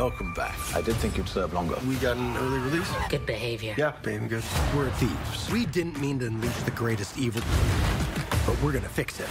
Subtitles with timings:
[0.00, 0.56] Welcome back.
[0.74, 1.76] I did think you'd serve longer.
[1.86, 2.90] We got an early release?
[3.10, 3.74] Good behavior.
[3.76, 4.42] Yeah, being good.
[4.74, 5.52] We're thieves.
[5.52, 7.42] We didn't mean to unleash the greatest evil,
[8.46, 9.28] but we're gonna fix it.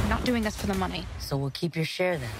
[0.00, 1.06] You're not doing this for the money.
[1.18, 2.30] So we'll keep your share then.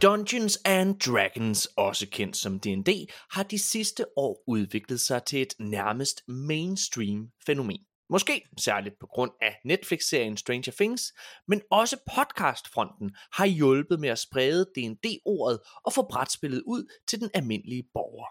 [0.00, 5.54] Dungeons and Dragons, også kendt som D&D, har de sidste år udviklet sig til et
[5.58, 7.85] nærmest mainstream fænomen.
[8.08, 11.12] Måske særligt på grund af Netflix-serien Stranger Things,
[11.48, 17.30] men også podcastfronten har hjulpet med at sprede D&D-ordet og få brætspillet ud til den
[17.34, 18.26] almindelige borger.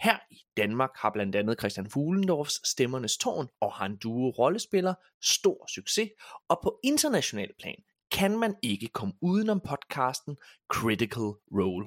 [0.00, 5.66] Her i Danmark har blandt andet Christian Fuglendorfs Stemmernes Tårn og Han Duo rollespiller stor
[5.74, 6.10] succes,
[6.48, 10.36] og på international plan kan man ikke komme udenom podcasten
[10.68, 11.86] Critical Role.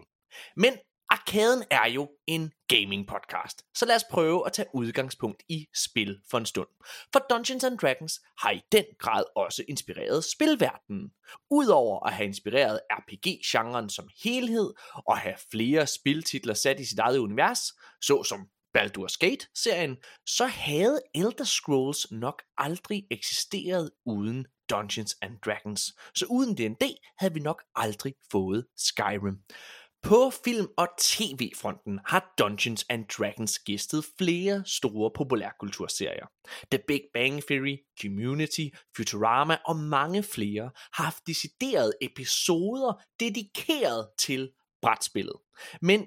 [0.56, 0.74] Men
[1.14, 6.20] Arkaden er jo en gaming podcast, så lad os prøve at tage udgangspunkt i spil
[6.30, 6.68] for en stund.
[7.14, 11.12] For Dungeons and Dragons har i den grad også inspireret spilverdenen.
[11.52, 17.18] Udover at have inspireret RPG-genren som helhed og have flere spiltitler sat i sit eget
[17.18, 17.60] univers,
[18.02, 25.82] såsom Baldur's Gate-serien, så havde Elder Scrolls nok aldrig eksisteret uden Dungeons and Dragons.
[26.16, 26.84] Så uden D&D
[27.18, 29.38] havde vi nok aldrig fået Skyrim.
[30.04, 36.26] På film- og tv-fronten har Dungeons and Dragons gæstet flere store populærkulturserier.
[36.72, 44.52] The Big Bang Theory, Community, Futurama og mange flere har haft deciderede episoder dedikeret til
[44.82, 45.36] brætspillet.
[45.82, 46.06] Men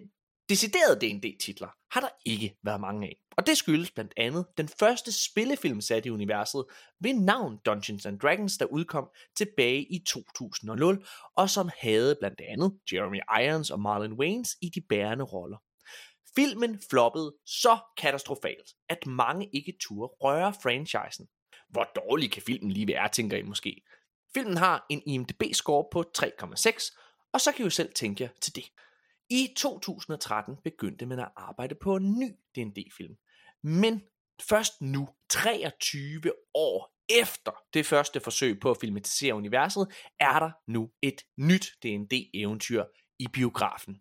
[0.48, 3.16] deciderede D&D-titler har der ikke været mange af.
[3.36, 6.64] Og det skyldes blandt andet den første spillefilm sat i universet
[7.00, 10.98] ved navn Dungeons and Dragons, der udkom tilbage i 2000,
[11.36, 15.58] og som havde blandt andet Jeremy Irons og Marlon Wayans i de bærende roller.
[16.36, 21.26] Filmen floppede så katastrofalt, at mange ikke turde røre franchisen.
[21.68, 23.82] Hvor dårlig kan filmen lige være, tænker I måske.
[24.34, 28.54] Filmen har en IMDb-score på 3,6, og så kan I jo selv tænke jer til
[28.54, 28.64] det.
[29.30, 33.14] I 2013 begyndte man at arbejde på en ny D&D-film.
[33.62, 34.02] Men
[34.42, 39.88] først nu, 23 år efter det første forsøg på at filmatisere universet,
[40.20, 42.84] er der nu et nyt D&D-eventyr
[43.18, 43.96] i biografen.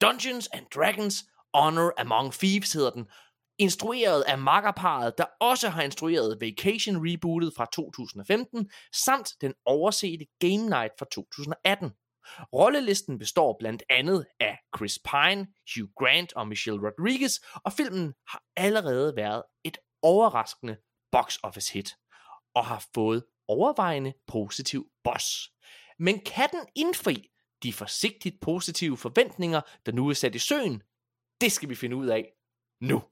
[0.00, 1.24] Dungeons and Dragons
[1.54, 3.06] Honor Among Thieves hedder den,
[3.58, 10.68] instrueret af makkerparet, der også har instrueret Vacation rebootet fra 2015, samt den oversete Game
[10.68, 11.90] Night fra 2018.
[12.52, 18.42] Rollelisten består blandt andet af Chris Pine, Hugh Grant og Michelle Rodriguez, og filmen har
[18.56, 20.76] allerede været et overraskende
[21.12, 21.96] box office hit,
[22.54, 25.50] og har fået overvejende positiv boss.
[25.98, 27.28] Men kan den indfri
[27.62, 30.82] de forsigtigt positive forventninger, der nu er sat i søen?
[31.40, 32.32] Det skal vi finde ud af
[32.80, 33.02] nu.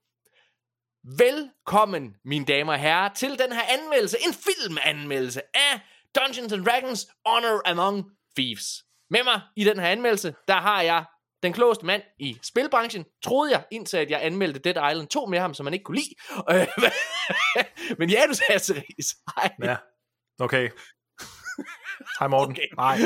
[1.02, 5.80] Velkommen, mine damer og herrer, til den her anmeldelse, en filmanmeldelse af
[6.14, 8.04] Dungeons and Dragons Honor Among
[8.36, 8.84] Thieves.
[9.10, 11.04] Med mig i den her anmeldelse, der har jeg
[11.42, 15.38] den klogeste mand i spilbranchen, troede jeg, indtil at jeg anmeldte Dead Island 2 med
[15.38, 16.14] ham, som man ikke kunne lide.
[16.50, 16.66] Øh,
[17.98, 19.06] Men Janus Hasseris,
[19.36, 19.50] hej.
[19.62, 19.76] Ja,
[20.38, 20.70] okay.
[22.18, 22.52] Hej Morten.
[22.52, 22.68] Okay.
[22.76, 22.96] Nej.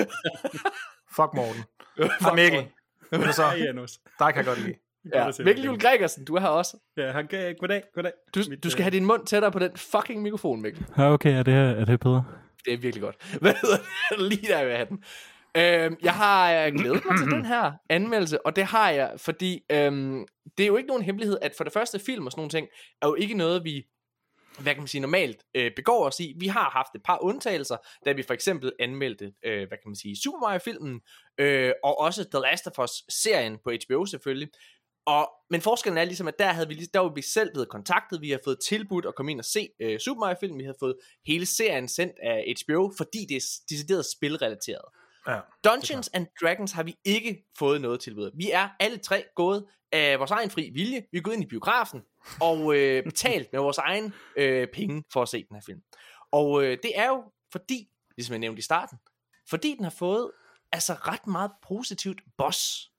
[1.16, 1.64] Fuck Morten.
[2.20, 2.68] Hej Mikkel.
[3.08, 3.42] Hvad så?
[3.42, 3.90] Hej, Janus.
[4.18, 4.74] Dig kan jeg godt lide.
[5.14, 5.30] Ja.
[5.44, 6.76] Mikkel Juhl Gregersen, du er her også.
[6.96, 8.12] Ja, han gav, goddag, goddag.
[8.34, 10.86] Du, Mit, du skal øh, have din mund tættere på den fucking mikrofon, Mikkel.
[10.98, 12.24] Ja, okay, er det, her, er det bedre?
[12.64, 13.16] Det er virkelig godt.
[13.42, 13.76] Hvad hedder
[14.10, 14.20] det?
[14.20, 15.04] Lige der vil have den.
[15.56, 19.60] Øhm, jeg har øh, glædet mig til den her anmeldelse, og det har jeg, fordi
[19.70, 20.26] øhm,
[20.58, 22.68] det er jo ikke nogen hemmelighed, at for det første film og sådan nogle ting,
[23.02, 23.84] er jo ikke noget, vi
[24.58, 26.34] hvad kan man sige, normalt øh, begår os i.
[26.38, 29.96] Vi har haft et par undtagelser, da vi for eksempel anmeldte, øh, hvad kan man
[29.96, 31.00] sige, Super Mario-filmen,
[31.38, 34.48] øh, og også The Last of Us-serien på HBO selvfølgelig.
[35.06, 38.20] Og, men forskellen er ligesom, at der, havde vi, der var vi selv blevet kontaktet,
[38.20, 40.96] vi har fået tilbudt at komme ind og se øh, Super Mario-film, vi har fået
[41.26, 44.84] hele serien sendt af HBO, fordi det er decideret spilrelateret.
[45.28, 45.40] Ja.
[45.64, 48.30] Dungeons and Dragons har vi ikke fået noget tilbud.
[48.36, 51.06] Vi er alle tre gået af vores egen fri vilje.
[51.12, 52.02] Vi er gået ind i biografen
[52.40, 55.80] og øh, betalt med vores egen øh, penge for at se den her film.
[56.32, 58.98] Og øh, det er jo fordi, ligesom jeg nævnte i starten,
[59.50, 60.30] fordi den har fået
[60.72, 62.90] altså ret meget positivt boss.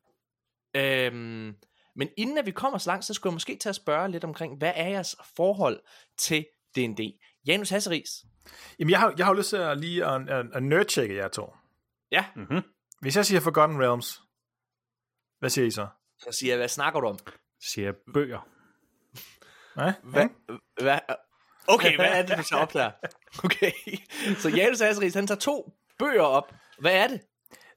[0.75, 1.55] Øhm,
[1.95, 4.23] men inden at vi kommer så langt, så skulle jeg måske tage at spørge lidt
[4.23, 5.79] omkring, hvad er jeres forhold
[6.17, 6.45] til
[6.75, 7.19] D&D?
[7.47, 8.09] Janus Hasseris.
[8.79, 11.53] Jamen, jeg har, jeg har lyst til at lige at, at, at nerdchecke jer to.
[12.15, 12.61] Ja, Mm-hmm.
[13.01, 14.21] Hvis jeg siger Forgotten Realms,
[15.39, 15.87] hvad siger I så?
[16.19, 17.17] så siger jeg, hvad snakker du om?
[17.73, 18.47] Siger jeg bøger.
[20.03, 20.27] Hvad,
[20.81, 20.99] hvad,
[21.67, 22.91] okay, hvad er det, du tager op der?
[23.45, 23.71] Okay,
[24.37, 26.53] så Janus Hasseris, han tager to bøger op.
[26.79, 27.21] Hvad er det?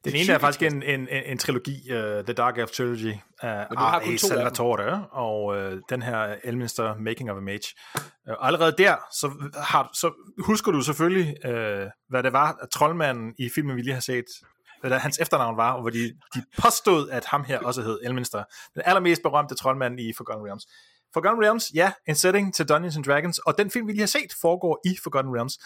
[0.05, 3.67] Den ene er faktisk en, en, en, en trilogi, uh, The Dark Elf Trilogy af
[3.71, 4.29] du har kun to.
[4.29, 7.75] Salvatore, og uh, den her Elminster Making of a Mage.
[7.97, 13.35] Uh, allerede der, så, har, så husker du selvfølgelig, uh, hvad det var, at troldmanden
[13.39, 14.25] i filmen, vi lige har set,
[14.81, 16.05] hvad hans efternavn var, og hvor de,
[16.35, 18.45] de påstod, at ham her også hed Elminster.
[18.75, 20.67] Den allermest berømte troldmand i Forgotten Realms.
[21.14, 24.06] Forgotten Realms, ja, en setting til Dungeons and Dragons, og den film, vi lige har
[24.06, 25.58] set, foregår i Forgotten Realms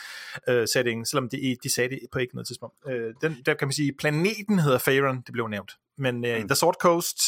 [0.50, 2.76] uh, setting, selvom de, de sagde det på ikke noget tidspunkt.
[2.86, 2.92] Uh,
[3.22, 6.48] den, der kan man sige, planeten hedder Faerun, det blev nævnt, men uh, mm.
[6.48, 7.18] The Sword Coast,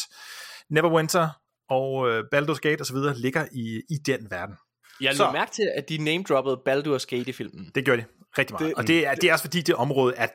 [0.69, 1.29] Neverwinter
[1.69, 2.97] og uh, Baldur's Gate osv.
[3.15, 4.55] ligger i, i den verden.
[5.01, 7.71] Jeg lå mærke til, at de name-droppede Baldur's Gate i filmen.
[7.75, 8.05] Det gør de
[8.37, 10.27] rigtig meget, det, og det er, det er også fordi, det område er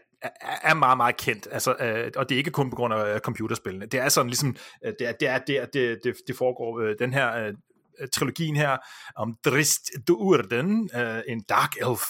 [0.62, 3.20] er meget, meget kendt, altså, øh, og det er ikke kun på grund af øh,
[3.20, 3.86] computerspillene.
[3.86, 6.80] Det er sådan ligesom, øh, det er det, er, det, er, det, det, det foregår,
[6.80, 7.54] øh, den her øh,
[8.00, 8.78] Øh, trilogien her
[9.16, 12.02] om Drist Duurden, øh, en dark elf,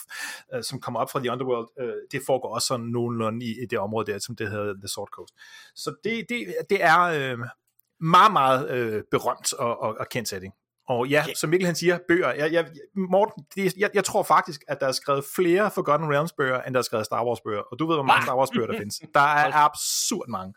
[0.55, 3.67] øh, som kommer op fra The Underworld, øh, det foregår også sådan nogenlunde i, i
[3.67, 5.35] det område der, som det hedder The Sword Coast.
[5.75, 7.39] Så det, det, det er øh,
[8.01, 10.55] meget, meget øh, berømt og, og, og kendt setting.
[10.91, 11.33] Og ja, okay.
[11.35, 12.33] som Mikkel han siger, bøger.
[12.33, 12.67] Jeg, jeg,
[13.11, 16.75] Morten, det, jeg, jeg tror faktisk, at der er skrevet flere Forgotten Realms bøger, end
[16.75, 17.61] der er skrevet Star Wars bøger.
[17.61, 19.01] Og du ved, hvor mange Star Wars bøger der findes.
[19.15, 20.55] Der er absurd mange.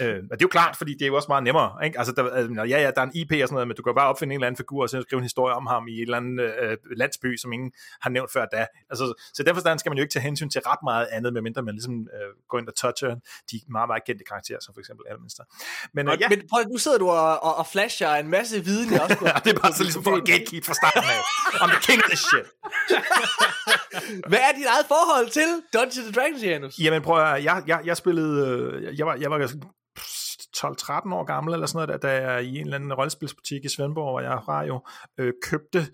[0.00, 1.84] Øh, og det er jo klart, fordi det er jo også meget nemmere.
[1.84, 1.98] Ikke?
[1.98, 3.94] Altså, der, øh, ja, ja, der er en IP og sådan noget, men du kan
[3.94, 6.02] bare opfinde en eller anden figur, og så skrive en historie om ham i et
[6.02, 8.66] eller andet øh, landsby, som ingen har nævnt før da.
[8.90, 11.74] Altså, så derfor skal man jo ikke tage hensyn til ret meget andet, medmindre man
[11.74, 13.16] ligesom øh, går ind og toucher
[13.50, 15.44] de meget, meget kendte karakterer, som for eksempel Elminster.
[15.94, 16.28] Men, øh, ja.
[16.28, 19.16] men prøv, nu sidder du og, og, og flasher en masse viden, jeg også
[19.62, 21.20] bare så ligesom for at gatekeep fra starten af.
[21.62, 22.46] I'm the king of this shit.
[24.30, 26.78] Hvad er dit eget forhold til Dungeons and Dragons, Janus?
[26.78, 29.38] Jamen prøv at, jeg, jeg, jeg spillede, øh, jeg var, jeg var
[30.56, 34.12] 12-13 år gammel eller sådan noget, da jeg i en eller anden rollespilsbutik i Svendborg,
[34.12, 34.80] hvor jeg er fra jo,
[35.18, 35.86] øh, købte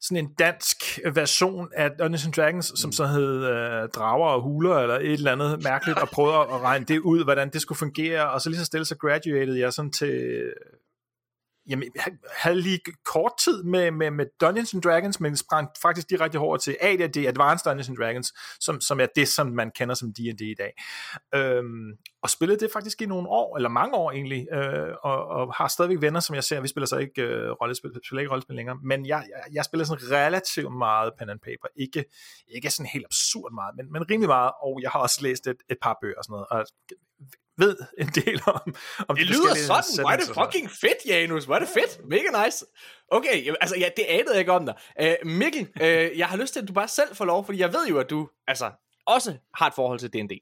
[0.00, 0.76] sådan en dansk
[1.14, 5.32] version af Dungeons and Dragons, som så hed øh, Drager og Huler, eller et eller
[5.32, 8.58] andet mærkeligt, og prøvede at regne det ud, hvordan det skulle fungere, og så lige
[8.58, 10.42] så stille, så graduated jeg sådan til
[11.68, 12.04] jamen, jeg
[12.36, 16.56] havde lige kort tid med, med, med Dungeons and Dragons, men sprang faktisk direkte over
[16.56, 20.40] til AD&D, Advanced Dungeons and Dragons, som, som er det, som man kender som D&D
[20.40, 20.72] i dag.
[21.34, 21.92] Øhm,
[22.22, 25.68] og spillede det faktisk i nogle år, eller mange år egentlig, øh, og, og har
[25.68, 28.78] stadigvæk venner, som jeg ser, vi spiller så ikke øh, rollespil, spiller ikke rollespil længere,
[28.84, 32.04] men jeg, jeg, jeg spiller sådan relativt meget pen and paper, ikke,
[32.48, 35.56] ikke sådan helt absurd meget, men, men rimelig meget, og jeg har også læst et,
[35.70, 36.66] et par bøger og sådan noget, og
[37.58, 38.74] ved en del om,
[39.08, 42.44] om det lyder sådan, hvor er det fucking fedt, Janus, hvor er det fedt, mega
[42.44, 42.66] nice.
[43.08, 44.74] Okay, altså ja, det anede jeg ikke om dig.
[45.02, 47.72] Uh, Mikkel, uh, jeg har lyst til, at du bare selv får lov, fordi jeg
[47.72, 48.70] ved jo, at du altså
[49.06, 50.32] også har et forhold til D&D.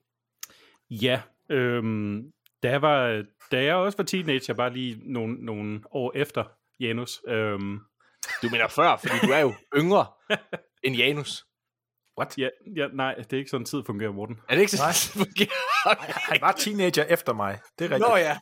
[0.90, 1.20] Ja,
[1.50, 2.22] øhm,
[2.62, 3.22] da, jeg var,
[3.52, 6.44] da jeg også var teenager, bare lige nogle, nogle år efter
[6.80, 7.20] Janus.
[7.28, 7.78] Øhm.
[8.42, 10.06] Du mener før, fordi du er jo yngre
[10.84, 11.44] end Janus.
[12.18, 12.38] What?
[12.38, 14.36] Ja, ja, nej, det er ikke sådan tid fungerer, Morten.
[14.48, 15.48] Er det ikke sådan tid fungerer?
[15.86, 16.12] Okay.
[16.16, 17.58] Han var teenager efter mig.
[17.78, 18.08] Det er rigtigt.
[18.10, 18.38] Nå ja.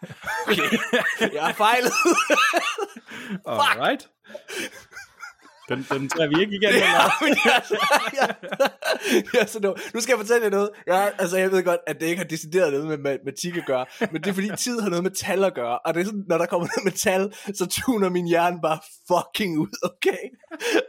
[0.48, 0.78] Okay.
[1.36, 1.92] Jeg har fejlet.
[3.46, 4.08] Alright.
[5.68, 6.70] Den, den tager vi ikke igen.
[6.94, 7.62] Ja, men jeg,
[8.20, 8.34] jeg,
[9.34, 10.70] jeg, så nu, nu skal jeg fortælle jer noget.
[10.86, 13.86] Jeg, altså, jeg ved godt, at det ikke har decideret noget med matematik at gøre,
[14.00, 16.24] men det er fordi tid har noget med tal at gøre, og det er sådan,
[16.28, 18.78] når der kommer noget med tal, så tuner min hjerne bare
[19.08, 20.22] fucking ud, okay?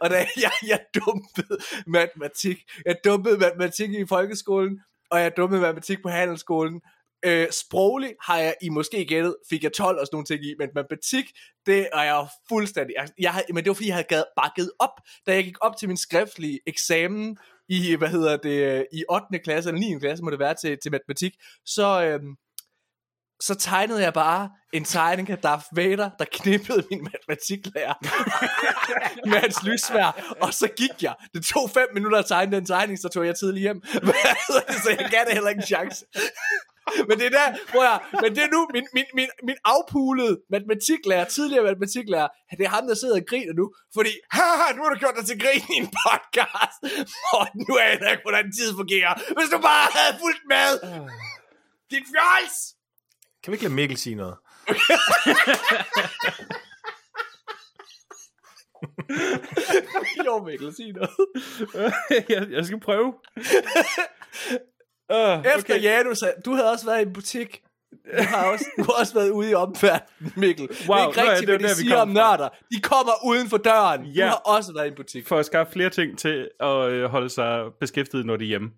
[0.01, 4.79] Og da jeg, jeg dumpede matematik, jeg dumpede matematik i folkeskolen,
[5.11, 6.81] og jeg dumpede matematik på handelsskolen,
[7.25, 10.55] Øh, sproglig har jeg i måske gættet, fik jeg 12 og sådan nogle ting i,
[10.59, 11.25] men matematik,
[11.65, 14.51] det er jeg fuldstændig, altså, jeg, jeg, men det var fordi, jeg havde gad, bare
[14.55, 17.37] givet op, da jeg gik op til min skriftlige eksamen
[17.69, 19.39] i, hvad hedder det, i 8.
[19.39, 19.99] klasse, eller 9.
[19.99, 21.33] klasse må det være til, til matematik,
[21.65, 22.19] så, øh,
[23.41, 27.93] så tegnede jeg bare en tegning af Darth Vader, der knippede min matematiklærer
[29.29, 31.15] med hans lysvær, og så gik jeg.
[31.33, 33.81] Det tog fem minutter at tegne den tegning, så tog jeg tidligt hjem.
[34.83, 36.05] så jeg gav det heller ikke en chance.
[37.07, 40.35] men det er der, hvor jeg, men det er nu, min, min, min, min afpulede
[40.53, 44.89] matematiklærer, tidligere matematiklærer, det er ham, der sidder og griner nu, fordi, haha, nu har
[44.93, 46.79] du gjort dig til grin i en podcast,
[47.37, 50.69] og nu er jeg ikke, hvordan tid fungerer, hvis du bare havde fulgt med.
[51.91, 52.57] Dit fjols!
[53.41, 54.35] Kan vi ikke lade Mikkel sige noget?
[60.25, 61.09] jo, Mikkel, sig noget.
[62.29, 63.13] jeg, jeg skal prøve.
[65.13, 65.83] Uh, Efter okay.
[65.83, 67.61] Janus, du havde også været i en butik.
[68.17, 70.69] Du har også, du har også været ude i omverdenen, Mikkel.
[70.89, 72.49] Wow, det er ikke rigtigt, hvad de der, siger om nørder.
[72.71, 74.05] De kommer uden for døren.
[74.05, 74.23] Ja.
[74.23, 75.27] Du har også været i en butik.
[75.27, 78.71] For at skaffe flere ting til at øh, holde sig beskæftiget, når de er hjemme.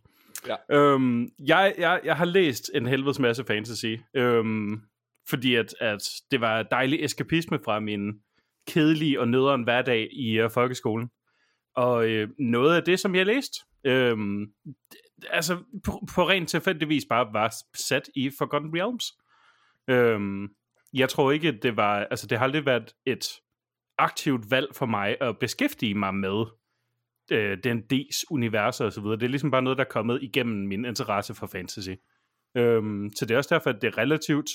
[0.48, 0.56] Ja.
[0.78, 3.96] Øhm, jeg, jeg, jeg har læst en helvedes masse fantasy.
[4.16, 4.82] Øhm,
[5.30, 8.14] fordi at, at det var dejlig eskapisme fra min
[8.68, 11.10] kedelige og nederen hverdag i uh, folkeskolen.
[11.76, 14.18] Og øh, noget af det, som jeg læste, øh,
[15.30, 19.06] altså på, på rent tilfældigvis bare var sat i Forgotten Realms.
[19.88, 20.48] Øhm,
[20.94, 23.28] jeg tror ikke, det var, altså det har aldrig været et
[23.98, 26.46] aktivt valg for mig at beskæftige mig med
[27.32, 29.16] øh, den D's univers og så videre.
[29.16, 31.90] Det er ligesom bare noget, der er kommet igennem min interesse for fantasy.
[32.58, 34.50] Øhm, så det er også derfor, at det er relativt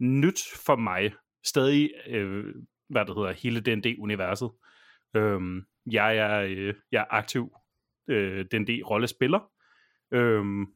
[0.00, 1.12] nyt for mig,
[1.44, 2.54] stadig, øh,
[2.88, 4.50] hvad det hedder, hele D&D-universet.
[5.16, 7.52] Øhm, jeg, er, øh, jeg er aktiv
[8.10, 9.40] øh, D&D-rollespiller,
[10.12, 10.66] øhm,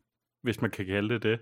[0.43, 1.41] hvis man kan kalde det det.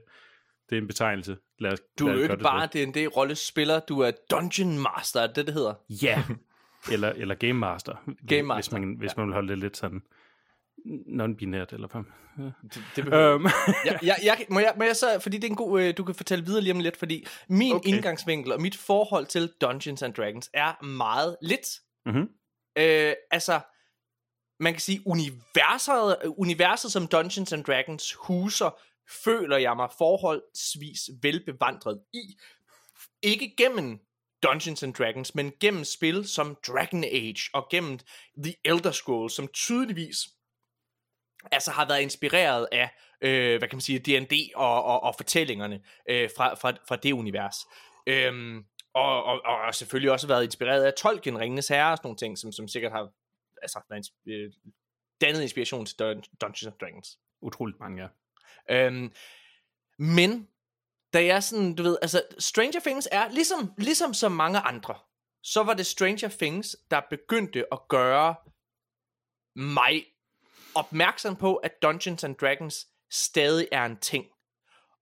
[0.70, 1.36] Det er en betegnelse.
[1.58, 5.54] Lad os, Du er jo ikke bare D&D-rollespiller, du er Dungeon Master, er det det,
[5.54, 5.74] hedder?
[6.02, 6.24] Ja,
[6.92, 7.96] eller, eller Game Master.
[8.28, 10.02] Game Master, Hvis man, hvis man vil holde det lidt sådan
[11.06, 11.74] non-binært.
[11.74, 12.02] Eller hvad.
[12.74, 13.44] Det, det behøver Øhm,
[13.86, 16.04] jeg, jeg, jeg, må, jeg, må jeg så, fordi det er en god, øh, du
[16.04, 17.88] kan fortælle videre lige om lidt, fordi min Okay.
[17.88, 21.66] indgangsvinkel og mit forhold til Dungeons and Dragons er meget lidt.
[22.06, 22.28] Mhm.
[22.78, 23.60] Øh, altså,
[24.62, 28.80] man kan sige, universet, universet som Dungeons and Dragons huser,
[29.24, 32.38] føler jeg mig forholdsvis velbevandret i.
[33.22, 34.00] Ikke gennem
[34.42, 37.98] Dungeons and Dragons, men gennem spil som Dragon Age og gennem
[38.44, 40.28] The Elder Scrolls, som tydeligvis
[41.52, 42.90] altså har været inspireret af,
[43.20, 47.12] øh, hvad kan man sige, D&D og, og, og fortællingerne øh, fra, fra, fra det
[47.12, 47.56] univers.
[48.06, 48.64] Øhm,
[48.94, 52.38] og, og, og selvfølgelig også været inspireret af Tolkien, Ringenes Herre og sådan nogle ting,
[52.38, 53.08] som, som sikkert har
[53.62, 54.52] altså, været, ins- øh,
[55.20, 57.18] dannet inspiration til Dun- Dungeons and Dragons.
[57.40, 58.08] Utroligt mange, ja.
[58.86, 59.12] Øhm,
[59.98, 60.48] men,
[61.12, 64.94] da jeg sådan, du ved, altså, Stranger Things er, ligesom, ligesom så mange andre,
[65.42, 68.34] så var det Stranger Things, der begyndte at gøre
[69.56, 70.04] mig
[70.74, 74.26] opmærksom på, at Dungeons and Dragons stadig er en ting.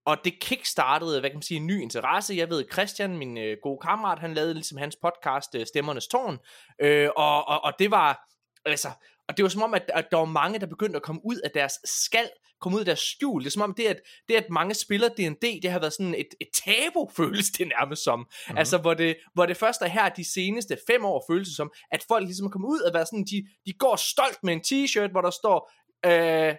[0.05, 2.35] Og det kickstartede, hvad kan man sige, en ny interesse.
[2.35, 6.39] Jeg ved, Christian, min øh, gode kammerat, han lavede ligesom hans podcast, øh, Stemmernes Tårn.
[6.81, 8.30] Øh, og, og, og det var,
[8.65, 8.89] altså,
[9.27, 11.37] og det var som om, at, at der var mange, der begyndte at komme ud
[11.43, 12.29] af deres skal,
[12.61, 13.41] komme ud af deres skjul.
[13.41, 16.15] Det er som om, det at, det at mange spiller D&D, det har været sådan
[16.15, 18.19] et, et tabu, føles det nærmest som.
[18.19, 18.57] Mm-hmm.
[18.57, 21.71] Altså, hvor det, hvor det først er her de seneste fem år, føles det som,
[21.91, 24.53] at folk ligesom er kommet ud af at være sådan, de, de går stolt med
[24.53, 25.71] en t-shirt, hvor der står,
[26.05, 26.55] øh,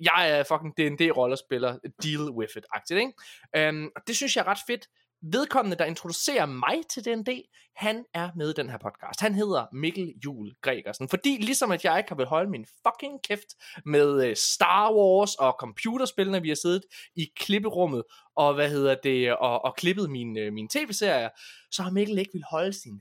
[0.00, 3.68] jeg er fucking D&D-rollerspiller, deal with it-agtigt, ikke?
[3.68, 4.88] Um, og det synes jeg er ret fedt.
[5.22, 7.42] Vedkommende, der introducerer mig til D&D,
[7.76, 9.20] han er med i den her podcast.
[9.20, 11.08] Han hedder Mikkel Jul Gregersen.
[11.08, 13.54] Fordi ligesom at jeg ikke har vil holde min fucking kæft
[13.86, 16.82] med øh, Star Wars og computerspil, når vi har siddet
[17.16, 18.02] i klipperummet
[18.36, 21.28] og hvad hedder det og, og klippet min øh, min tv-serier,
[21.70, 23.00] så har Mikkel ikke vil holde sin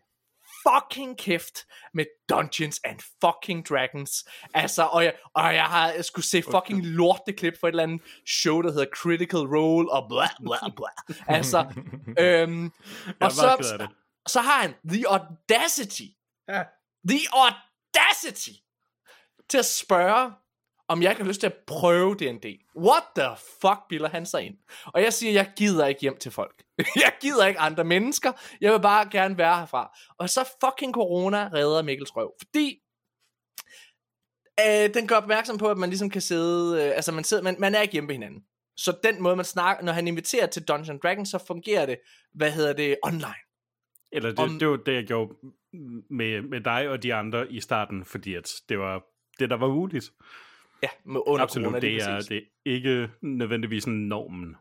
[0.69, 4.25] fucking kæft med Dungeons and fucking Dragons.
[4.53, 8.01] Altså, og jeg, og jeg har jeg skulle se fucking lorteklip for et eller andet
[8.27, 11.15] show, der hedder Critical Role, og bla bla bla.
[11.35, 11.65] Altså,
[12.19, 12.71] øhm,
[13.21, 13.87] og så,
[14.27, 16.07] så har han the audacity,
[16.49, 16.63] Ja.
[17.09, 18.49] the audacity,
[19.49, 20.31] til at spørge,
[20.87, 22.45] om jeg ikke har lyst til at prøve D&D.
[22.77, 23.29] What the
[23.61, 24.55] fuck bilder han sig ind?
[24.85, 26.63] Og jeg siger, jeg gider ikke hjem til folk.
[27.03, 28.31] jeg gider ikke andre mennesker.
[28.61, 29.97] Jeg vil bare gerne være herfra.
[30.17, 32.33] Og så fucking corona redder Mikkels røv.
[32.39, 32.79] Fordi
[34.59, 36.83] øh, den gør opmærksom på, at man ligesom kan sidde...
[36.83, 38.43] Øh, altså, man, sidder, man, man er ikke hjemme ved hinanden.
[38.77, 39.83] Så den måde, man snakker...
[39.83, 41.97] Når han inviterer til Dungeon Dragons, så fungerer det,
[42.33, 43.47] hvad hedder det, online.
[44.11, 45.33] Eller det, Om- det var det, jeg gjorde
[46.09, 49.03] med, med dig og de andre i starten, fordi at det var
[49.39, 50.11] det, der var muligt.
[50.83, 54.55] Ja, med under Absolut, corona, det er, det er ikke nødvendigvis normen.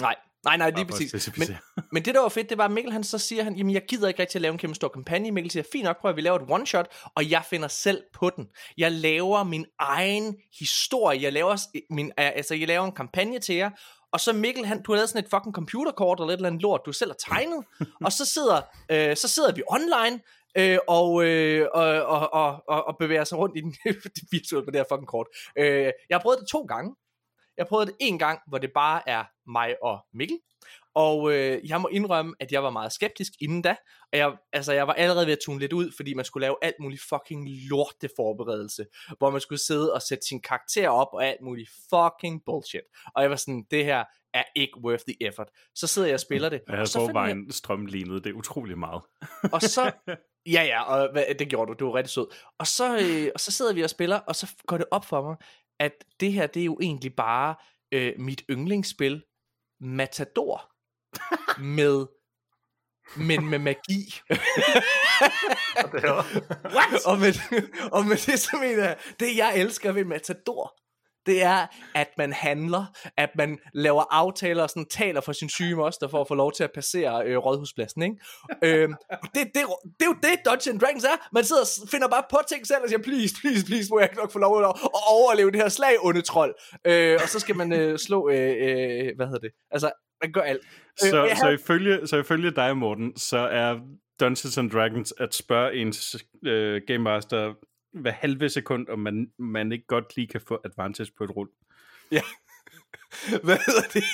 [0.00, 1.38] Nej, nej, nej, lige præcis.
[1.38, 1.48] Men,
[1.92, 3.82] men det, der var fedt, det var, at Mikkel han så siger, han, jamen jeg
[3.88, 5.30] gider ikke rigtig at lave en kæmpe stor kampagne.
[5.30, 8.30] Mikkel siger, fint nok, prøv at vi laver et one-shot, og jeg finder selv på
[8.30, 8.48] den.
[8.78, 11.22] Jeg laver min egen historie.
[11.22, 11.56] Jeg laver,
[11.90, 13.70] min, altså, jeg laver en kampagne til jer,
[14.12, 16.62] og så Mikkel, han, du har lavet sådan et fucking computerkort eller et eller andet
[16.62, 17.64] lort, du selv har tegnet,
[18.04, 18.60] og så sidder,
[18.90, 20.20] øh, så sidder vi online,
[20.58, 23.74] øh, og, øh, og, og, og, og, og bevæger sig rundt i den
[24.32, 25.26] virtuelle på det her fucking kort.
[25.58, 26.96] Øh, jeg har prøvet det to gange.
[27.56, 30.38] Jeg prøvede det en gang, hvor det bare er mig og Mikkel.
[30.94, 33.76] Og øh, jeg må indrømme, at jeg var meget skeptisk inden da.
[34.12, 36.56] Og jeg, altså, jeg var allerede ved at tune lidt ud, fordi man skulle lave
[36.62, 38.86] alt muligt fucking lorte forberedelse.
[39.18, 42.80] Hvor man skulle sidde og sætte sin karakter op og alt muligt fucking bullshit.
[43.14, 45.48] Og jeg var sådan, det her er ikke worth the effort.
[45.74, 46.60] Så sidder jeg og spiller det.
[46.68, 49.02] Jeg havde så finder jeg, forvejen strømlignet det utrolig meget.
[49.52, 49.92] og så,
[50.46, 52.26] ja ja, og hvad, det gjorde du, du var rigtig sød.
[52.58, 55.22] Og så, øh, og så sidder vi og spiller, og så går det op for
[55.22, 55.36] mig,
[55.80, 57.54] at det her, det er jo egentlig bare
[57.92, 59.22] øh, mit yndlingsspil,
[59.80, 60.72] Matador,
[61.76, 62.06] med,
[63.16, 64.14] men med magi.
[67.06, 67.32] Og, med,
[67.92, 70.78] og med det, så mener jeg, det jeg elsker ved Matador,
[71.26, 72.84] det er, at man handler,
[73.16, 76.52] at man laver aftaler og sådan taler for sin syge moster for at få lov
[76.52, 78.16] til at passere øh, rådhuspladsen, ikke?
[79.22, 81.28] og det, det, det, er jo det, Dungeons and Dragons er.
[81.32, 84.08] Man sidder og finder bare på ting selv og siger, please, please, please, må jeg
[84.10, 84.74] ikke nok få lov at,
[85.16, 86.54] overleve det her slag, onde trold.
[86.86, 89.50] Øh, og så skal man øh, slå, øh, øh, hvad hedder det?
[89.70, 89.90] Altså,
[90.22, 90.60] man gør alt.
[91.04, 93.74] Øh, Så, jeg så, ifølge, så ifølge dig, Morten, så er
[94.20, 96.16] Dungeons and Dragons at spørge ens
[96.46, 97.54] øh, Game Master
[98.00, 101.48] hver halve sekund, om man, man ikke godt lige kan få advantage på et rull.
[103.44, 104.04] Hvad hedder det?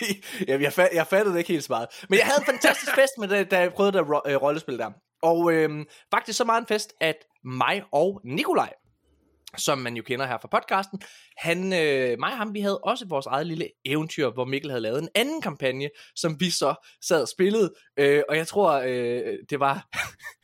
[0.48, 1.88] Jamen, jeg, fa- jeg fattede det ikke helt så meget.
[2.08, 4.78] Men jeg havde en fantastisk fest med det, da jeg prøvede det ro- øh, rollespil
[4.78, 4.90] der.
[5.22, 8.72] Og øhm, faktisk så meget en fest, at mig og Nikolaj,
[9.56, 11.02] som man jo kender her fra podcasten,
[11.36, 14.82] han, øh, mig og ham, vi havde også vores eget lille eventyr, hvor Mikkel havde
[14.82, 17.74] lavet en anden kampagne, som vi så sad og spillede.
[17.96, 19.86] Øh, og jeg tror, øh, det var...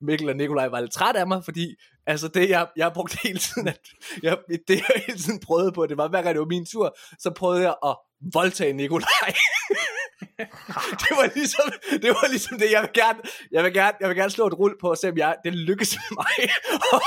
[0.00, 1.74] Mikkel og Nikolaj var lidt træt af mig, fordi
[2.06, 3.80] altså det, jeg, jeg brugte hele tiden, at
[4.22, 6.96] jeg, det jeg hele tiden prøvede på, det var hver gang det var min tur,
[7.18, 7.96] så prøvede jeg at
[8.34, 9.32] voldtage Nikolaj.
[11.02, 11.72] det var ligesom
[12.02, 13.18] det var ligesom det jeg vil gerne
[13.52, 15.54] jeg vil gerne jeg vil gerne slå et rull på og se om jeg det
[15.54, 16.50] lykkes for mig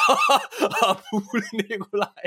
[0.90, 2.24] at pule Nikolaj.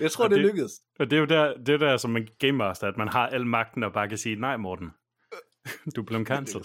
[0.00, 0.72] Jeg tror Og det, det- det lykkedes.
[0.98, 3.26] Og det er jo der, det er der som en game master, at man har
[3.26, 4.90] al magten og bare kan sige, nej Morten,
[5.96, 6.64] du blev cancelled.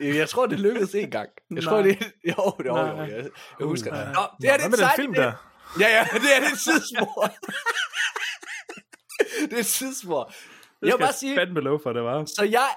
[0.00, 1.28] Jeg tror det lykkedes en gang.
[1.50, 1.98] Jeg tror det
[2.28, 3.90] jo jo, jo, jo jeg, jeg husker.
[3.90, 4.04] Nej.
[4.12, 5.32] Nå, det er Hvad det med den film det- der?
[5.80, 7.30] Ja, ja, det er det et tidsspor.
[9.50, 10.32] det er tidsspor.
[10.82, 12.24] Jeg vil bare sige, fandme lov for, det var.
[12.24, 12.68] så jeg,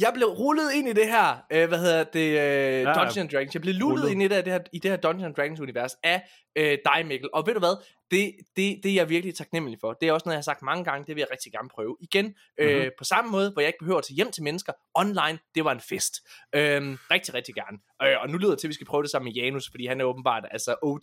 [0.00, 3.28] jeg blev rullet ind i det her, øh, hvad hedder det, øh, Ja, Dungeons and
[3.28, 3.54] Dragons.
[3.54, 4.12] Jeg blev lullet rullet.
[4.12, 6.22] ind i det, her, det her, i det her Dungeons and Dragons univers af
[6.56, 7.28] øh, dig, Mikkel.
[7.32, 7.76] Og ved du hvad,
[8.10, 9.92] det, det, det er jeg virkelig taknemmelig for.
[9.92, 11.96] Det er også noget, jeg har sagt mange gange, det vil jeg rigtig gerne prøve.
[12.00, 12.90] Igen, øh, Mhm.
[12.98, 14.72] på samme måde, hvor jeg ikke behøver at tage hjem til mennesker.
[14.94, 16.14] Online, det var en fest.
[16.54, 17.78] Øh, rigtig, rigtig gerne.
[18.02, 19.86] Øh, og nu lyder det til, at vi skal prøve det sammen med Janus, fordi
[19.86, 21.02] han er åbenbart altså OG.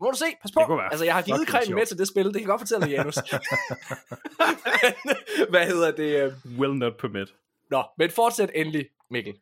[0.00, 0.80] Må du se, pas på.
[0.90, 2.92] Altså, jeg har givet creme med til det spil, det kan jeg godt fortælle dig,
[2.92, 3.14] Janus.
[5.52, 6.22] hvad hedder det?
[6.24, 6.32] Øh...
[6.58, 7.28] Will not permit.
[7.70, 9.34] Nå, men fortsæt endelig, Mikkel.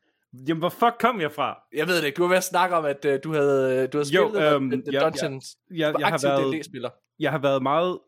[0.49, 1.59] Jamen, hvor fuck kom jeg fra?
[1.75, 3.99] Jeg ved det ikke, du var ved at snakke om, at uh, du havde, du
[3.99, 5.47] havde Jo, spillet øhm, The, the jeg- Dungeons.
[5.75, 6.91] Jeg, var jeg, har været, D&D-spiller.
[7.19, 7.99] jeg har været meget,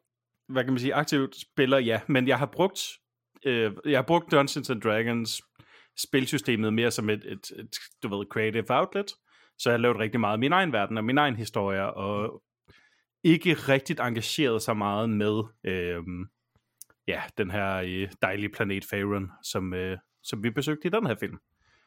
[0.49, 2.81] hvad kan man sige, aktiv spiller, ja, men jeg har brugt,
[3.47, 5.43] øh, jeg har brugt Dungeons and Dragons
[5.99, 7.69] spilsystemet mere som et, et, et,
[8.03, 9.07] du ved, creative outlet,
[9.59, 12.43] så jeg har lavet rigtig meget af min egen verden og min egen historie, og
[13.25, 16.03] ikke rigtigt engageret så meget med, øh,
[17.09, 21.15] ja, den her øh, dejlige planet Faerun, som, øh, som vi besøgte i den her
[21.15, 21.39] film.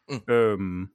[0.09, 0.33] Mm.
[0.33, 0.87] Øhm,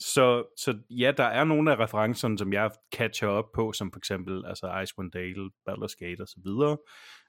[0.00, 3.98] så, så ja, der er nogle af referencerne, som jeg catcher op på, som for
[3.98, 6.78] eksempel altså Icewind Dale, Baldur's Gate og så videre.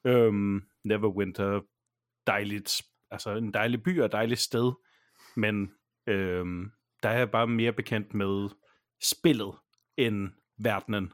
[0.06, 1.62] Øhm, Neverwinter,
[2.28, 2.82] dejligt,
[3.12, 4.72] altså en dejlig by og et dejligt sted,
[5.36, 5.72] men
[6.08, 6.72] øhm,
[7.04, 8.50] der er jeg bare mere bekendt med
[9.02, 9.54] spillet
[9.98, 11.14] end verdenen.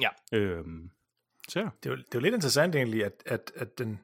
[0.00, 0.08] Ja.
[0.32, 0.90] Øhm,
[1.48, 1.68] så ja.
[1.82, 4.00] Det er, jo, det er jo lidt interessant egentlig, at, at, at, den,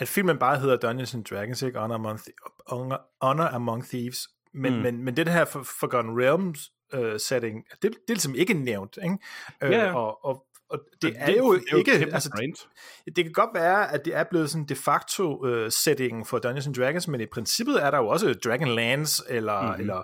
[0.00, 1.78] at filmen bare hedder Dungeons and Dragons, ikke?
[1.78, 4.18] Honor Among, Th- Honor, Honor Among Thieves.
[4.54, 4.78] Men, Mm.
[4.82, 6.60] men, men det her for, Forgotten Realms
[6.94, 9.18] uh, setting, det, det er ligesom ikke nævnt, ikke?
[9.62, 9.94] Øh, Ja.
[9.94, 11.98] og, og, og det, Men er jo det er ikke...
[11.98, 12.68] kæmpe altså, brand.
[13.16, 16.66] det kan godt være, at det er blevet sådan de facto uh, setting for Dungeons
[16.66, 19.68] and Dragons, men i princippet er der jo også Dragonlands, eller, Mhm.
[19.68, 19.80] mm-hmm.
[19.80, 19.96] eller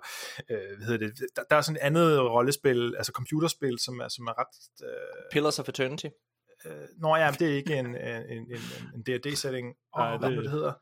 [0.50, 4.08] uh, hvad hedder det, der, der er sådan et andet rollespil, altså computerspil, som er,
[4.08, 4.86] som er ret...
[4.86, 4.88] Uh,
[5.32, 6.06] Pillars of Eternity.
[6.66, 8.60] Øh, Nå ja, men det er ikke en, en, en, en,
[8.94, 9.74] en D&D-setting.
[9.92, 10.72] Oh, Nej, hvad det- hedder.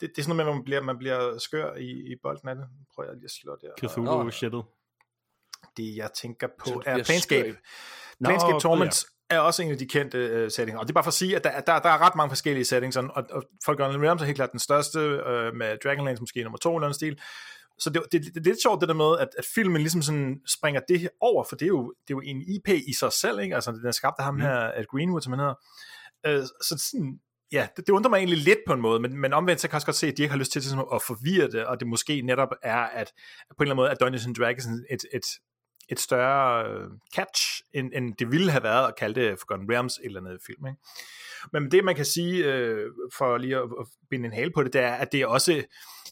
[0.00, 2.48] Det, det er sådan noget med, at man bliver, man bliver skør i, i bolden
[2.48, 2.64] af det.
[2.94, 3.90] Prøver jeg lige at slå det.
[3.90, 4.30] Cthulhu Nå.
[4.30, 4.64] shitet.
[5.76, 7.48] Det, jeg tænker på, er Planescape.
[7.48, 7.52] i-
[8.24, 10.78] Planescape Nå, Torment er også en af de kendte uh, settinger.
[10.80, 12.64] Og det er bare for at sige, at der, der, der er ret mange forskellige
[12.64, 16.42] settings, og, og, og Forgotten Realms er helt klart den største, uh, med Dragonlance måske
[16.42, 17.20] nummer to eller anden stil.
[17.80, 20.02] Så det, det, det, det er lidt sjovt det der med, at, at filmen ligesom
[20.02, 22.92] sådan springer det her over, for det er jo, det er jo en IP i
[22.92, 23.54] sig selv, ikke?
[23.54, 24.40] altså den er skabt af ham Mm.
[24.40, 25.54] her, at Greenwood, som han hedder.
[26.26, 27.20] Øh, så sådan,
[27.52, 29.72] ja, det, det undrer mig egentlig lidt på en måde, men, men omvendt så kan
[29.72, 31.80] jeg også godt se, at de ikke har lyst til sådan, at forvirre det, og
[31.80, 33.12] det måske netop er, at
[33.48, 35.22] på en eller anden måde, at Dungeons and Dragons et, et,
[35.88, 39.98] et større øh, catch, end, end det ville have været at kalde det Forgotten Realms
[39.98, 40.66] et eller andet film.
[40.66, 40.78] Ikke?
[41.52, 44.72] Men det man kan sige, øh, for lige at, at binde en hale på det,
[44.72, 45.64] det er, at det er også,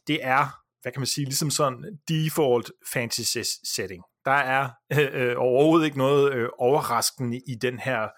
[0.07, 0.47] det er,
[0.83, 4.03] hvad kan man sige, ligesom sådan default fantasy setting.
[4.25, 8.09] Der er øh, øh, overhovedet ikke noget øh, overraskende i den her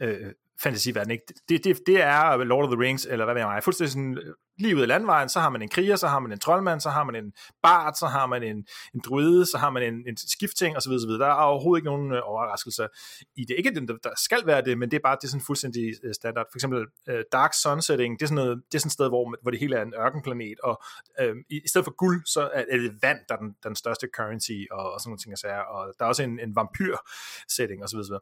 [0.00, 1.10] øh, fantasyverden.
[1.10, 1.24] Ikke?
[1.48, 4.34] Det, det, det er Lord of the Rings, eller hvad ved jeg, fuldstændig sådan, øh,
[4.58, 6.90] lige ud af landvejen, så har man en kriger, så har man en troldmand, så
[6.90, 8.56] har man en bard, så har man en,
[8.94, 10.92] en druide, så har man en, en skiftting, osv.
[10.92, 11.10] osv.
[11.10, 12.88] Der er overhovedet ikke nogen øh, overraskelser
[13.36, 13.54] i det.
[13.58, 16.14] Ikke, dem, der skal være det, men det er bare det er sådan fuldstændig øh,
[16.14, 16.46] standard.
[16.52, 19.34] For eksempel øh, Dark Sunsetting, det er sådan, noget, det er sådan et sted, hvor,
[19.42, 20.82] hvor det hele er en ørkenplanet, og
[21.20, 23.76] øh, i, i stedet for guld, så er, er det vand, der er den, den
[23.76, 25.60] største currency, og, og sådan nogle ting og sager.
[25.60, 27.98] Og der er også en, en vampyr-setting, osv.
[27.98, 28.16] osv.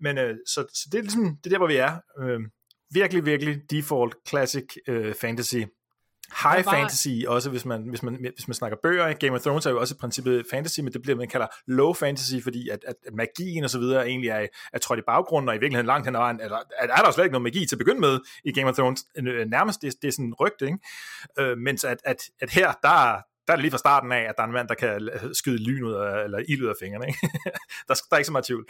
[0.00, 2.00] Men øh, så, så det er ligesom, det er der, hvor vi er.
[2.20, 2.40] Øh,
[2.90, 5.62] virkelig, virkelig default classic øh, fantasy.
[6.42, 9.12] High var- fantasy også, hvis man, hvis, man, hvis man snakker bøger.
[9.12, 11.92] Game of Thrones er jo også i princippet fantasy, men det bliver, man kalder low
[11.92, 15.48] fantasy, fordi at, at, at magien og så videre egentlig er, er trådt i baggrunden,
[15.48, 17.66] og i virkeligheden langt hen ad vejen, er der, er der slet ikke noget magi
[17.66, 19.04] til at begynde med i Game of Thrones.
[19.18, 20.78] Øh, Nærmest, det, det er sådan en rygte, ikke?
[21.38, 24.34] Øh, mens at, at, at her, der, der er det lige fra starten af, at
[24.36, 27.06] der er en mand, der kan skyde lyn ud af, eller ild ud af fingrene.
[27.06, 27.18] Ikke?
[27.88, 28.66] der, er- der er ikke så meget tvivl.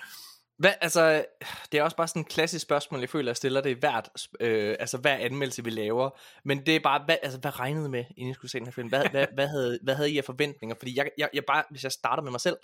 [0.58, 1.24] Hvad, altså,
[1.72, 4.08] det er også bare sådan et klassisk spørgsmål, jeg føler, jeg stiller det i hvert,
[4.40, 6.10] øh, altså hver anmeldelse, vi laver.
[6.44, 8.72] Men det er bare, hvad, altså, hvad regnede med, inden I skulle se den her
[8.72, 8.88] film?
[8.88, 10.76] Hvad, hvad, hvad, havde, hvad havde I af forventninger?
[10.78, 12.56] Fordi jeg, jeg, jeg bare, hvis jeg starter med mig selv,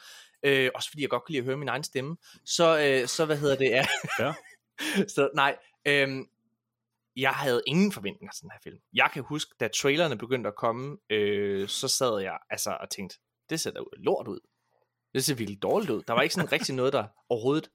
[0.42, 3.24] øh, også fordi jeg godt kan lide at høre min egen stemme, så, øh, så
[3.24, 3.70] hvad hedder det?
[3.70, 3.86] Ja.
[4.18, 4.34] Ja.
[5.14, 6.08] så nej, øh,
[7.16, 8.78] jeg havde ingen forventninger til den her film.
[8.94, 13.18] Jeg kan huske, da trailerne begyndte at komme, øh, så sad jeg altså og tænkte,
[13.50, 14.40] det ser da lort ud.
[15.14, 16.02] Det ser virkelig dårligt ud.
[16.02, 17.70] Der var ikke sådan rigtig noget, der overhovedet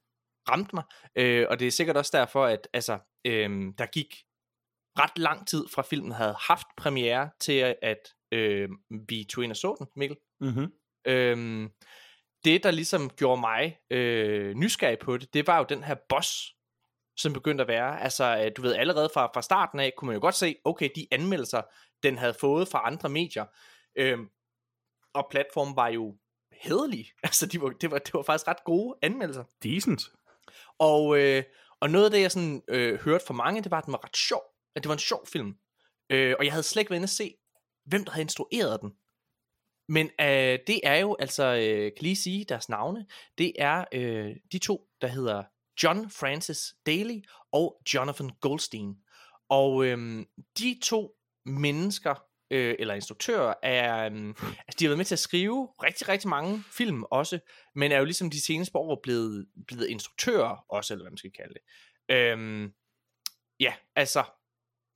[0.49, 0.83] ramte mig.
[1.15, 4.15] Øh, og det er sikkert også derfor, at altså, øh, der gik
[4.99, 8.69] ret lang tid fra filmen havde haft premiere til, at øh,
[9.07, 10.17] vi tog ind og så den, Mikkel.
[10.41, 10.71] Mm-hmm.
[11.07, 11.69] Øh,
[12.45, 16.55] det, der ligesom gjorde mig øh, nysgerrig på det, det var jo den her boss,
[17.17, 18.01] som begyndte at være.
[18.01, 21.07] Altså, du ved, allerede fra, fra starten af, kunne man jo godt se, okay, de
[21.11, 21.61] anmeldelser,
[22.03, 23.45] den havde fået fra andre medier,
[23.95, 24.19] øh,
[25.13, 26.17] og platformen var jo
[26.51, 27.05] hederlig.
[27.23, 29.43] Altså, de var, det, var, det var faktisk ret gode anmeldelser.
[29.63, 30.01] Decent.
[30.79, 31.43] Og, øh,
[31.81, 34.03] og noget af det, jeg sådan, øh, hørte fra mange, det var, at den var
[34.03, 34.41] ret sjov.
[34.75, 35.53] At det var en sjov film.
[36.09, 37.35] Øh, og jeg havde slet ikke været inde at se,
[37.85, 38.91] hvem der havde instrueret den.
[39.89, 43.05] Men øh, det er jo, altså, øh, kan lige sige deres navne,
[43.37, 45.43] det er øh, de to, der hedder
[45.83, 48.95] John Francis Daly og Jonathan Goldstein.
[49.49, 50.25] Og øh,
[50.59, 55.19] de to mennesker, øh, eller instruktører, er, øh, altså, de har været med til at
[55.19, 57.39] skrive rigtig, rigtig mange film også,
[57.75, 61.31] men er jo ligesom de seneste år blevet, blevet instruktører også, eller hvad man skal
[61.31, 61.61] kalde det.
[62.15, 62.69] Øh,
[63.59, 64.23] ja, altså,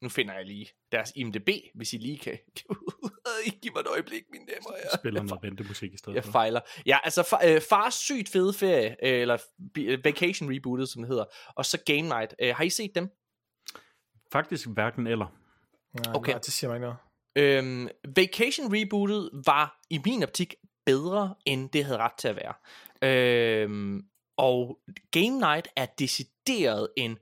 [0.01, 2.37] nu finder jeg lige deres IMDB, hvis I lige kan.
[3.61, 4.97] Giv mig et øjeblik, mine damer og herrer.
[4.97, 6.31] Spiller noget ventemusik i stedet Jeg for.
[6.31, 6.59] fejler.
[6.85, 9.37] Ja, altså far, øh, Fars sygt fede ferie, øh, eller
[9.73, 12.35] bi- Vacation Rebooted, som det hedder, og så Game Night.
[12.41, 13.09] Øh, har I set dem?
[14.31, 15.25] Faktisk hverken eller.
[16.05, 16.31] Nej, Okay.
[16.31, 16.97] nej, det siger mig ikke noget.
[17.35, 22.53] Øhm, Vacation Rebooted var i min optik bedre, end det havde ret til at være.
[23.01, 24.01] Øhm,
[24.37, 24.79] og
[25.11, 27.17] Game Night er decideret en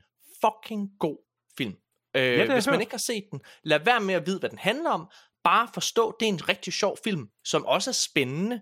[0.45, 1.17] fucking god
[1.57, 1.75] film.
[2.15, 2.81] Øh, jeg hvis man hørt.
[2.81, 5.09] ikke har set den, lad være med at vide, hvad den handler om.
[5.43, 8.61] Bare forstå, det er en rigtig sjov film, som også er spændende,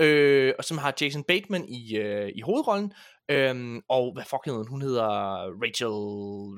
[0.00, 2.92] øh, og som har Jason Bateman i, øh, i hovedrollen.
[3.28, 4.68] Øhm, og hvad fuck hedder hun?
[4.68, 5.08] Hun hedder
[5.62, 5.96] Rachel,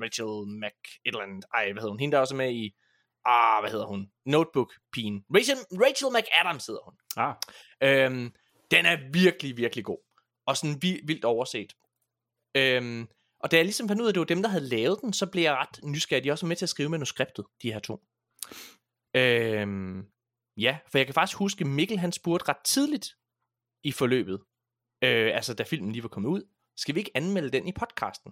[0.03, 0.73] Rachel Mac
[1.05, 1.45] et eller andet.
[1.53, 1.99] Ej, hvad hedder hun?
[1.99, 2.75] Hende der også er med i,
[3.25, 4.11] ah, hvad hedder hun?
[4.25, 5.25] Notebook-pigen.
[5.35, 6.93] Rachel, Rachel McAdams hedder hun.
[7.17, 7.35] Ah,
[7.83, 8.33] Øhm,
[8.71, 9.97] den er virkelig, virkelig god.
[10.47, 11.73] Og sådan vi- vildt overset.
[12.57, 13.07] Øhm,
[13.39, 15.13] og da jeg ligesom fandt ud af, at det var dem, der havde lavet den,
[15.13, 16.23] så blev jeg ret nysgerrig.
[16.23, 18.03] De er også med til at skrive manuskriptet, de her to.
[19.15, 20.05] Øhm,
[20.57, 23.07] ja, for jeg kan faktisk huske, Mikkel han spurgte ret tidligt
[23.83, 24.39] i forløbet,
[25.03, 26.43] øh, altså da filmen lige var kommet ud,
[26.77, 28.31] skal vi ikke anmelde den i podcasten?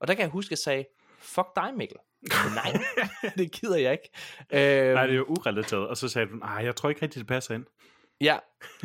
[0.00, 0.84] Og der kan jeg huske, at jeg sagde,
[1.18, 1.98] fuck dig Mikkel.
[2.30, 2.72] Nej,
[3.38, 4.10] det gider jeg ikke.
[4.52, 5.88] Øhm, nej, det er jo urelateret.
[5.88, 7.66] Og så sagde du, nej, jeg tror ikke rigtig, det passer ind.
[8.20, 8.38] Ja,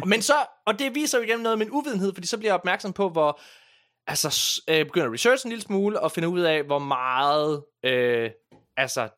[0.05, 0.33] men så,
[0.65, 3.09] og det viser jo igen noget med en uvidenhed, fordi så bliver jeg opmærksom på,
[3.09, 3.41] hvor,
[4.07, 8.31] altså, øh, begynder at researche en lille smule, og finde ud af, hvor meget, øh,
[8.77, 9.09] altså,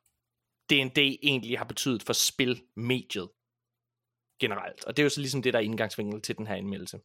[0.69, 3.29] D&D egentlig har betydet for spilmediet
[4.39, 4.85] generelt.
[4.85, 6.99] Og det er jo så ligesom det, der er indgangsvinkel til den her anmeldelse.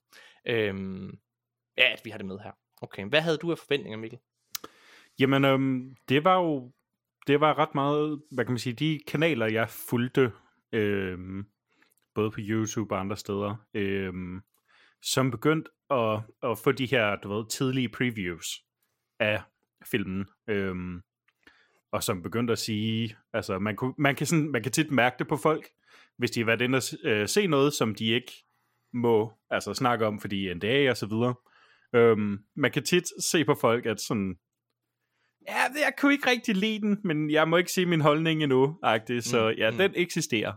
[0.46, 1.18] Øhm,
[1.78, 2.52] ja, at vi har det med her.
[2.82, 4.18] Okay, hvad havde du af forventninger, Mikkel?
[5.18, 6.72] Jamen, øhm, det var jo
[7.26, 10.32] det var ret meget, hvad kan man sige, de kanaler, jeg fulgte,
[10.72, 11.18] øh,
[12.14, 14.12] både på YouTube og andre steder, øh,
[15.02, 18.46] som begyndte at, at få de her, du ved, tidlige previews
[19.20, 19.42] af
[19.90, 20.74] filmen, Øh,
[21.94, 25.16] og som begyndte at sige, altså man, kunne, man, kan sådan, man kan tit mærke
[25.18, 25.68] det på folk,
[26.16, 28.32] hvis de har været inde og øh, se noget, som de ikke
[28.92, 31.34] må altså, snakke om, fordi NDA og så videre.
[31.94, 34.36] Øhm, man kan tit se på folk, at sådan,
[35.48, 35.54] ja,
[35.84, 39.24] jeg kunne ikke rigtig lide den, men jeg må ikke sige min holdning endnu, agtigt,
[39.24, 39.76] så Mm, ja, mm.
[39.76, 40.52] den eksisterer.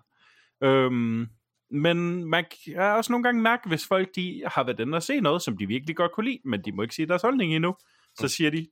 [0.63, 1.27] Øhm,
[1.71, 5.19] men man kan også nogle gange mærke, hvis folk de har været inde og se
[5.19, 7.75] noget, som de virkelig godt kunne lide, men de må ikke sige deres holdning endnu,
[8.15, 8.27] så Mm.
[8.27, 8.67] siger de,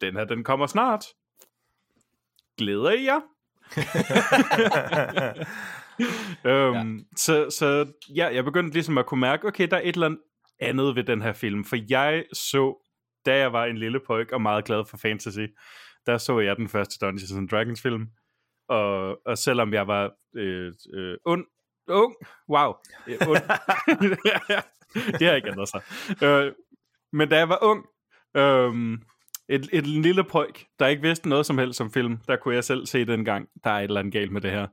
[0.00, 1.04] den her, den kommer snart.
[2.58, 3.20] Glæder I jer?
[6.44, 7.02] øhm, ja.
[7.16, 10.16] Så, så ja, jeg begyndte ligesom at kunne mærke, okay, der er et eller
[10.60, 12.89] andet ved den her film, for jeg så,
[13.26, 15.46] da jeg var en lille pojk og meget glad for fantasy,
[16.06, 18.06] der så jeg den første Dungeons and Dragons film,
[18.68, 21.44] og, og selvom jeg var øh, øh, und,
[21.88, 22.14] ung,
[22.48, 22.72] wow,
[23.08, 23.36] øh, und,
[25.18, 25.82] det har ikke ændret sig,
[26.22, 26.52] øh,
[27.12, 27.86] men da jeg var ung,
[28.36, 28.98] øh,
[29.48, 32.64] et, et lille pojk, der ikke vidste noget som helst om film, der kunne jeg
[32.64, 34.66] selv se den gang, der er et eller andet galt med det her.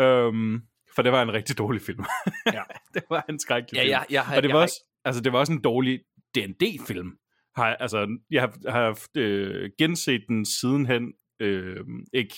[0.00, 0.62] Øhm,
[0.94, 2.04] for det var en rigtig dårlig film.
[2.46, 2.62] Ja.
[2.94, 3.90] det var en skrækkelig Ja, film.
[3.90, 6.00] jeg, jeg, har, og det jeg var, har også, altså, det var også en dårlig
[6.34, 7.12] D&D-film.
[7.56, 11.84] Har, altså, jeg har, har haft, øh, genset den sidenhen, øh,
[12.14, 12.36] ikke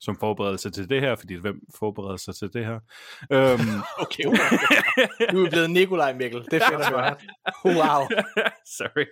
[0.00, 2.78] som forberedelse til det her, fordi hvem forbereder sig til det her?
[3.32, 4.56] Øhm, Okay, okay.
[5.32, 6.40] Du er blevet Nikolaj Mikkel.
[6.50, 7.16] Det finder du
[7.64, 8.08] Wow.
[8.78, 9.06] Sorry.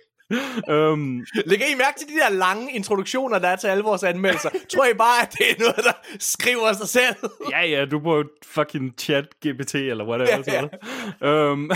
[0.69, 4.49] um, Lægger I mærke til de der lange introduktioner, der er til alle vores anmeldelser?
[4.69, 7.15] Tror I bare, at det er noget, der skriver sig selv?
[7.53, 10.43] ja, ja, du bruger fucking chat GPT eller whatever.
[10.47, 10.67] Ja,
[11.21, 11.51] ja.
[11.51, 11.71] Um,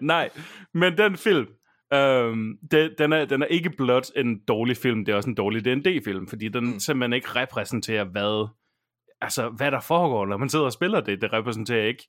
[0.00, 0.30] nej,
[0.74, 1.46] men den film,
[1.94, 5.34] um, den, den, er, den er ikke blot en dårlig film, det er også en
[5.34, 6.78] dårlig D&D-film, fordi den mm.
[6.78, 8.48] simpelthen ikke repræsenterer, hvad,
[9.20, 11.20] altså, hvad der foregår, når man sidder og spiller det.
[11.20, 12.08] Det repræsenterer ikke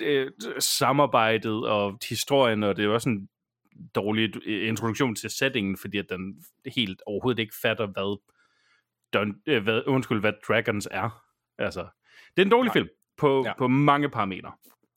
[0.00, 3.28] øh, samarbejdet og historien, og det er også en
[3.94, 6.44] dårlig introduktion til settingen, fordi at den
[6.76, 8.18] helt overhovedet ikke fatter, hvad,
[9.12, 11.22] Dun, øh, hvad, undskyld, hvad Dragons er.
[11.58, 11.86] Altså,
[12.36, 12.72] det er en dårlig Nej.
[12.72, 13.52] film på, ja.
[13.58, 14.52] på mange parametre.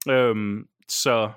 [0.09, 1.31] Øhm, så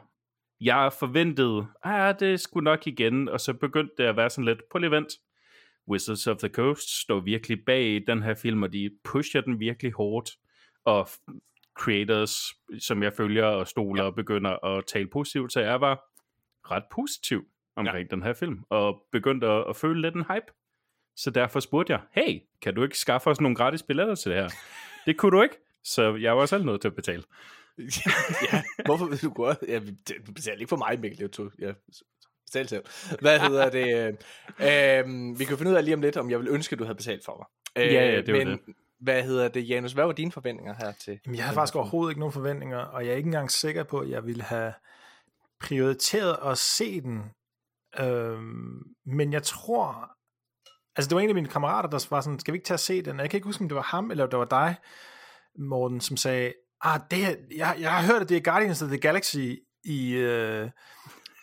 [0.65, 4.63] jeg forventede, ah, det skulle nok igen, og så begyndte det at være sådan lidt,
[4.71, 5.13] på event.
[5.89, 9.93] Wizards of the Coast står virkelig bag den her film, og de pusher den virkelig
[9.93, 10.31] hårdt,
[10.85, 11.09] og
[11.79, 14.11] creators, som jeg følger og stoler, ja.
[14.11, 16.05] begynder at tale positivt, så jeg var
[16.71, 17.45] ret positiv
[17.77, 18.17] omkring ja.
[18.17, 20.53] den her film, og begyndte at, at føle lidt en hype.
[21.17, 24.41] Så derfor spurgte jeg, hey, kan du ikke skaffe os nogle gratis billetter til det
[24.41, 24.49] her?
[25.07, 27.23] det kunne du ikke, så jeg var selv nødt til at betale.
[28.53, 29.53] ja, hvorfor vil du gå?
[29.69, 29.81] Ja,
[30.27, 31.21] du betaler ikke for mig, Mikkel.
[31.21, 31.73] Jeg tog, ja,
[32.47, 32.85] betal selv.
[33.21, 34.19] Hvad hedder det?
[34.61, 36.85] Øh, vi kan finde ud af lige om lidt, om jeg vil ønske, at du
[36.85, 37.47] havde betalt for mig.
[37.85, 38.61] Øh, ja, ja, det var men, det.
[39.01, 39.93] Hvad hedder det, Janus?
[39.93, 41.21] Hvad var dine forventninger her til?
[41.27, 43.99] Jamen, jeg har faktisk overhovedet ikke nogen forventninger, og jeg er ikke engang sikker på,
[43.99, 44.73] at jeg ville have
[45.61, 47.23] prioriteret at se den.
[48.01, 50.17] Øhm, men jeg tror,
[50.97, 52.81] altså det var en af mine kammerater, der var sådan, skal vi ikke tage at
[52.81, 53.21] se den?
[53.21, 54.77] Jeg kan ikke huske, om det var ham, eller det var dig,
[55.59, 58.99] Morten, som sagde, ah, det jeg, jeg har hørt, at det er Guardians of the
[58.99, 60.71] Galaxy i, øh,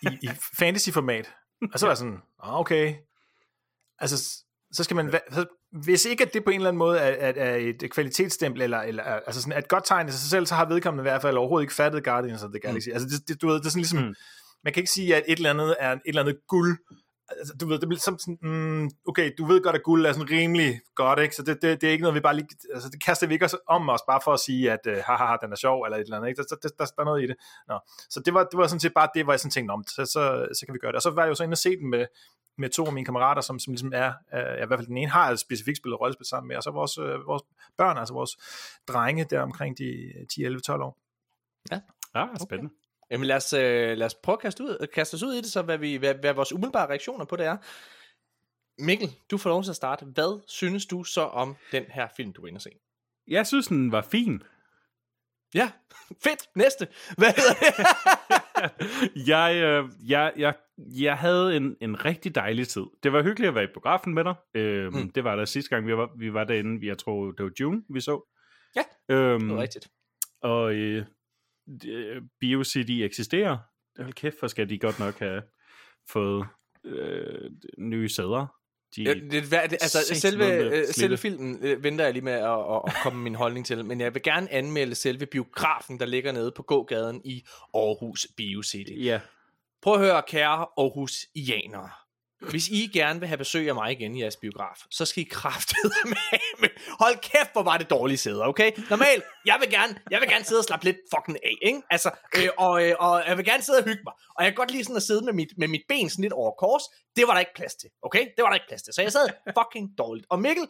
[0.02, 1.34] i, i fantasy-format.
[1.74, 2.96] Og så var jeg sådan, ah, okay.
[4.00, 7.32] Altså, så skal man, så, hvis ikke at det på en eller anden måde er,
[7.32, 10.56] er, er et kvalitetsstempel, eller, eller altså sådan et godt tegn i sig selv, så
[10.56, 12.88] har vedkommende i hvert fald overhovedet ikke fattet Guardians of the Galaxy.
[12.90, 12.94] Mm.
[12.94, 14.16] Altså, det, det, du ved, det er sådan ligesom, mm.
[14.64, 16.78] man kan ikke sige, at et eller andet er et eller andet guld,
[17.38, 20.32] altså, du ved, det bliver sådan, mm, okay, du ved godt, at guld er sådan
[20.32, 21.36] rimelig godt, ikke?
[21.36, 23.50] Så det, det, det er ikke noget, vi bare lige, altså det kaster vi ikke
[23.68, 26.30] om os, bare for at sige, at haha, den er sjov, eller et eller andet,
[26.30, 26.44] ikke?
[26.44, 27.36] Der, der, der, der er noget i det.
[27.68, 27.80] Nå.
[28.10, 30.06] Så det var, det var sådan set bare det, hvor jeg sådan tænkte om, så,
[30.06, 30.96] så, så kan vi gøre det.
[30.96, 32.06] Og så var jeg jo så inde og se den med,
[32.58, 35.12] med to af mine kammerater, som, som ligesom er, uh, i hvert fald den ene
[35.12, 37.44] har specifikt spillet rollespil sammen med, og så vores, uh, vores
[37.78, 38.38] børn, altså vores
[38.88, 40.98] drenge der omkring de 10-11-12 år.
[41.72, 41.80] Ja,
[42.16, 42.72] ja spændende.
[42.72, 42.79] Okay.
[43.12, 45.46] Jamen lad os, øh, lad os prøve at kaste, ud, kaste os ud i det,
[45.46, 47.58] så hvad, vi, hvad, hvad vores umiddelbare reaktioner på det er.
[48.82, 50.06] Mikkel, du får lov til at starte.
[50.06, 52.70] Hvad synes du så om den her film, du er inde og se?
[53.28, 54.44] Jeg synes, den var fin.
[55.54, 55.72] Ja,
[56.26, 56.50] fedt.
[56.56, 56.88] Næste.
[57.18, 59.28] Hvad hedder det?
[59.34, 62.86] jeg, øh, jeg, jeg, jeg havde en, en rigtig dejlig tid.
[63.04, 64.36] Det var hyggeligt at være i biografen med dig.
[64.54, 65.12] Øh, mm.
[65.12, 66.88] Det var der sidste gang, vi var, vi var derinde.
[66.88, 68.36] Jeg tror, det var June, vi så.
[68.76, 69.88] Ja, øhm, det var rigtigt.
[70.42, 71.06] Og øh,
[72.40, 73.58] BioCD eksisterer.
[74.00, 75.42] Hold kæft, for skal de godt nok have
[76.10, 76.46] fået
[76.86, 78.48] øh, nye sæder.
[78.96, 82.44] De ja, det, det, altså, selve, øh, selve filmen øh, venter jeg lige med at,
[82.44, 86.32] at, at komme min holdning til, men jeg vil gerne anmelde selve biografen, der ligger
[86.32, 88.92] nede på gågaden i Aarhus BioCity.
[88.98, 89.22] Ja.
[89.82, 91.90] Prøv at høre, kære Aarhusianere.
[92.40, 95.28] Hvis I gerne vil have besøg af mig igen i jeres biograf, så skal I
[95.32, 95.94] kraftede
[96.62, 96.70] med.
[97.00, 98.72] Hold kæft, hvor var det dårlige sæder, okay?
[98.90, 101.82] Normalt, jeg vil gerne, jeg vil gerne sidde og slappe lidt fucking af, ikke?
[101.90, 104.14] Altså, øh, og, øh, og jeg vil gerne sidde og hygge mig.
[104.36, 106.34] Og jeg kan godt lide sådan at sidde med mit, med mit ben sådan lidt
[106.34, 106.84] over kors.
[107.16, 108.24] Det var der ikke plads til, okay?
[108.36, 108.94] Det var der ikke plads til.
[108.94, 109.28] Så jeg sad
[109.60, 110.28] fucking dårligt.
[110.30, 110.66] Og Mikkel,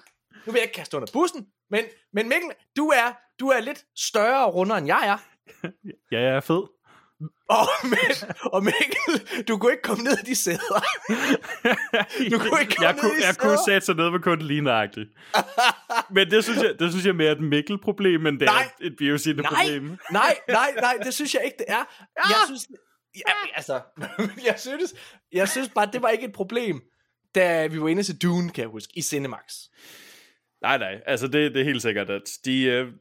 [0.45, 3.07] nu vil jeg ikke kaste under bussen, men, men Mikkel, du er,
[3.39, 5.17] du er lidt større og rundere, end jeg er.
[6.11, 6.63] Ja, jeg er fed.
[7.49, 8.11] Og, men,
[8.53, 10.83] og Mikkel, du kunne ikke komme ned i de sæder.
[12.31, 14.39] Du kunne ikke komme jeg ned kunne, i Jeg kunne sætte sig ned med kun
[14.41, 15.09] lige nøjagtigt.
[16.11, 18.85] Men det synes, jeg, det synes jeg mere er et Mikkel-problem, end det nej, er
[18.85, 19.83] et biosine-problem.
[19.83, 21.83] Nej, nej, nej, nej, det synes jeg ikke, det er.
[22.15, 22.67] Jeg synes,
[23.15, 23.81] ja, altså,
[24.49, 24.93] jeg synes,
[25.31, 26.81] jeg synes bare, det var ikke et problem,
[27.35, 29.41] da vi var inde til Dune, kan jeg huske, i Cinemax.
[30.61, 32.81] Nej, nej, altså det, det er helt sikkert, at de...
[32.81, 32.93] Uh,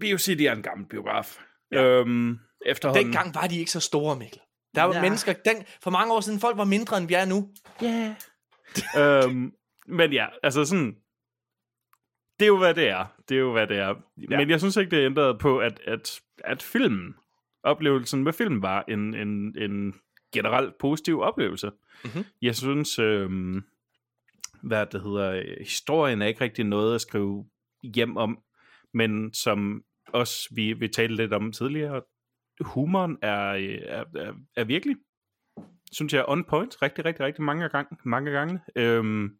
[0.00, 1.38] BioCity er en gammel biograf.
[1.72, 1.82] Ja.
[1.82, 3.04] Øhm, efterhånden.
[3.04, 4.40] Dengang var de ikke så store, Mikkel.
[4.74, 5.02] Der var ja.
[5.02, 7.48] mennesker, den, for mange år siden, folk var mindre, end vi er nu.
[7.82, 8.14] Ja.
[8.96, 9.24] Yeah.
[9.24, 9.52] øhm,
[9.86, 10.96] men ja, altså sådan,
[12.38, 13.06] det er jo, hvad det er.
[13.28, 13.94] Det er jo, hvad det er.
[14.30, 14.36] Ja.
[14.36, 17.14] Men jeg synes ikke, det ændrede på, at, at, at filmen,
[17.62, 19.94] oplevelsen med filmen var en, en, en
[20.32, 21.70] generelt positiv oplevelse.
[22.04, 22.24] Mm-hmm.
[22.42, 23.62] Jeg synes, øhm,
[24.62, 27.44] hvad det hedder, historien er ikke rigtig noget at skrive
[27.82, 28.38] hjem om,
[28.94, 32.02] men som også vi, vi talte lidt om tidligere,
[32.60, 34.96] humoren er, er, er, er virkelig,
[35.92, 37.96] synes jeg, on point rigtig, rigtig, rigtig mange gange.
[38.04, 38.60] Mange gange.
[38.76, 39.30] Øhm,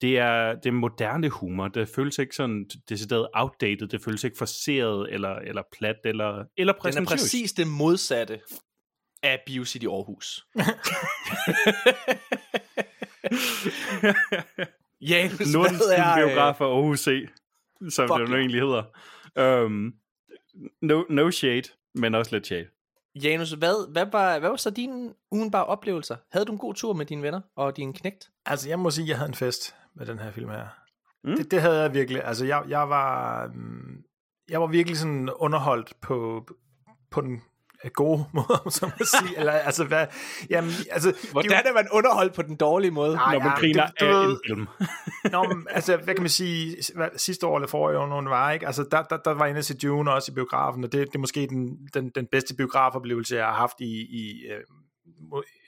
[0.00, 1.68] det er, det er moderne humor.
[1.68, 3.88] Det føles ikke sådan decideret outdated.
[3.88, 8.40] Det føles ikke forseret eller, eller plat eller, eller Den er præcis det modsatte
[9.22, 10.46] af BioCity Aarhus.
[15.10, 17.28] Janus, Nordens er, biograf af Aarhus C,
[17.88, 18.36] som det ja.
[18.36, 18.84] egentlig hedder.
[19.64, 19.94] Um,
[20.82, 21.62] no, no shade,
[21.94, 22.66] men også lidt shade.
[23.14, 26.16] Janus, hvad, hvad, var, hvad var så dine ugenbare oplevelser?
[26.32, 28.30] Havde du en god tur med dine venner og din knægt?
[28.46, 30.66] Altså, jeg må sige, at jeg havde en fest med den her film her.
[31.24, 31.36] Mm.
[31.36, 32.24] Det, det havde jeg virkelig.
[32.24, 33.46] Altså, jeg, jeg var...
[33.54, 34.02] mm,
[34.48, 36.46] Jeg var virkelig sådan underholdt på,
[37.10, 37.42] på den
[37.88, 39.38] gode måde, som man sige.
[39.38, 40.06] Eller, altså, hvad...
[40.50, 41.08] Jamen, altså...
[41.10, 43.14] det er Hvordan er man underholdt på den dårlige måde?
[43.14, 44.66] Nej, Når man ja, griner det- du af en film.
[45.32, 48.50] Nå, men, altså, hvad kan man sige, hvad, sidste år eller forrige år, nogen var,
[48.52, 48.66] ikke?
[48.66, 51.06] Altså, der, der, der var jeg inde at se Dune også i biografen, og det,
[51.08, 54.60] det er måske den, den, den bedste biografoplevelse, jeg har haft i, i øh,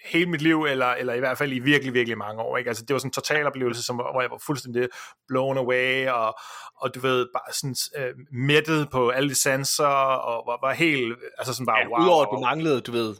[0.04, 2.68] hele mit liv, eller, eller i hvert fald i virkelig, virkelig mange år, ikke?
[2.68, 4.88] Altså, det var sådan en total oplevelse, som, hvor jeg var fuldstændig
[5.28, 6.38] blown away, og,
[6.76, 11.18] og du ved, bare sådan øh, mættet på alle de sanser, og var, var helt,
[11.38, 12.04] altså sådan bare, Ja, wow.
[12.04, 13.14] Udover at du manglede, du ved,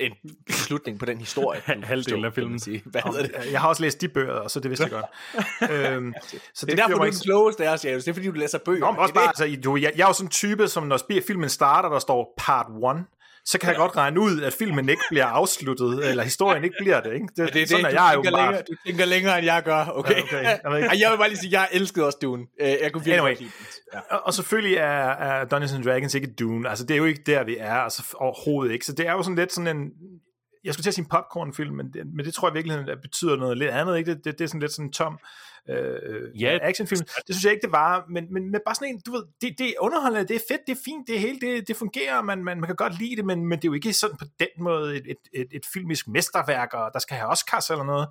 [0.00, 0.12] en
[0.50, 1.60] slutning på den historie.
[1.84, 2.58] Halvdelen af filmen.
[2.60, 2.82] sige.
[2.84, 3.52] Hvad hedder det?
[3.52, 5.72] Jeg har også læst de bøger, så det vidste jeg godt.
[5.72, 6.14] øhm,
[6.54, 7.80] så Det er derfor, du er den klogeste af os.
[7.80, 8.80] Det er fordi, du læser bøger.
[8.80, 9.42] Nå, men også Det er bare, det.
[9.54, 12.34] altså, du, jeg, jeg er jo sådan en type, som når filmen starter, der står
[12.36, 13.04] part 1,
[13.46, 17.00] så kan jeg godt regne ud, at filmen ikke bliver afsluttet, eller historien ikke bliver
[17.00, 17.26] det, ikke?
[17.26, 18.42] Det, Det er det, sådan du, er jeg jo bare.
[18.46, 19.84] længere, du tænker længere, end jeg gør.
[19.94, 20.14] Okay.
[20.14, 20.82] Ja, okay.
[20.82, 21.10] Jeg ikke.
[21.10, 22.46] Vil bare lige sige, jeg elskede også Dune.
[22.60, 23.36] Øh, Jeg kunne virkelig Anyway.
[23.38, 23.50] lide.
[23.94, 23.98] Ja.
[24.10, 27.22] Og, og selvfølgelig er, er Dungeons and Dragons ikke Dune, altså det er jo ikke
[27.26, 29.90] der, vi er, altså overhovedet ikke, så det er jo sådan lidt sådan en,
[30.64, 32.88] jeg skulle til at sige en popcornfilm, men det, men det tror jeg i virkeligheden
[32.88, 34.10] at betyder noget lidt andet, ikke?
[34.14, 35.18] Det, det, det er sådan lidt sådan en tom
[35.68, 36.58] øh, Ja.
[36.62, 37.00] actionfilm.
[37.26, 39.58] Det synes jeg ikke, det var, men, men, men bare sådan en, du ved, det,
[39.58, 42.44] det er underholdende, det er fedt, det er fint, det hele, det, det fungerer, man,
[42.44, 44.48] man, man kan godt lide det, men, men det er jo ikke sådan på den
[44.58, 48.08] måde et, et, et, et filmisk mesterværk, og der skal have Oscars eller noget.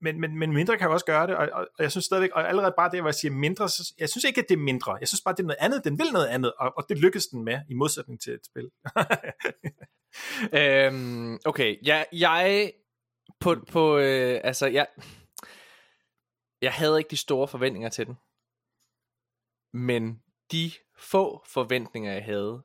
[0.00, 2.30] Men, men, men mindre kan jo også gøre det, og, og, og jeg synes stadigvæk,
[2.34, 4.58] og allerede bare det, hvor jeg siger mindre, så, jeg synes ikke, at det er
[4.62, 4.96] mindre.
[5.00, 5.84] Jeg synes bare, det er noget andet.
[5.84, 8.70] Den vil noget andet, og, og det lykkes den med, i modsætning til et spil.
[10.60, 12.72] Øhm, okay, jeg, jeg
[13.40, 14.86] på, på øh, altså, jeg,
[16.62, 18.14] jeg havde ikke de store forventninger til den.
[19.74, 20.22] Men
[20.52, 22.62] de få forventninger, jeg havde,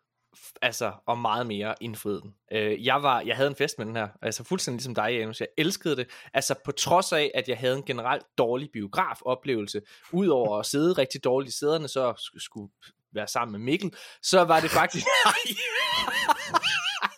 [0.61, 2.35] altså, og meget mere indfriede den.
[2.51, 5.39] Øh, jeg, var, jeg havde en fest med den her, altså fuldstændig ligesom dig, Janus.
[5.39, 6.09] Jeg elskede det.
[6.33, 9.81] Altså, på trods af, at jeg havde en generelt dårlig biografoplevelse,
[10.11, 12.71] udover at sidde rigtig dårligt i sæderne, så sk- skulle
[13.13, 15.05] være sammen med Mikkel, så var det faktisk...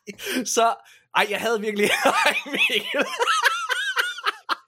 [0.55, 0.75] så,
[1.15, 1.89] ej, jeg havde virkelig...
[2.25, 3.05] Ej, Mikkel.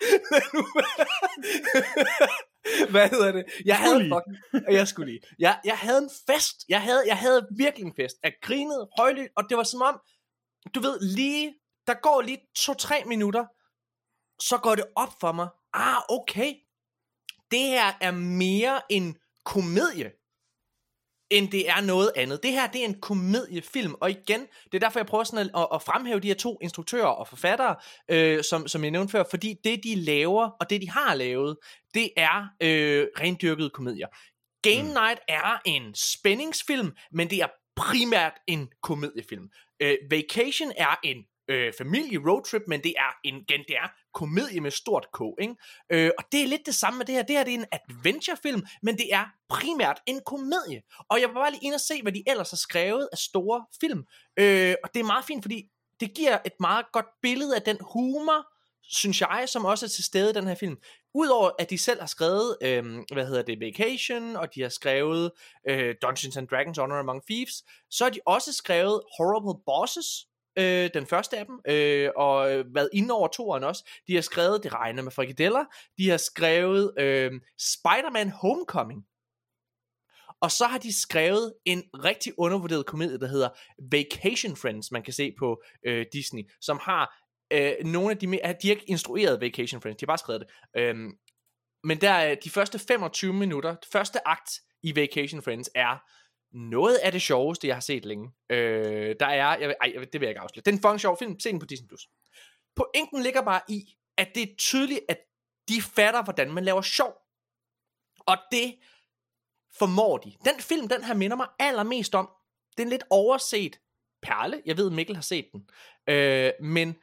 [2.92, 3.46] Hvad hedder det?
[3.66, 5.22] Jeg havde fucking, jeg skulle lige.
[5.40, 6.66] Jeg, jeg havde en fest.
[6.70, 8.16] Jeg havde, jeg havde virkelig en fest.
[8.24, 10.00] Jeg grinede højlydt, og det var som om,
[10.76, 11.54] du ved, lige,
[11.88, 13.46] der går lige to-tre minutter,
[14.42, 15.48] så går det op for mig.
[15.74, 16.54] Ah, okay.
[17.52, 20.12] Det her er mere en komedie,
[21.32, 22.44] end det er noget andet.
[22.44, 25.67] Det her, det er en komediefilm, og igen, det er derfor, jeg prøver sådan at,
[25.74, 27.76] at fremhæve de her to instruktører og forfattere,
[28.10, 31.58] øh, som, som jeg nævnte før, fordi det, de laver, og det, de har lavet,
[31.94, 34.08] det er øh, rendyrkede komedier.
[34.62, 34.94] Game mm.
[34.94, 39.50] Night er en spændingsfilm, men det er primært en komediefilm.
[39.80, 41.17] Øh, Vacation er en
[41.52, 45.56] øh, familie roadtrip, men det er en, igen, det er komedie med stort K, ikke?
[45.90, 47.24] Øh, og det er lidt det samme med det her.
[47.24, 50.82] Det her det er en adventurefilm, men det er primært en komedie.
[51.10, 53.66] Og jeg var bare lige ind og se, hvad de ellers har skrevet af store
[53.80, 54.06] film.
[54.40, 57.78] Øh, og det er meget fint, fordi det giver et meget godt billede af den
[57.82, 58.48] humor,
[58.84, 60.78] synes jeg, som også er til stede i den her film.
[61.14, 62.84] Udover at de selv har skrevet, øh,
[63.14, 65.32] hvad hedder det, Vacation, og de har skrevet
[65.70, 70.90] øh, Dungeons and Dragons Honor Among Thieves, så har de også skrevet Horrible Bosses, øh,
[70.94, 73.90] den første af dem, øh, og øh, været inde over toeren også.
[74.08, 75.66] De har skrevet Det regner med frikadeller,
[75.98, 79.06] de har skrevet øh, Spider-Man Homecoming,
[80.42, 83.50] og så har de skrevet en rigtig undervurderet komedie, der hedder
[83.92, 87.22] Vacation Friends, man kan se på øh, Disney, som har
[87.54, 90.42] øh, nogle af de mere, de har ikke instrueret Vacation Friends, de har bare skrevet
[90.42, 90.82] det.
[90.82, 91.12] Øhm,
[91.84, 94.52] men der er de første 25 minutter, første akt
[94.84, 95.98] i Vacation Friends er
[96.54, 98.32] noget af det sjoveste, jeg har set længe.
[98.50, 100.64] Øh, der er, jeg, ej, det vil jeg ikke afsløre.
[100.66, 101.88] Den er en fucking sjov film, se den på Disney+.
[101.88, 102.10] Plus.
[102.76, 105.20] Pointen ligger bare i, at det er tydeligt, at
[105.70, 107.14] de fatter, hvordan man laver sjov.
[108.20, 108.76] Og det
[109.74, 110.34] formår de.
[110.45, 112.30] Den film, den her minder mig allermest om,
[112.72, 113.80] det er en lidt overset
[114.22, 114.62] perle.
[114.66, 115.70] Jeg ved, Mikkel har set den.
[116.08, 116.95] Øh, men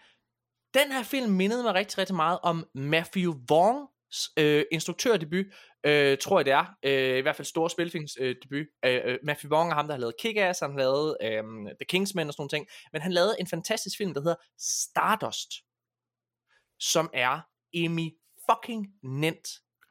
[0.74, 3.86] den her film mindede mig rigtig, rigtig meget om Matthew Vaughn,
[4.36, 5.46] øh, instruktørdebut,
[5.84, 6.66] øh, tror jeg det er.
[6.82, 8.34] Øh, I hvert fald store spilfilms øh.
[8.84, 11.42] Øh, Matthew Vaughn er ham, der har lavet Kick-Ass, han har lavet øh,
[11.80, 12.66] The Kingsman og sådan nogle ting.
[12.92, 15.52] Men han lavede en fantastisk film, der hedder Stardust,
[16.78, 17.40] som er
[17.74, 18.10] Amy
[18.50, 19.48] fucking Nent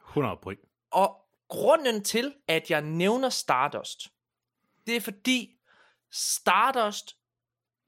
[0.09, 0.59] 100 point.
[0.91, 1.17] og
[1.49, 4.07] grunden til, at jeg nævner Stardust,
[4.87, 5.53] det er fordi
[6.11, 7.15] Stardust,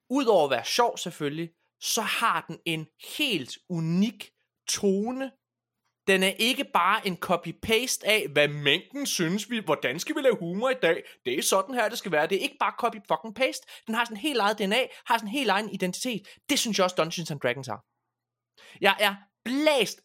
[0.09, 1.49] udover at være sjov selvfølgelig,
[1.79, 4.31] så har den en helt unik
[4.67, 5.31] tone.
[6.09, 10.37] Den er ikke bare en copy-paste af, hvad mængden synes vi, hvordan skal vi lave
[10.39, 11.03] humor i dag.
[11.25, 12.27] Det er sådan her, det skal være.
[12.27, 13.83] Det er ikke bare copy-fucking-paste.
[13.87, 16.21] Den har sådan helt eget DNA, har sådan en helt egen identitet.
[16.49, 17.85] Det synes jeg også Dungeons and Dragons har.
[18.81, 19.99] Jeg er blæst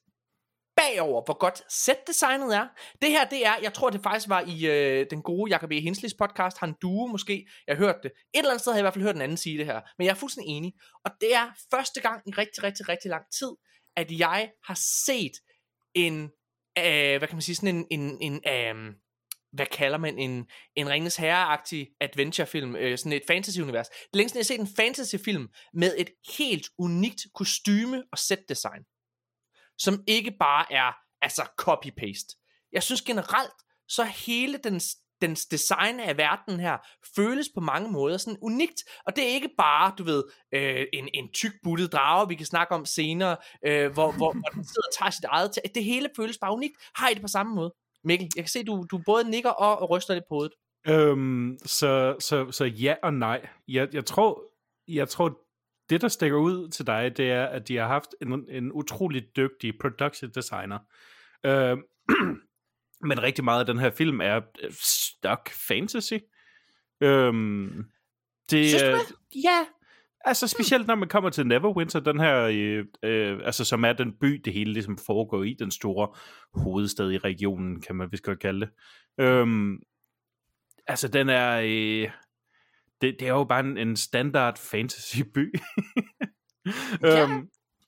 [0.77, 2.67] bagover, hvor godt set-designet er.
[3.03, 5.81] Det her, det er, jeg tror det faktisk var i øh, den gode Jacob E.
[5.81, 8.11] Hinsleys podcast, han duo måske, jeg hørte det.
[8.11, 9.81] Et eller andet sted har jeg i hvert fald hørt en anden sige det her,
[9.99, 10.73] men jeg er fuldstændig enig.
[11.05, 13.53] Og det er første gang i rigtig, rigtig, rigtig lang tid,
[13.97, 15.33] at jeg har set
[15.95, 16.23] en,
[16.79, 18.95] øh, hvad kan man sige, sådan en, en, en øh,
[19.53, 23.89] hvad kalder man en, en Ringens Herre-agtig adventurefilm, øh, sådan et fantasy-univers.
[23.89, 28.19] Det er længe siden, jeg har set en fantasyfilm med et helt unikt kostyme og
[28.19, 28.85] set-design
[29.79, 30.93] som ikke bare er
[31.23, 32.69] altså copy-paste.
[32.73, 33.53] Jeg synes generelt,
[33.89, 36.77] så hele dens, dens design af verden her
[37.17, 41.09] føles på mange måder sådan unikt, og det er ikke bare, du ved, øh, en,
[41.15, 43.37] en tyk buttet drage, vi kan snakke om senere,
[43.67, 45.63] øh, hvor, hvor, hvor den sidder og tager sit eget til.
[45.75, 46.75] Det hele føles bare unikt.
[46.97, 47.75] Har I det på samme måde?
[48.05, 50.53] Mikkel, jeg kan se, du, du både nikker og ryster lidt på hovedet.
[50.89, 53.49] Øhm, så, så, så ja og nej.
[53.69, 54.43] Jeg, jeg tror,
[54.89, 55.39] jeg tror
[55.91, 59.23] det, der stikker ud til dig, det er, at de har haft en, en utrolig
[59.37, 60.79] dygtig production designer.
[61.47, 61.77] Øh,
[63.05, 66.15] men rigtig meget af den her film er øh, stock fantasy.
[67.01, 67.85] Øhm,
[68.51, 69.43] det, Synes du det?
[69.45, 69.67] Ja,
[70.25, 74.13] altså specielt når man kommer til Neverwinter, den her, øh, øh, altså som er den
[74.21, 76.09] by, det hele ligesom foregår i, den store
[76.55, 78.71] hovedstad i regionen, kan man vist godt kalde det.
[79.25, 79.79] Øhm,
[80.87, 82.11] altså den er, øh,
[83.01, 85.55] det, det er jo bare en, en standard fantasy by.
[87.03, 87.41] Ja.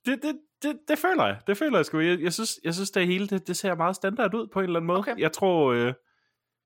[0.07, 2.01] Det, det, det, det føler jeg, det føler jeg sgu.
[2.01, 4.65] Jeg, jeg synes, jeg synes det hele, det, det ser meget standard ud på en
[4.65, 4.99] eller anden måde.
[4.99, 5.15] Okay.
[5.19, 5.93] Jeg tror, øh,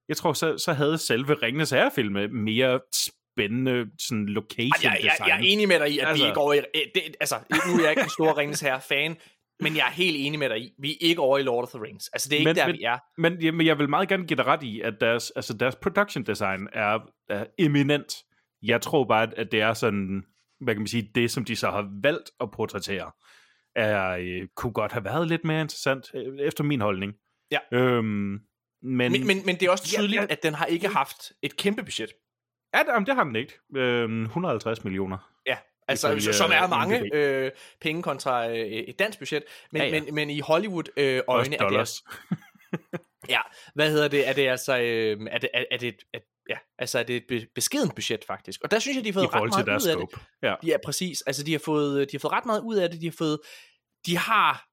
[0.09, 5.28] jeg tror så, så havde selve Ringenes Herre-filme mere spændende sådan location Ej, jeg, jeg,
[5.28, 6.59] jeg er enig med dig i, at altså, vi ikke over i...
[6.59, 6.64] øh,
[6.95, 7.34] Det, altså,
[7.68, 9.16] nu er jeg ikke en stor Ringens Herre fan,
[9.61, 11.68] men jeg er helt enig med dig i, vi er ikke over i Lord of
[11.70, 12.09] the Rings.
[12.12, 12.99] Altså, det er ikke Men- der, men- vi er.
[13.18, 15.76] Men, ja, men jeg vil meget gerne give dig ret i, at deres, altså deres
[15.76, 16.99] production design er,
[17.30, 18.14] er eminent.
[18.62, 20.22] Jeg tror bare, at det er sådan,
[20.61, 23.11] hvad kan man sige, det som de så har valgt at portrættere,
[23.77, 27.13] er, øh, kunne godt have været lidt mere interessant, øh, efter min holdning.
[27.51, 27.59] Ja.
[27.73, 28.41] Øhm, men,
[28.83, 30.27] Men, men, men det er også Ja, tydeligt, ja.
[30.31, 32.11] at den har ikke haft et kæmpe budget.
[32.75, 33.53] ja, det, det har den ikke.
[33.77, 35.33] Øhm, 150 millioner.
[35.47, 35.57] Ja,
[35.89, 37.51] altså, Ifølge, som er øh, mange øh,
[37.81, 39.43] penge kontra øh, et dansk budget.
[39.73, 40.01] Men, Ja, ja.
[40.03, 42.03] men, men i Hollywood-øjne øh, øjne er det dollars.
[43.29, 43.41] Ja,
[43.75, 44.29] hvad hedder det?
[44.29, 46.19] Er det altså øh, er det, er, er det, et, er,
[46.51, 48.61] ja, altså er det et be- beskedent budget faktisk?
[48.63, 50.09] Og der synes jeg, de har fået I ret meget ud af det.
[50.09, 50.27] scope.
[50.43, 50.55] Ja.
[50.67, 51.23] Ja, præcis.
[51.23, 53.01] Altså de har fået de har fået ret meget ud af det.
[53.01, 53.39] De har fået
[54.07, 54.69] de har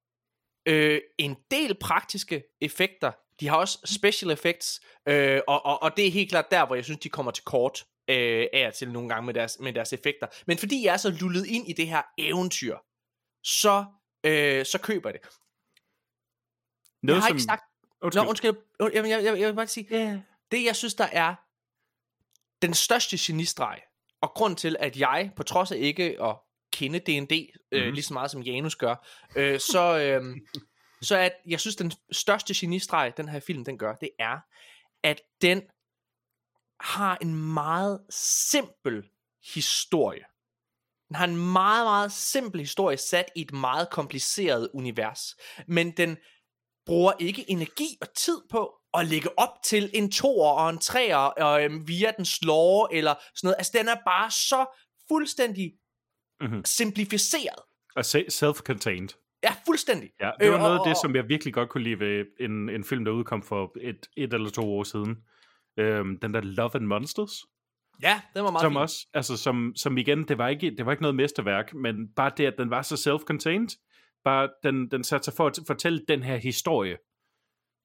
[0.68, 3.12] øh, en del praktiske effekter.
[3.40, 6.76] De har også special effects, øh, og, og, og det er helt klart der, hvor
[6.76, 9.94] jeg synes, de kommer til kort øh, af til nogle gange med deres, med deres
[9.94, 10.28] effekter.
[10.48, 12.78] Men fordi jeg er så lullet ind i det her eventyr,
[13.44, 13.86] så,
[14.24, 15.30] øh, så køber jeg det.
[17.04, 17.64] Noget, jeg har som, ikke sagt...
[18.02, 18.24] Undskyld.
[18.24, 18.56] Nå, undskyld.
[18.80, 20.20] Jeg, jeg, jeg, jeg vil bare sige, Yeah.
[20.52, 21.36] det jeg synes, der er
[22.62, 23.82] den største genistreg,
[24.22, 26.36] og grund til, at jeg, på trods af ikke at
[26.74, 27.94] kende D&D øh, Mhm.
[27.94, 30.38] lige så meget som Janus gør, øh, så, øh,
[31.02, 34.40] så at jeg synes, den største genistreg, den her film, den gør, det er,
[35.04, 35.62] at den
[36.80, 39.10] har en meget simpel
[39.54, 40.24] historie.
[41.08, 45.36] Den har en meget, meget simpel historie sat i et meget kompliceret univers.
[45.68, 46.18] Men den
[46.86, 51.56] bruger ikke energi og tid på at lægge op til en toer og en treer
[51.60, 53.56] øh, via den slår eller sådan noget.
[53.58, 54.66] Altså, den er bare så
[55.12, 55.74] fuldstændig
[56.42, 56.62] Mhm.
[56.66, 57.60] simplificeret.
[57.96, 59.40] Og se- self-contained.
[59.44, 60.10] Ja, fuldstændig.
[60.22, 62.70] Ja, det var Øh, noget af det, som jeg virkelig godt kunne lide ved en,
[62.70, 65.18] en film, der udkom for et, et eller to år siden.
[65.80, 67.32] Øhm, den der Love and Monsters,
[68.04, 68.78] Ja, den var meget som fin.
[68.78, 72.32] også, altså som, som igen, det var, ikke, det var ikke noget mesterværk, men bare
[72.38, 73.84] det, at den var så self-contained,
[74.24, 76.98] bare den, den satte sig for at fortælle den her historie.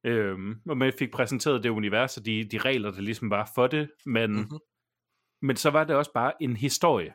[0.04, 3.66] Øhm, og man fik præsenteret det univers og de, de regler, der ligesom var for
[3.66, 4.38] det, men, Mhm.
[4.40, 4.58] mm-hmm.
[5.42, 7.12] men så var det også bare en historie,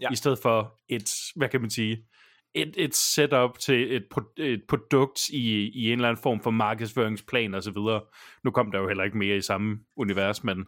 [0.00, 0.08] Ja.
[0.12, 2.06] i stedet for et, hvad kan man sige,
[2.54, 6.50] et, et setup til et, pro- et produkt i, i en eller anden form for
[6.50, 8.02] markedsføringsplan og så videre.
[8.44, 10.66] Nu kom der jo heller ikke mere i samme univers, men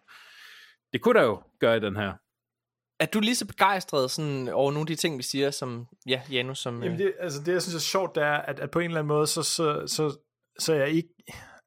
[0.93, 2.12] det kunne der jo gøre i den her.
[3.01, 6.23] Er du lige så begejstret sådan, over nogle af de ting, vi siger, som, ja,
[6.31, 6.83] Janus, som...
[6.83, 8.85] Jamen øh, det, altså det, jeg synes er sjovt, det er, at, at på en
[8.85, 10.19] eller anden måde, så, så, så,
[10.59, 11.09] så er jeg ikke,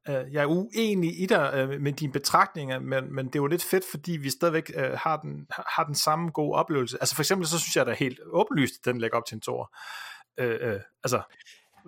[0.09, 3.47] øh, jeg er uenig i dig øh, med dine betragtninger, men, men det er jo
[3.47, 6.97] lidt fedt, fordi vi stadigvæk øh, har, den, har den samme gode oplevelse.
[7.01, 9.35] Altså for eksempel, så synes jeg, der er helt åbenlyst, at den lægger op til
[9.35, 9.75] en tor.
[10.39, 11.21] Øh, øh, altså,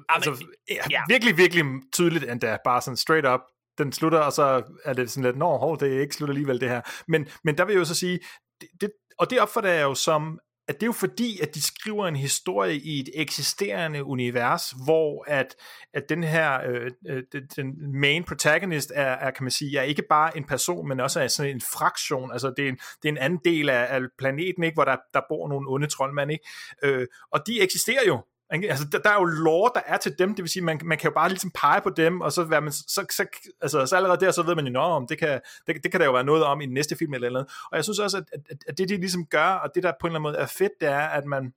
[0.09, 0.81] altså ja.
[0.91, 1.01] ja.
[1.07, 3.39] virkelig, virkelig tydeligt endda, bare sådan straight up,
[3.77, 6.61] den slutter, og så er det sådan lidt, nå, hov, det er ikke slut alligevel
[6.61, 6.81] det her.
[7.07, 8.19] Men, men der vil jeg jo så sige,
[8.61, 10.39] det, det, og det opfatter jeg jo som,
[10.71, 15.25] at det er jo fordi, at de skriver en historie i et eksisterende univers, hvor
[15.27, 15.55] at,
[15.93, 17.23] at den her, øh, øh
[17.55, 21.19] den main protagonist er, er, kan man sige, er ikke bare en person, men også
[21.19, 24.01] er sådan en fraktion, altså det er en, det er en anden del af, af
[24.17, 26.45] planeten, ikke, hvor der, der bor nogle onde troldmænd, ikke?
[26.83, 30.35] Øh, og de eksisterer jo, Altså, der, der er jo lore, der er til dem,
[30.35, 32.61] det vil sige, man, man kan jo bare ligesom pege på dem, og så, være
[32.61, 33.25] man, så, så,
[33.61, 36.05] altså, så allerede der, så ved man jo, om det kan, det, det kan der
[36.05, 37.53] jo være noget om i den næste film eller andet.
[37.71, 40.07] Og jeg synes også, at, at, at det, de ligesom gør, og det der på
[40.07, 41.53] en eller anden måde er fedt, det er, at man,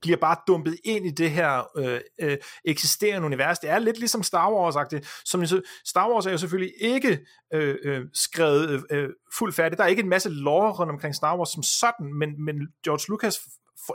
[0.00, 3.58] bliver bare dumpet ind i det her øh, øh, eksisterende univers.
[3.58, 5.22] Det er lidt ligesom Star Wars-agtigt.
[5.24, 5.44] Som,
[5.84, 7.18] Star Wars er jo selvfølgelig ikke
[7.54, 9.08] øh, øh, skrevet øh, øh,
[9.38, 9.78] fuldt færdigt.
[9.78, 13.04] Der er ikke en masse lore rundt omkring Star Wars som sådan, men, men George
[13.08, 13.40] Lucas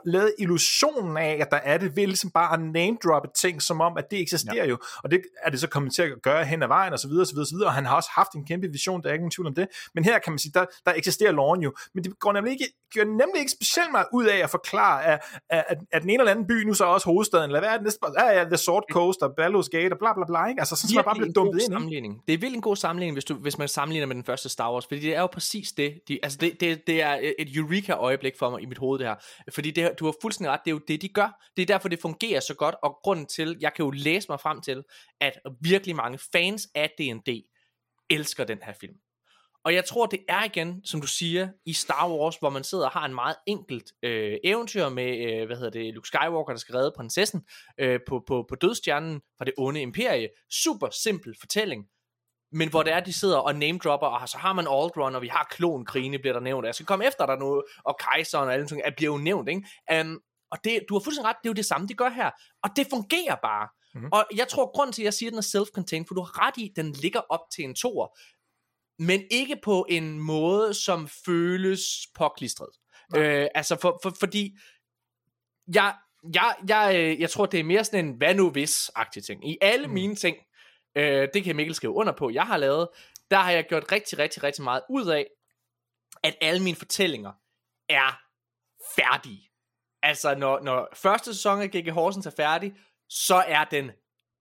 [0.05, 3.81] lavet illusionen af, at der er det, ved ligesom bare at name droppe ting, som
[3.81, 4.69] om, at det eksisterer ja.
[4.69, 7.07] jo, og det er det så kommet til at gøre hen ad vejen, og så
[7.07, 9.55] videre, og han har også haft en kæmpe vision, der er ikke nogen tvivl om
[9.55, 12.51] det, men her kan man sige, der, der eksisterer loven jo, men det går nemlig
[12.51, 12.65] ikke,
[12.95, 15.19] gør nemlig ikke specielt meget ud af at forklare, at,
[15.49, 17.73] at, at, den ene eller anden by nu så er også hovedstaden, eller hvad er
[17.73, 20.61] det næste, ja, ja, The Sword Coast, og Baldur's Gate, og bla bla bla, ikke?
[20.61, 21.71] altså så man bare bliver dumpet ind.
[21.71, 22.21] Sammenligning.
[22.27, 24.73] Det er virkelig en god sammenligning, hvis, du, hvis man sammenligner med den første Star
[24.73, 28.33] Wars, fordi det er jo præcis det, de, altså det, det, det er et eureka-øjeblik
[28.39, 29.15] for mig i mit hoved det her,
[29.53, 31.49] fordi det, du har fuldstændig ret, det er jo det, de gør.
[31.55, 34.39] Det er derfor, det fungerer så godt, og grunden til, jeg kan jo læse mig
[34.39, 34.83] frem til,
[35.21, 37.41] at virkelig mange fans af D&D
[38.09, 38.95] elsker den her film.
[39.63, 42.85] Og jeg tror, det er igen, som du siger, i Star Wars, hvor man sidder
[42.85, 46.59] og har en meget enkelt øh, eventyr med, øh, hvad hedder det, Luke Skywalker, der
[46.59, 47.41] skal redde prinsessen
[47.77, 50.29] øh, på, på, på dødstjernen fra det onde imperie.
[50.49, 51.85] Super simpel fortælling.
[52.51, 55.21] Men hvor det er, de sidder og name dropper, og så har man Aldron, og
[55.21, 56.65] vi har klonkrigene, bliver der nævnt.
[56.65, 59.49] Jeg skal komme efter dig nu, og kejseren og alle ting, er bliver jo nævnt,
[59.49, 60.01] ikke?
[60.01, 60.21] Um,
[60.51, 62.31] og det, du har fuldstændig ret, det er jo det samme, de gør her.
[62.63, 63.67] Og det fungerer bare.
[63.93, 64.09] Mm-hmm.
[64.11, 66.47] Og jeg tror, grund til, at jeg siger, at den er self-contained, for du har
[66.47, 68.17] ret i, den ligger op til en tor.
[68.99, 71.81] Men ikke på en måde, som føles
[72.15, 72.69] påklistret.
[73.15, 74.57] Øh, altså, for, for, fordi
[75.75, 75.95] jeg,
[76.33, 79.49] jeg, jeg, øh, jeg tror, det er mere sådan en hvad nu hvis-agtig ting.
[79.49, 79.93] I alle mm.
[79.93, 80.37] mine ting,
[80.95, 82.87] øh, det kan Mikkel skrive under på, jeg har lavet,
[83.31, 85.27] der har jeg gjort rigtig, rigtig, rigtig meget ud af,
[86.23, 87.31] at alle mine fortællinger
[87.89, 88.19] er
[88.95, 89.49] færdige.
[90.03, 91.91] Altså, når, når første sæson af G.G.
[91.91, 92.73] Horsens er færdig,
[93.09, 93.91] så er den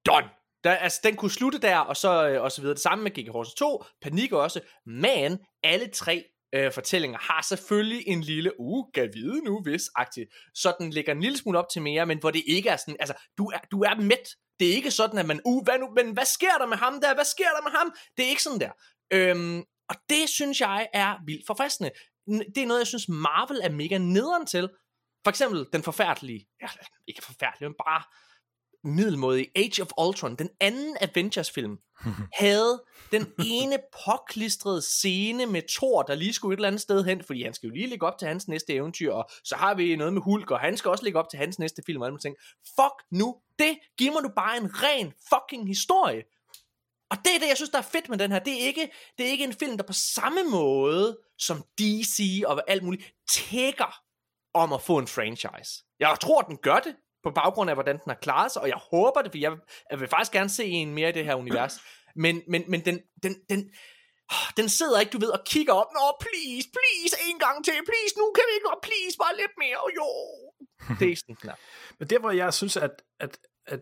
[0.06, 0.30] done.
[0.64, 2.74] Der, altså, den kunne slutte der, og så, øh, og så videre.
[2.74, 3.32] Det samme med G.G.
[3.32, 6.24] Horsens 2, Panik også, men alle tre
[6.54, 10.26] øh, fortællinger har selvfølgelig en lille, uh, kan vide nu, hvis, agtig.
[10.54, 12.96] Så den ligger en lille smule op til mere, men hvor det ikke er sådan,
[13.00, 14.28] altså, du er, du er mæt.
[14.60, 17.00] Det er ikke sådan, at man, uh, hvad nu, men hvad sker der med ham
[17.00, 17.14] der?
[17.14, 17.94] Hvad sker der med ham?
[18.16, 18.70] Det er ikke sådan der.
[19.12, 21.90] Øhm, og det synes jeg er vildt forfriskende.
[22.54, 24.68] Det er noget, jeg synes Marvel er mega nederen til,
[25.24, 26.68] for eksempel den forfærdelige, ja,
[27.08, 28.02] ikke forfærdelige, men bare
[28.84, 31.78] middelmådige Age of Ultron, den anden Avengers-film,
[32.42, 37.22] havde den ene påklistrede scene med Thor, der lige skulle et eller andet sted hen,
[37.24, 39.96] fordi han skal jo lige ligge op til hans næste eventyr, og så har vi
[39.96, 42.18] noget med Hulk, og han skal også ligge op til hans næste film, og alle
[42.18, 42.36] ting.
[42.76, 43.78] Fuck nu det!
[43.98, 46.22] Giv mig nu bare en ren fucking historie!
[47.10, 48.38] Og det er det, jeg synes, der er fedt med den her.
[48.38, 52.70] Det er ikke, det er ikke en film, der på samme måde som DC og
[52.70, 53.94] alt muligt tækker
[54.54, 55.84] om at få en franchise.
[56.00, 58.80] Jeg tror, den gør det, på baggrund af, hvordan den har klaret sig, og jeg
[58.90, 59.52] håber det, for jeg,
[59.90, 61.74] jeg vil faktisk gerne se en mere i det her univers.
[62.16, 63.70] Men, men, men den, den, den,
[64.56, 68.12] den sidder ikke, du ved, og kigger op, nå, please, please, en gang til, please,
[68.18, 70.08] nu kan vi ikke, please, bare lidt mere, jo.
[71.00, 71.54] Det er sådan, der.
[71.98, 73.80] Men der, hvor jeg synes, at, at, at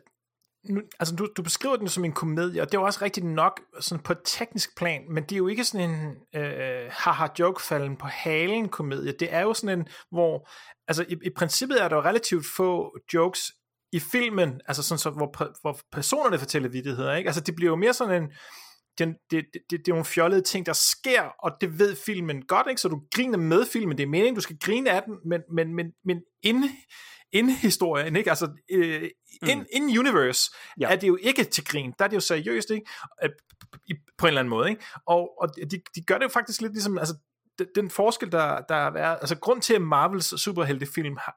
[0.65, 3.27] nu, altså du, du beskriver den som en komedie, og det er jo også rigtigt
[3.27, 7.27] nok sådan på et teknisk plan, men det er jo ikke sådan en øh, haha
[7.39, 9.13] joke falden på halen komedie.
[9.13, 10.51] Det er jo sådan en, hvor,
[10.89, 13.53] altså i, i princippet er der jo relativt få jokes
[13.93, 17.29] i filmen, altså sådan så, hvor, hvor personerne fortæller vidtigheder, ikke?
[17.29, 18.31] Altså det bliver jo mere sådan en,
[18.99, 22.67] det, det, det, det er nogle fjollede ting, der sker, og det ved filmen godt,
[22.69, 22.81] ikke?
[22.81, 25.75] Så du griner med filmen, det er meningen, du skal grine af den, men, men,
[25.75, 26.69] men, men inde
[27.33, 28.31] in historien, ikke?
[28.31, 29.11] Altså, øh,
[29.43, 29.67] in, mm.
[29.73, 30.51] in universe
[30.81, 30.93] ja.
[30.93, 32.87] er det jo ikke til grin, der er det jo seriøst, ikke?
[33.23, 33.31] Øh,
[34.19, 34.85] på en eller anden måde, ikke?
[35.07, 37.15] Og, og de, de gør det jo faktisk lidt ligesom, altså,
[37.59, 41.37] den, den forskel, der, der er været, altså grund til, at Marvels superheltefilm har,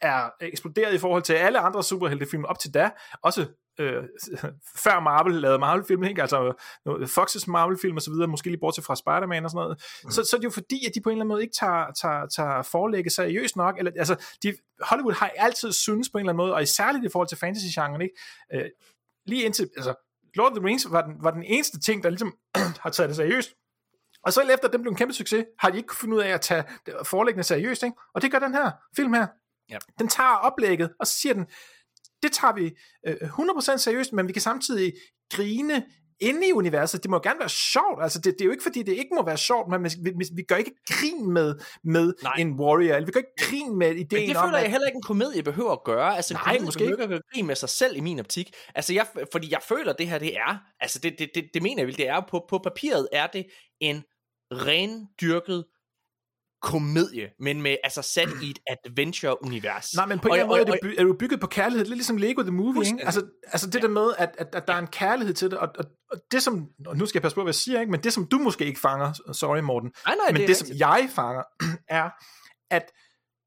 [0.00, 2.90] er eksploderet i forhold til alle andre superheltefilm op til da,
[3.22, 3.46] også
[3.80, 4.04] øh,
[4.84, 6.22] før Marvel lavede Marvel-film, ikke?
[6.22, 6.52] altså
[6.86, 10.10] Fox's Marvel-film og så videre, måske lige bortset fra Spider-Man og sådan noget, mm.
[10.10, 11.92] så, så er det jo fordi, at de på en eller anden måde ikke tager,
[12.00, 16.32] tager, tager forlægget seriøst nok, eller altså, de, Hollywood har altid synes på en eller
[16.32, 18.14] anden måde, og særligt i forhold til fantasy-genren, ikke?
[18.54, 18.70] Øh,
[19.26, 19.94] lige indtil, altså,
[20.34, 22.34] Lord of the Rings var den, var den eneste ting, der ligesom
[22.82, 23.54] har taget det seriøst,
[24.22, 26.28] og så efter den blev en kæmpe succes, har de ikke kunnet finde ud af
[26.28, 26.64] at tage
[27.04, 27.96] forlæggende seriøst, ikke?
[28.14, 29.26] og det gør den her film her.
[29.70, 29.78] Ja.
[29.98, 31.46] Den tager oplægget, og så siger den,
[32.22, 32.64] det tager vi
[33.06, 34.92] øh, 100% seriøst, men vi kan samtidig
[35.32, 35.84] grine
[36.22, 37.02] inde i universet.
[37.02, 38.02] Det må gerne være sjovt.
[38.02, 40.24] Altså, det, det er jo ikke, fordi det ikke må være sjovt, men vi, vi,
[40.36, 41.54] vi gør ikke grin med,
[41.84, 42.94] med en warrior.
[42.94, 44.96] Eller vi gør ikke grin med ideen Men det om, føler at- jeg heller ikke
[44.96, 46.16] en komedie behøver at gøre.
[46.16, 47.02] Altså, en Nej, komedie måske ikke.
[47.02, 48.50] at gøre grin med sig selv i min optik.
[48.74, 51.62] Altså, jeg, fordi jeg føler, at det her, det er, altså, det, det, det, det
[51.62, 53.46] mener jeg vel, det er, på, på papiret er det
[53.80, 54.04] en
[54.52, 55.64] rendyrket
[56.62, 59.94] komedie, men med, altså sat i et adventure-univers.
[59.96, 61.46] Nej, men på en eller anden måde og- er det, by, er jo bygget på
[61.46, 63.04] kærlighed, lidt ligesom Lego The Movie, ikke?
[63.04, 65.68] Altså, altså det der med, at, at, at der er en kærlighed til det, og,
[65.78, 67.90] og, og det som, og nu skal jeg passe på, hvad jeg siger, ikke?
[67.92, 70.68] men det som du måske ikke fanger, sorry Morten, Nej, nej, men det det, som
[70.78, 71.42] jeg fanger,
[72.00, 72.10] er,
[72.70, 72.82] at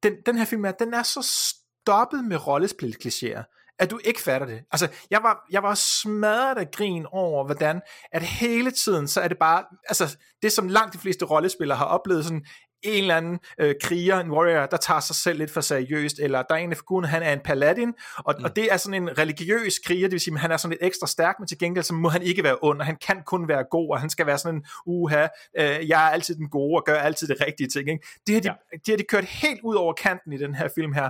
[0.04, 4.22] den, den her film er, den er så stoppet med rollespil klichéer, at du ikke
[4.22, 4.62] fatter det.
[4.72, 9.28] Altså, jeg var, jeg var smadret af grin over, hvordan, at hele tiden, så er
[9.28, 12.46] det bare, altså, det som langt de fleste rollespillere har oplevet, sådan
[12.84, 16.42] en eller anden øh, kriger, en warrior, der tager sig selv lidt for seriøst, eller
[16.42, 18.44] der er en af figurerne, han er en paladin, og, mm.
[18.44, 20.84] og det er sådan en religiøs kriger, det vil sige, at han er sådan lidt
[20.84, 23.48] ekstra stærk, men til gengæld, så må han ikke være ond, og han kan kun
[23.48, 25.28] være god, og han skal være sådan en, uha,
[25.60, 27.90] øh, jeg er altid den gode, og gør altid det rigtige ting.
[27.90, 28.08] Ikke?
[28.28, 28.78] Det har de, ja.
[28.86, 31.10] de, har de kørt helt ud over kanten i den her film her,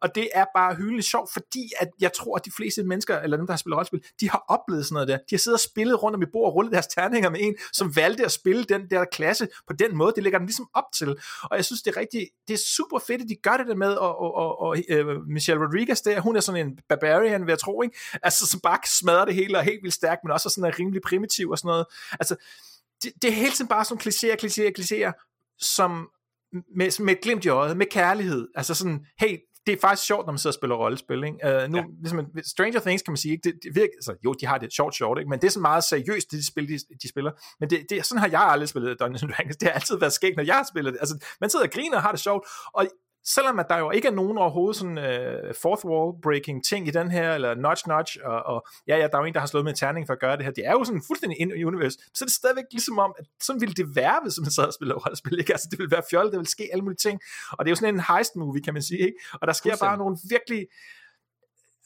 [0.00, 3.36] og det er bare hyggeligt sjovt, fordi at jeg tror, at de fleste mennesker, eller
[3.36, 5.16] dem, der har spillet rollespil, de har oplevet sådan noget der.
[5.16, 7.56] De har siddet og spillet rundt om i bord og rullet deres terninger med en,
[7.72, 10.12] som valgte at spille den der klasse på den måde.
[10.14, 11.16] Det lægger den ligesom op til.
[11.42, 13.74] Og jeg synes, det er rigtig, det er super fedt, at de gør det der
[13.74, 17.52] med, og, og, og, og uh, Michelle Rodriguez der, hun er sådan en barbarian, vil
[17.52, 17.98] jeg tro, ikke?
[18.22, 21.02] Altså, som bare smadrer det hele og helt vildt stærkt, men også sådan er rimelig
[21.02, 21.86] primitiv og sådan noget.
[22.12, 22.36] Altså,
[23.02, 25.12] det, det er hele tiden bare sådan klichéer, klichéer, klichéer,
[25.58, 26.10] som
[26.76, 28.48] med, med et glimt i øjet, med kærlighed.
[28.54, 31.24] Altså sådan, hey, det er faktisk sjovt, når man sidder og spiller rollespil.
[31.24, 31.38] Ikke?
[31.44, 31.84] Uh, nu, ja.
[32.00, 33.44] ligesom, Stranger Things kan man sige, ikke?
[33.44, 35.30] Det, det virker, altså, jo, de har det sjovt sjovt, ikke?
[35.30, 37.32] men det er sådan meget seriøst, det de, spil, de, de spiller.
[37.60, 39.56] Men det, det, sådan har jeg aldrig spillet Dungeons Dragons.
[39.56, 41.00] Det har altid været skægt, når jeg har spillet det.
[41.00, 42.86] Altså, man sidder og griner og har det sjovt, og
[43.24, 46.90] selvom at der jo ikke er nogen overhovedet sådan uh, fourth wall breaking ting i
[46.90, 49.46] den her, eller notch notch, og, og ja, ja, der er jo en, der har
[49.46, 50.52] slået med en terning for at gøre det her.
[50.52, 51.92] Det er jo sådan fuldstændig ind i univers.
[51.92, 54.72] Så er det stadigvæk ligesom om, at sådan ville det være, hvis man sad og
[54.72, 55.38] spillede rollespil.
[55.38, 55.52] Ikke?
[55.52, 57.20] Altså, det ville være fjollet, der ville ske alle mulige ting.
[57.52, 59.00] Og det er jo sådan en heist movie, kan man sige.
[59.00, 59.18] Ikke?
[59.40, 60.66] Og der sker bare nogle virkelig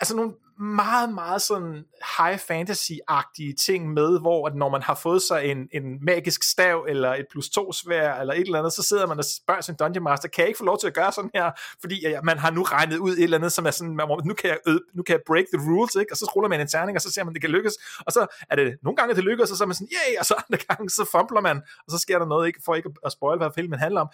[0.00, 1.84] altså nogle meget, meget sådan
[2.18, 6.86] high fantasy-agtige ting med, hvor at når man har fået sig en, en magisk stav,
[6.88, 9.74] eller et plus to svær, eller et eller andet, så sidder man og spørger sin
[9.74, 11.50] Dungeon Master, kan jeg ikke få lov til at gøre sådan her?
[11.80, 14.34] Fordi ja, man har nu regnet ud et eller andet, som er sådan, man- nu
[14.34, 16.12] kan jeg, øde, nu kan jeg break the rules, ikke?
[16.12, 17.74] og så ruller man en terning, og så ser man, det kan lykkes,
[18.06, 20.24] og så er det nogle gange, det lykkes, og så er man sådan, yay, og
[20.26, 23.12] så andre gange, så fumbler man, og så sker der noget, ikke, for ikke at
[23.12, 24.08] spoil, hvad filmen handler om.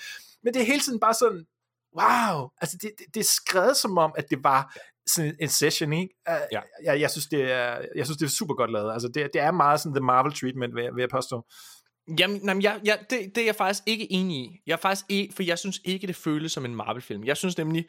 [0.45, 1.47] Men det er hele tiden bare sådan,
[2.01, 4.77] wow, altså det, det, det er skrevet som om, at det var
[5.07, 6.15] sådan en session, ikke?
[6.29, 6.61] Uh, Ja.
[6.85, 8.93] Jeg, jeg, synes, det er, jeg synes, det er super godt lavet.
[8.93, 11.47] Altså, det, det er meget sådan the Marvel treatment, vil, jeg- vil jeg påstå.
[12.19, 14.61] Jamen, jamen jeg, jeg, det, det er jeg faktisk ikke enig i.
[14.67, 17.25] Jeg er faktisk ikke, for jeg synes ikke, det føles som en Marvel-film.
[17.25, 17.85] Jeg synes nemlig,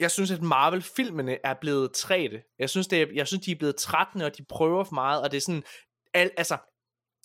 [0.00, 2.42] jeg synes, at Marvel-filmene er blevet trætte.
[2.58, 5.22] Jeg synes, det er, jeg synes, de er blevet trættende, og de prøver for meget,
[5.22, 5.62] og det er sådan,
[6.14, 6.56] al, altså,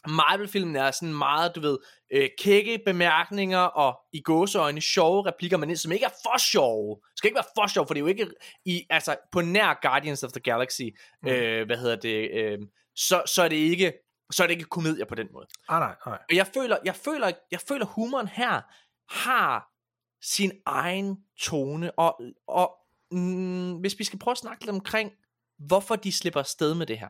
[0.07, 1.77] Marvel-filmen er sådan meget, du ved,
[2.11, 6.95] øh, kække bemærkninger og i gåseøjne sjove replikker, men som ikke er for sjove.
[6.95, 8.27] Det skal ikke være for sjov, for det er jo ikke
[8.65, 10.81] i, altså, på nær Guardians of the Galaxy,
[11.23, 11.29] mm.
[11.29, 12.59] øh, hvad hedder det, øh,
[12.95, 13.93] så, så er det ikke
[14.31, 15.47] så er det ikke komedier på den måde.
[15.69, 16.19] Ah, nej, nej.
[16.29, 18.61] Og jeg føler, jeg føler, jeg føler humoren her
[19.09, 19.69] har
[20.21, 22.75] sin egen tone, og, og
[23.11, 25.11] mm, hvis vi skal prøve at snakke lidt omkring,
[25.57, 27.09] hvorfor de slipper afsted med det her.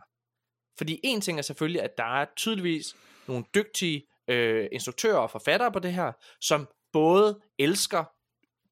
[0.77, 2.95] Fordi en ting er selvfølgelig, at der er tydeligvis
[3.27, 6.11] nogle dygtige øh, instruktører og forfattere på det her,
[6.41, 8.03] som både elsker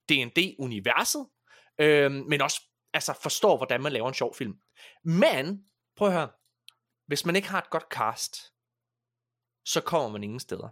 [0.10, 1.28] D&D-universet,
[1.80, 2.62] øh, men også
[2.93, 4.54] altså, forstår, hvordan man laver en sjov film.
[5.04, 6.30] Men, prøv at høre,
[7.08, 8.54] hvis man ikke har et godt cast,
[9.66, 10.70] så kommer man ingen steder.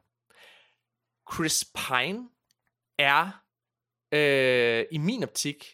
[1.33, 2.29] Chris Pine
[2.97, 3.43] er
[4.11, 5.65] øh, i min optik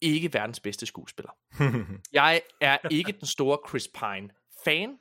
[0.00, 1.32] ikke verdens bedste skuespiller.
[2.12, 4.30] Jeg er ikke den store Chris Pine
[4.66, 4.98] fan.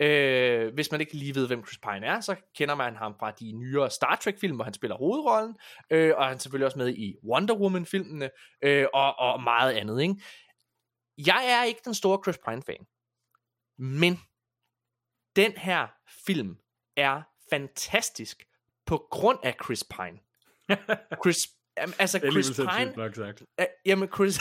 [0.00, 3.30] Øh, hvis man ikke lige ved, hvem Chris Pine er, så kender man ham fra
[3.30, 5.56] de nyere Star Trek-film, hvor han spiller hovedrollen,
[5.90, 8.30] øh, og han er selvfølgelig også med i Wonder Woman-filmene,
[8.62, 10.02] øh, og, og meget andet.
[10.02, 10.14] Ikke?
[11.26, 12.86] Jeg er ikke den store Chris Pine-fan,
[13.78, 14.20] men
[15.36, 15.86] den her
[16.26, 16.56] film
[16.96, 18.44] er fantastisk
[18.86, 20.18] på grund af Chris Pine.
[21.22, 21.36] Chris,
[21.76, 23.42] altså Chris Pine, nok sagt.
[23.58, 24.38] Ja, jamen Chris...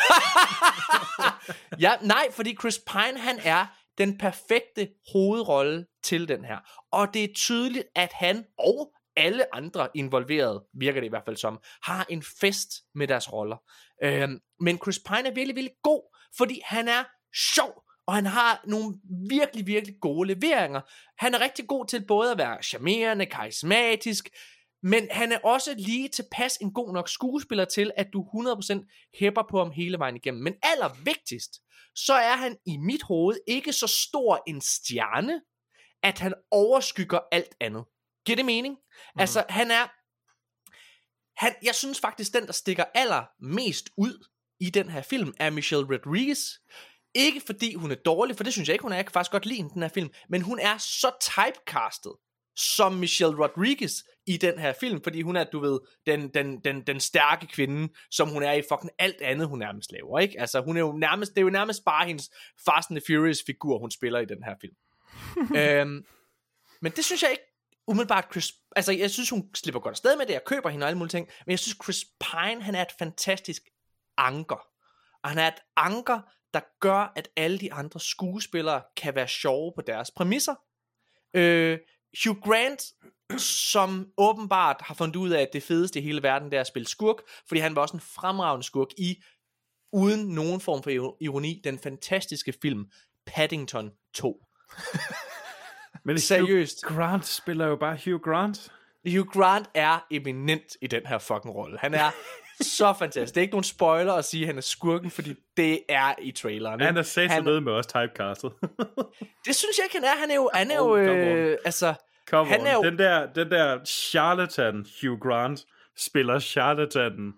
[1.86, 3.65] ja, nej, fordi Chris Pine, han er
[3.98, 6.58] den perfekte hovedrolle til den her.
[6.91, 11.38] Og det er tydeligt, at han og alle andre involverede, virker det i hvert fald
[11.38, 13.58] som, har en fest med deres roller.
[14.04, 17.04] Øhm, men Chris Pine er virkelig, virkelig god, fordi han er
[17.56, 18.95] sjov, og han har nogle
[19.30, 20.82] virkelig, virkelig gode leveringer.
[21.18, 24.30] Han er rigtig god til både at være charmerende, karismatisk,
[24.84, 29.44] men han er også lige tilpas en god nok skuespiller til, at du 100% hæpper
[29.50, 30.44] på ham hele vejen igennem.
[30.44, 31.52] Men allervigtigst,
[31.96, 35.42] så er han i mit hoved ikke så stor en stjerne,
[36.04, 37.86] at han overskygger alt andet.
[38.26, 38.76] Giver det mening?
[38.76, 39.20] Mm.
[39.20, 39.88] Altså, han er...
[41.46, 44.28] Han, jeg synes faktisk, den, der stikker allermest ud
[44.60, 46.40] i den her film, er Michelle Rodriguez.
[47.14, 48.96] Ikke fordi hun er dårlig, for det synes jeg ikke, hun er.
[48.96, 50.10] Jeg kan faktisk godt lide den her film.
[50.30, 52.14] Men hun er så typecastet
[52.58, 53.91] som Michelle Rodriguez
[54.28, 57.93] i den her film, fordi hun er, du ved, den, den, den, den stærke kvinde,
[58.12, 60.39] som hun er i fucking alt andet, hun nærmest laver, ikke?
[60.39, 62.30] Altså, hun er jo nærmest, det er jo nærmest bare hendes
[62.66, 64.76] Fast and the Furious figur, hun spiller i den her film.
[65.62, 66.05] øhm,
[66.82, 67.43] men det synes jeg ikke
[67.88, 70.88] umiddelbart Chris, altså jeg synes hun slipper godt afsted med det, jeg køber hende og
[70.88, 73.62] alle mulige ting, men jeg synes Chris Pine, han er et fantastisk
[74.18, 74.68] anker.
[75.24, 76.22] Og han er et anker,
[76.53, 80.55] der gør, at alle de andre skuespillere kan være sjove på deres præmisser.
[81.34, 81.80] Øh,
[82.24, 82.84] Hugh Grant,
[83.41, 86.68] som åbenbart har fundet ud af, at det fedeste i hele verden, det er at
[86.68, 89.24] spille skurk, fordi han var også en fremragende skurk i,
[89.93, 92.86] uden nogen form for ironi, den fantastiske film
[93.26, 94.45] Paddington 2.
[96.05, 96.86] Men Seriøst.
[96.86, 98.72] Hugh Grant spiller jo bare Hugh Grant.
[99.05, 101.80] Hugh Grant er eminent i den her fucking rolle.
[101.80, 102.12] Han er
[102.62, 103.36] så fantastisk.
[103.36, 106.32] Det er ikke nogen spoiler at sige, at han er skurken, fordi det er i
[106.32, 106.82] traileren.
[106.82, 107.43] Han er sat han...
[107.43, 108.51] med med os typecastet.
[109.45, 110.20] det synes jeg ikke, han er.
[110.20, 110.49] Han er jo...
[110.53, 111.93] Han er jo øh, altså,
[112.30, 112.68] Come han on.
[112.68, 115.66] er jo, den, der, den der charlatan Hugh Grant
[115.97, 117.34] spiller charlatanen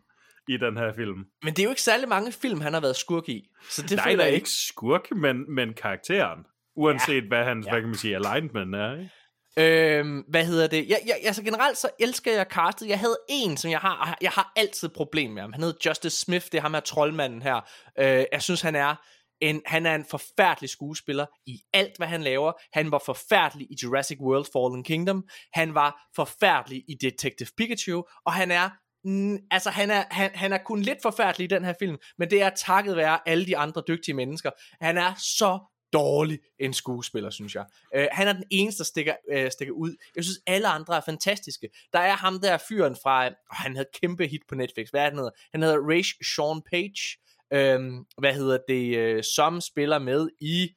[0.48, 1.26] i den her film.
[1.44, 3.50] Men det er jo ikke særlig mange film, han har været skurk i.
[3.70, 6.46] Så det Nej, der er ikke skurk, men, men karakteren.
[6.76, 7.28] Uanset ja.
[7.28, 7.72] hvad hans, ja.
[7.72, 9.12] hvad kan man sige, alignment er, ikke?
[9.58, 10.90] Øhm, hvad hedder det?
[10.90, 12.88] Jeg, jeg, altså generelt så elsker jeg castet.
[12.88, 15.54] Jeg havde en, som jeg har, jeg har altid problem med ham.
[15.54, 17.70] Han hedder Justice Smith, det er ham her troldmanden her.
[18.00, 18.96] Øh, jeg synes, han er
[19.42, 22.54] en, han er en forfærdelig skuespiller i alt, hvad han laver.
[22.74, 25.24] Han var forfærdelig i Jurassic World Fallen Kingdom.
[25.54, 28.04] Han var forfærdelig i Detective Pikachu.
[28.26, 28.70] Og han er
[29.04, 32.30] Mm, altså han er, han, han er kun lidt forfærdelig i den her film, men
[32.30, 34.52] det er takket være alle de andre dygtige mennesker.
[34.82, 35.60] Han er så
[35.94, 37.66] dårlig en skuespiller, synes jeg.
[37.98, 39.96] Uh, han er den eneste, der stikker, uh, stikker ud.
[40.16, 41.70] Jeg synes, alle andre er fantastiske.
[41.94, 44.90] Der er ham der fyren fra, oh, han havde kæmpe hit på Netflix.
[44.90, 45.32] Hvad er han hedder?
[45.52, 47.18] Han hedder Raish Sean Page.
[47.56, 49.16] Uh, hvad hedder det?
[49.16, 50.70] Uh, som spiller med i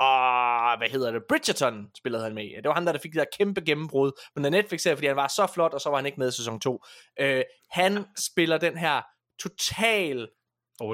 [0.00, 2.56] og hvad hedder det, Bridgerton spillede han med i.
[2.56, 5.16] Det var han der, der fik det der kæmpe gennembrud på den Netflix-serie, fordi han
[5.16, 6.84] var så flot, og så var han ikke med i sæson 2.
[7.22, 9.02] Uh, han spiller den her
[9.42, 10.28] total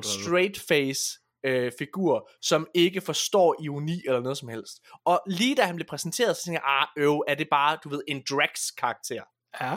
[0.03, 4.81] straight face øh, figur, som ikke forstår ironi eller noget som helst.
[5.05, 7.89] Og lige da han blev præsenteret, så tænkte jeg, ah, øv, er det bare, du
[7.89, 9.23] ved, en Drax-karakter?
[9.61, 9.71] Ja,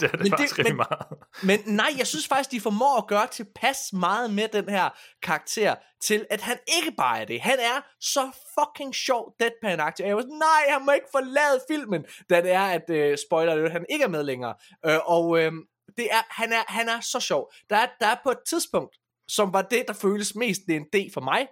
[0.00, 1.06] det er det men faktisk det, men, meget.
[1.42, 4.88] Men nej, jeg synes faktisk, de formår at gøre tilpas meget med den her
[5.22, 7.40] karakter, til at han ikke bare er det.
[7.40, 10.02] Han er så fucking sjov deadpan-agtig.
[10.02, 13.16] Og jeg var sådan, nej, han må ikke forlade filmen, da det er, at uh,
[13.26, 14.54] spoiler det, han ikke er med længere.
[14.88, 15.52] Uh, og uh,
[15.96, 17.52] det er, han, er, han er så sjov.
[17.70, 18.96] Der er, der er på et tidspunkt,
[19.34, 21.48] som var det, der føles mest D&D for mig.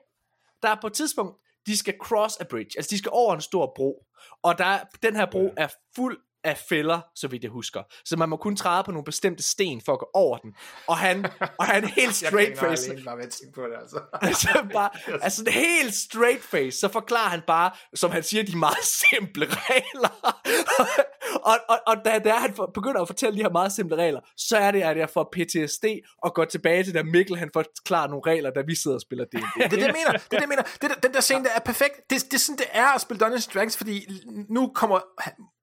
[0.63, 3.41] Der er på et tidspunkt, de skal cross a bridge, altså de skal over en
[3.41, 4.07] stor bro,
[4.43, 7.83] og der, den her bro er fuld af fælder, så vidt jeg husker.
[8.05, 10.55] Så man må kun træde på nogle bestemte sten for at gå over den.
[10.87, 11.27] Og han,
[11.59, 12.91] og han helt straight face.
[12.91, 14.01] Jeg tænke på det, altså.
[14.23, 14.91] altså, bare,
[15.25, 20.37] altså helt straight face, så forklarer han bare, som han siger, de meget simple regler.
[21.43, 24.57] og, og, og da, da han begynder at fortælle de her meget simple regler, så
[24.57, 25.85] er det, at jeg får PTSD
[26.23, 29.25] og går tilbage til, da Mikkel han forklarer nogle regler, da vi sidder og spiller
[29.25, 29.41] D&D.
[29.57, 30.13] det er det, jeg mener.
[30.13, 30.63] Det det, mener.
[30.83, 31.95] Det, den der scene, der er perfekt.
[32.11, 34.07] Det, det er sådan, det er at spille Dungeons Dragons, fordi
[34.49, 35.01] nu kommer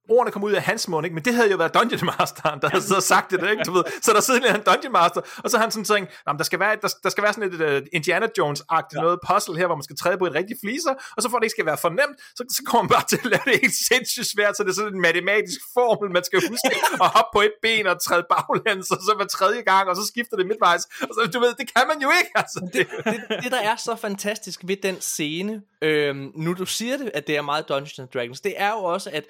[0.09, 1.13] ordene kom ud af hans mund, ikke?
[1.13, 3.63] men det havde jo været Dungeon Masteren, der havde sagt det, ikke?
[3.63, 3.83] Du ved.
[4.01, 6.75] Så der sidder en Dungeon Master, og så har han sådan tænkt, der skal være,
[6.81, 9.01] der, der skal være sådan et uh, Indiana Jones-agtigt ja.
[9.01, 11.41] noget puzzle her, hvor man skal træde på et rigtigt fliser, og så for at
[11.41, 13.59] det ikke skal være for nemt, så, så kommer man bare til at lave det
[13.65, 17.31] helt sindssygt svært, så det er sådan en matematisk formel, man skal huske at hoppe
[17.35, 20.45] på et ben og træde baglæns, og så hver tredje gang, og så skifter det
[20.51, 20.83] midtvejs.
[21.09, 22.31] Og så, du ved, det kan man jo ikke.
[22.41, 22.81] Altså, det,
[23.11, 27.27] det, det, der er så fantastisk ved den scene, øhm, nu du siger det, at
[27.27, 29.23] det er meget Dungeons and Dragons, det er jo også, at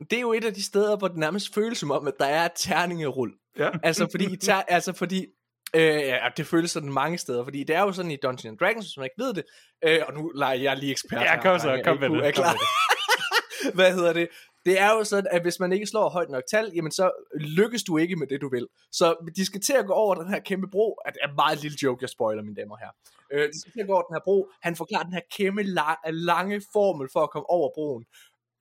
[0.00, 2.26] det er jo et af de steder, hvor det nærmest føles som om, at der
[2.26, 3.32] er et terningerull.
[3.58, 3.70] Ja.
[3.82, 5.26] altså fordi, ter, altså fordi
[5.74, 8.58] Øh, ja, det føles sådan mange steder, fordi det er jo sådan i Dungeons and
[8.58, 9.44] Dragons, hvis man ikke ved det,
[9.84, 12.44] øh, og nu leger jeg lige ekspert Ja, kom så, kom med det.
[13.74, 14.28] Hvad hedder det?
[14.66, 17.82] Det er jo sådan, at hvis man ikke slår højt nok tal, jamen så lykkes
[17.82, 18.66] du ikke med det, du vil.
[18.92, 20.98] Så de skal til at gå over den her kæmpe bro.
[21.06, 22.90] Det er meget lille joke, jeg spoiler, mine damer her.
[23.32, 24.48] Øh, de skal til at gå over den her bro.
[24.62, 25.62] Han forklarer den her kæmpe
[26.10, 28.04] lange formel for at komme over broen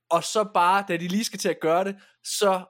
[0.09, 2.65] og så bare, da de lige skal til at gøre det, så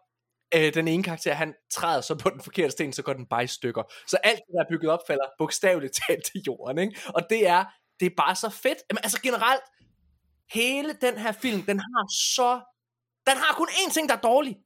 [0.56, 3.44] øh, den ene karakter, han træder så på den forkerte sten, så går den bare
[3.44, 3.84] i stykker.
[4.08, 7.02] Så alt det, der er bygget op, falder bogstaveligt talt til jorden, ikke?
[7.16, 7.66] Og det er,
[8.00, 8.78] det er bare så fedt.
[8.90, 9.64] Jamen, altså generelt,
[10.52, 12.62] hele den her film, den har så,
[13.28, 14.58] den har kun én ting, der er dårlig.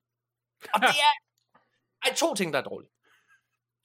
[0.74, 1.14] Og det er,
[2.06, 2.92] ej, to ting, der er dårlige.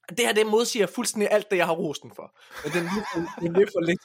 [0.09, 2.37] Det her, det modsiger fuldstændig alt det, jeg har rost den for.
[2.63, 4.01] Men den, er lidt for lidt.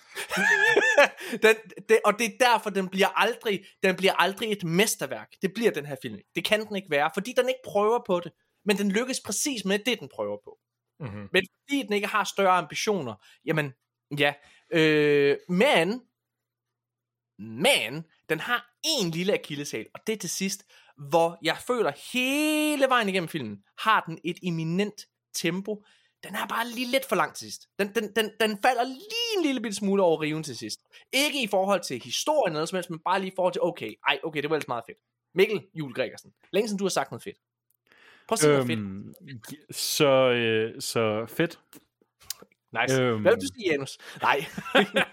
[1.44, 1.56] den,
[1.88, 5.28] det, og det er derfor, den bliver aldrig, den bliver aldrig et mesterværk.
[5.42, 6.18] Det bliver den her film.
[6.34, 8.32] Det kan den ikke være, fordi den ikke prøver på det.
[8.64, 10.58] Men den lykkes præcis med det, den prøver på.
[11.00, 11.28] Mm-hmm.
[11.32, 13.72] Men fordi den ikke har større ambitioner, jamen,
[14.18, 14.34] ja.
[14.72, 16.00] Øh, men,
[17.38, 20.64] men, den har en lille akilleshæl, og det er til sidst,
[21.08, 25.84] hvor jeg føler hele vejen igennem filmen, har den et eminent tempo.
[26.24, 27.68] Den er bare lige lidt for lang til sidst.
[27.78, 30.80] Den, den, den, den falder lige en lille bitte smule over riven til sidst.
[31.12, 33.62] Ikke i forhold til historien eller noget som helst, men bare lige i forhold til,
[33.62, 34.98] okay, ej, okay, det var ellers meget fedt.
[35.34, 37.36] Mikkel Jule Gregersen, længe siden du har sagt noget fedt.
[38.28, 38.78] Prøv at sige noget fedt.
[38.78, 39.14] Øhm,
[39.70, 41.60] så, øh, så fedt.
[42.80, 43.02] Nice.
[43.02, 43.22] øhm.
[43.22, 43.98] Hvad vil du sige, Janus?
[44.22, 44.44] Nej.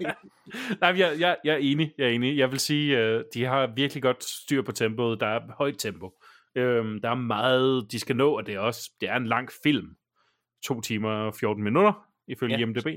[0.82, 1.94] Nej, jeg, jeg, jeg er enig.
[1.98, 2.38] Jeg er enig.
[2.38, 5.20] Jeg vil sige, øh, de har virkelig godt styr på tempoet.
[5.20, 6.12] Der er højt tempo.
[6.56, 9.50] Øhm, der er meget, de skal nå, og det er også det er en lang
[9.64, 9.88] film.
[10.64, 12.62] To timer og 14 minutter, ifølge Ja.
[12.62, 12.88] IMDb.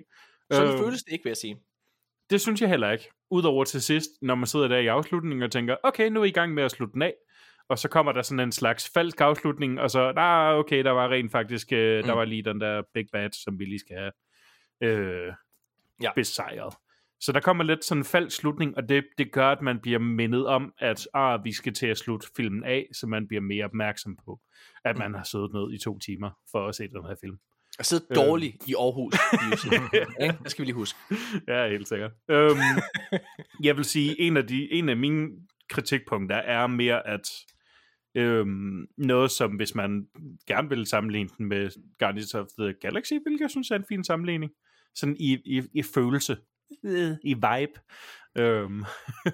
[0.51, 1.57] Sådan Øhm, føles det ikke, vil jeg sige.
[2.31, 3.11] Det synes jeg heller ikke.
[3.31, 6.29] Udover til sidst, når man sidder der i afslutningen og tænker, okay, nu er I
[6.29, 7.15] i gang med at slutte den af.
[7.69, 11.09] Og så kommer der sådan en slags falsk afslutning, og så, nah, okay, der var
[11.09, 12.07] rent faktisk, øh, mm.
[12.07, 12.19] der Mm.
[12.19, 14.13] var lige den der Big Bad, som vi lige skal have
[14.83, 15.33] øh, Ja.
[16.03, 16.11] ja.
[16.15, 16.75] besejret.
[17.21, 19.99] Så der kommer lidt sådan en falsk slutning, og det, det gør, at man bliver
[19.99, 23.65] mindet om, at ah, vi skal til at slutte filmen af, så man bliver mere
[23.65, 24.41] opmærksom på,
[24.85, 27.39] at man har siddet ned i to timer for at se den her film.
[27.79, 29.15] Jeg sidder dårligt i Aarhus.
[30.23, 30.39] ikke?
[30.43, 30.99] Det skal vi lige huske.
[31.49, 32.13] Ja, helt sikkert.
[32.31, 32.59] Øhm,
[33.63, 35.29] jeg vil sige, en af, de, en af mine
[35.71, 37.29] kritikpunkter er mere, at
[38.15, 40.07] øhm, noget som, hvis man
[40.47, 44.05] gerne vil sammenligne den med Guardians of the Galaxy, hvilket jeg synes er en fin
[44.05, 44.53] sammenligning,
[44.95, 46.37] sådan i, i, i følelse,
[46.85, 47.81] øh, i vibe,
[48.39, 48.85] øhm,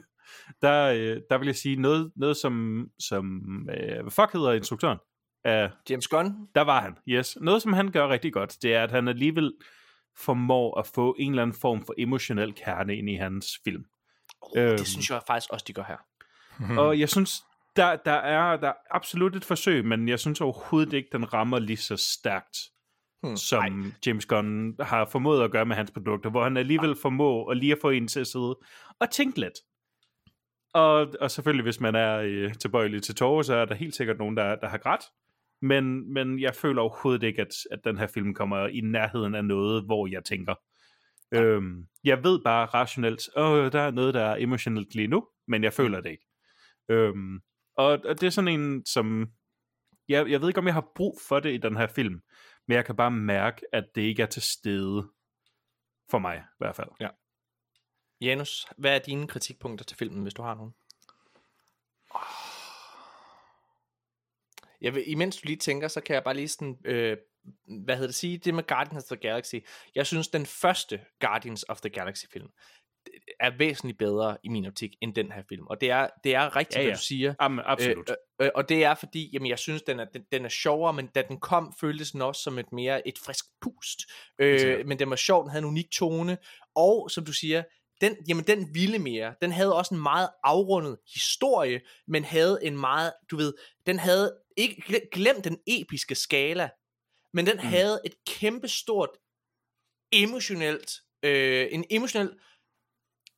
[0.62, 4.98] der, øh, der vil jeg sige noget, noget som, som øh, hvad fuck hedder instruktøren?
[5.48, 6.48] Af James Gunn.
[6.54, 7.38] der var han, yes.
[7.40, 9.52] Noget, som han gør rigtig godt, det er, at han alligevel
[10.18, 13.84] formår at få en eller anden form for emotionel kerne ind i hans film.
[14.42, 14.76] Oh, Øhm.
[14.76, 15.96] det synes jeg faktisk også, de gør her.
[16.58, 16.78] Mm.
[16.82, 17.32] Og jeg synes,
[17.76, 21.58] der, der, er, der er absolut et forsøg, men jeg synes overhovedet ikke, den rammer
[21.58, 22.56] lige så stærkt,
[23.22, 27.50] Hmm, som James Gunn har formået at gøre med hans produkter, hvor han alligevel formår
[27.50, 28.58] at lige at få en til at sidde
[29.00, 29.54] og tænke lidt.
[30.74, 34.18] Og, og selvfølgelig, hvis man er øh, tilbøjelig til tårer, så er der helt sikkert
[34.18, 35.00] nogen, der, der har grædt.
[35.62, 39.44] Men, men jeg føler overhovedet ikke, at, at den her film kommer i nærheden af
[39.44, 40.54] noget, hvor jeg tænker.
[41.34, 45.64] Øhm, jeg ved bare rationelt, åh, der er noget, der er emotionelt lige nu, men
[45.64, 46.26] jeg føler det ikke.
[46.88, 47.40] Øhm,
[47.76, 49.26] og, og det er sådan en, som...
[50.08, 52.20] Jeg, jeg ved ikke, om jeg har brug for det i den her film,
[52.68, 55.08] men jeg kan bare mærke, at det ikke er til stede
[56.10, 56.88] for mig, i hvert fald.
[57.00, 57.08] Ja.
[58.20, 60.74] Janus, hvad er dine kritikpunkter til filmen, hvis du har nogen?
[64.80, 67.16] Jeg vil, imens du lige tænker, så kan jeg bare lige sådan, øh,
[67.84, 69.54] hvad hedder det sige, det med Guardians of the Galaxy.
[69.94, 72.48] Jeg synes, den første Guardians of the Galaxy film
[73.40, 75.66] er væsentligt bedre i min optik, end den her film.
[75.66, 77.34] Og det er, det er rigtigt, Ja, ja, hvad du siger.
[77.42, 78.10] Jamen, absolut.
[78.10, 80.92] Øh, øh, og det er fordi, jamen jeg synes, den er, den, den er sjovere,
[80.92, 83.98] men da den kom, føltes den også som et mere et frisk pust.
[84.38, 86.38] Øh, men den var sjov, den havde en unik tone,
[86.74, 87.62] og som du siger,
[88.00, 89.34] den, jamen den ville mere.
[89.42, 93.54] Den havde også en meget afrundet historie, men havde en meget, du ved,
[93.86, 96.68] den havde ikke gle- glem den episke skala,
[97.34, 97.68] men den mm.
[97.68, 99.08] havde et kæmpestort
[100.12, 100.90] emotionelt,
[101.22, 102.30] øh, en emotionel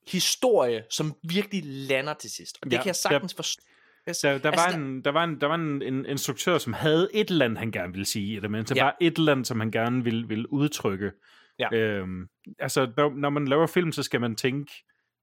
[0.07, 2.59] historie, som virkelig lander til sidst.
[2.63, 3.63] Og det Ja, kan jeg sagtens forstå.
[4.07, 7.09] Der, der, Altså, var en, der var, en, der var en, en instruktør, som havde
[7.15, 8.85] et eller andet, han gerne ville sige, eller men der Ja.
[8.85, 11.13] var et eller andet, som han gerne ville, ville udtrykke.
[11.59, 11.69] Ja.
[11.75, 12.27] Øhm,
[12.59, 14.73] altså, når, når man laver film, så skal man tænke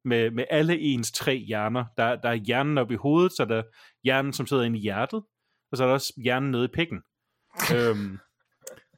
[0.06, 1.86] med, med alle ens tre hjerner.
[1.98, 3.64] Der, der er hjernen oppe i hovedet, så er der
[4.04, 5.24] hjernen, som sidder inde i hjertet,
[5.72, 7.02] og så er der også hjernen nede i pikken.
[7.76, 8.18] øhm,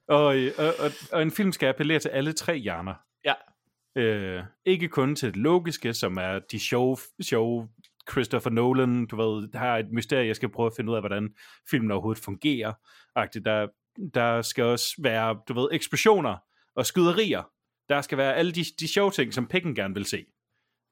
[0.07, 2.93] og, øh, og, og, og en film skal appellere til alle tre hjerner.
[3.25, 3.33] Ja.
[3.95, 7.69] Øh, ikke kun til det logiske, som er de sjove, sjove
[8.11, 11.01] Christopher Nolan, du ved, der er et mysterie, jeg skal prøve at finde ud af,
[11.01, 11.29] hvordan
[11.69, 12.73] filmen overhovedet fungerer.
[13.15, 13.45] Agtigt.
[13.45, 13.67] Der,
[14.13, 16.37] der skal også være, du ved, eksplosioner
[16.75, 17.43] og skyderier.
[17.89, 20.25] Der skal være alle de, de sjove ting, som Pikken gerne vil se.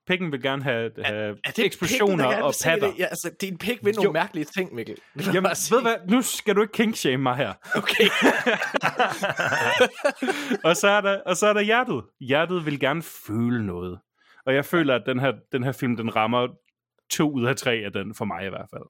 [0.07, 2.87] Pikken vil gerne have, have er det eksplosioner pikken, og patter.
[2.87, 2.99] Det?
[2.99, 4.11] Ja, altså, din pik vil nogle Jo.
[4.11, 4.97] mærkelige ting, Mikkel.
[5.33, 7.53] Jamen, ved hvad, nu skal du ikke kinkshame mig her.
[7.75, 8.05] Okay.
[10.69, 12.03] og, så er der, og så er der hjertet.
[12.19, 13.99] Hjertet vil gerne føle noget.
[14.45, 16.47] Og jeg føler, at den her, den her film, den rammer
[17.09, 18.83] to ud af tre af den, for mig i hvert fald.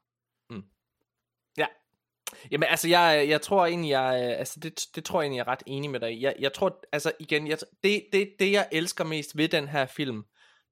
[2.51, 5.51] Jamen altså, jeg, jeg tror egentlig, jeg, altså det, det tror jeg egentlig, jeg er
[5.51, 6.21] ret enig med dig.
[6.21, 9.85] Jeg, jeg tror, altså igen, jeg, det, det, det jeg elsker mest ved den her
[9.85, 10.23] film,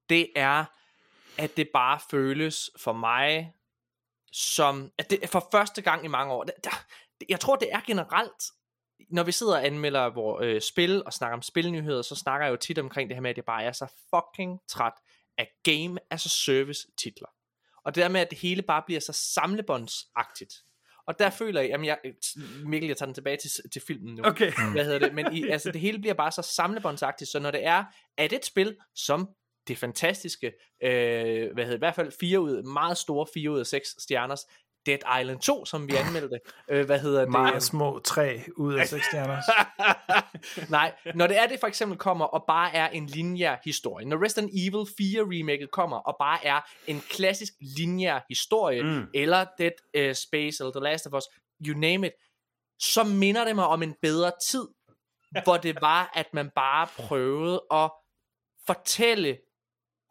[0.10, 0.66] det er,
[1.38, 3.54] at det bare føles for mig,
[4.32, 6.86] som, at det for første gang i mange år, der, der,
[7.30, 8.44] jeg tror, det er generelt
[9.10, 12.52] når vi sidder og anmelder hvor, øh, spil og snakker om spilnyheder, så snakker jeg
[12.52, 14.94] jo tit omkring det her med, at jeg bare er så fucking træt
[15.38, 17.28] af game as a service titler.
[17.84, 20.54] Og det der med, at det hele bare bliver så samlebåndsagtigt.
[21.08, 22.00] Og der føler jeg, jamen jeg,
[22.66, 24.24] Mikkel, jeg tager den tilbage til, til filmen nu.
[24.26, 24.52] Okay.
[24.72, 25.14] Hvad hedder det?
[25.14, 27.84] Men i, altså, det hele bliver bare så samlebåndsagtigt, så når det er,
[28.18, 29.30] at et spil, som
[29.68, 30.52] det fantastiske,
[30.84, 34.46] øh, hvad hedder i hvert fald fire ud, meget store 4 ud af 6 stjerners,
[34.86, 36.40] Dead Island 2, som vi anmeldte.
[36.70, 37.32] Øh, hvad hedder det?
[37.32, 39.42] Meget små 3 ud af 6 stjerner.
[40.70, 44.06] Nej, når det er det for eksempel kommer og bare er en lineær historie.
[44.06, 49.08] Når Resident Evil 4 remaket kommer og bare er en klassisk lineær historie, mm.
[49.14, 51.24] eller Dead uh, Space, eller The Last of Us,
[51.66, 52.14] you name it,
[52.80, 54.68] så minder det mig om en bedre tid,
[55.44, 57.92] hvor det var, at man bare prøvede at
[58.68, 59.38] fortælle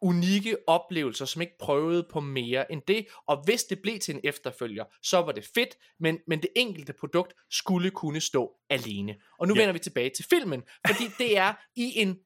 [0.05, 4.21] unikke oplevelser, som ikke prøvede på mere end det, og hvis det blev til en
[4.23, 9.15] efterfølger, så var det fedt, men, men det enkelte produkt skulle kunne stå alene.
[9.39, 9.61] Og nu yeah.
[9.61, 12.19] vender vi tilbage til filmen, fordi det er i en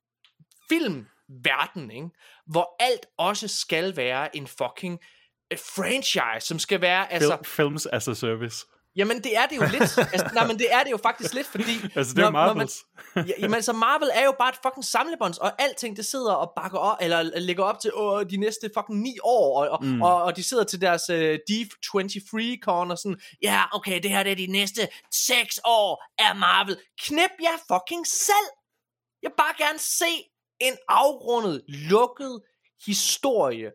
[0.69, 2.09] filmverden, ikke?
[2.45, 4.99] hvor alt også skal være en fucking
[5.53, 7.13] uh, franchise, som skal være...
[7.13, 8.65] Altså, Fil- films as a service.
[8.95, 9.97] Jamen det er det jo lidt.
[10.13, 11.75] altså, nej, men det er det jo faktisk lidt, fordi...
[11.95, 12.85] altså det er Marvels.
[13.15, 16.33] man, ja, jamen så Marvel er jo bare et fucking samlebånds, og alting det sidder
[16.33, 20.01] og bakker op, eller lægger op til åh, de næste fucking ni år, og, mm.
[20.01, 24.31] og, og de sidder til deres uh, D23-con og sådan, ja, okay, det her det
[24.31, 26.77] er de næste seks år af Marvel.
[27.01, 28.49] Knip jer fucking selv!
[29.23, 30.11] Jeg vil bare gerne se
[30.59, 32.41] en afrundet, lukket
[32.85, 33.71] historie,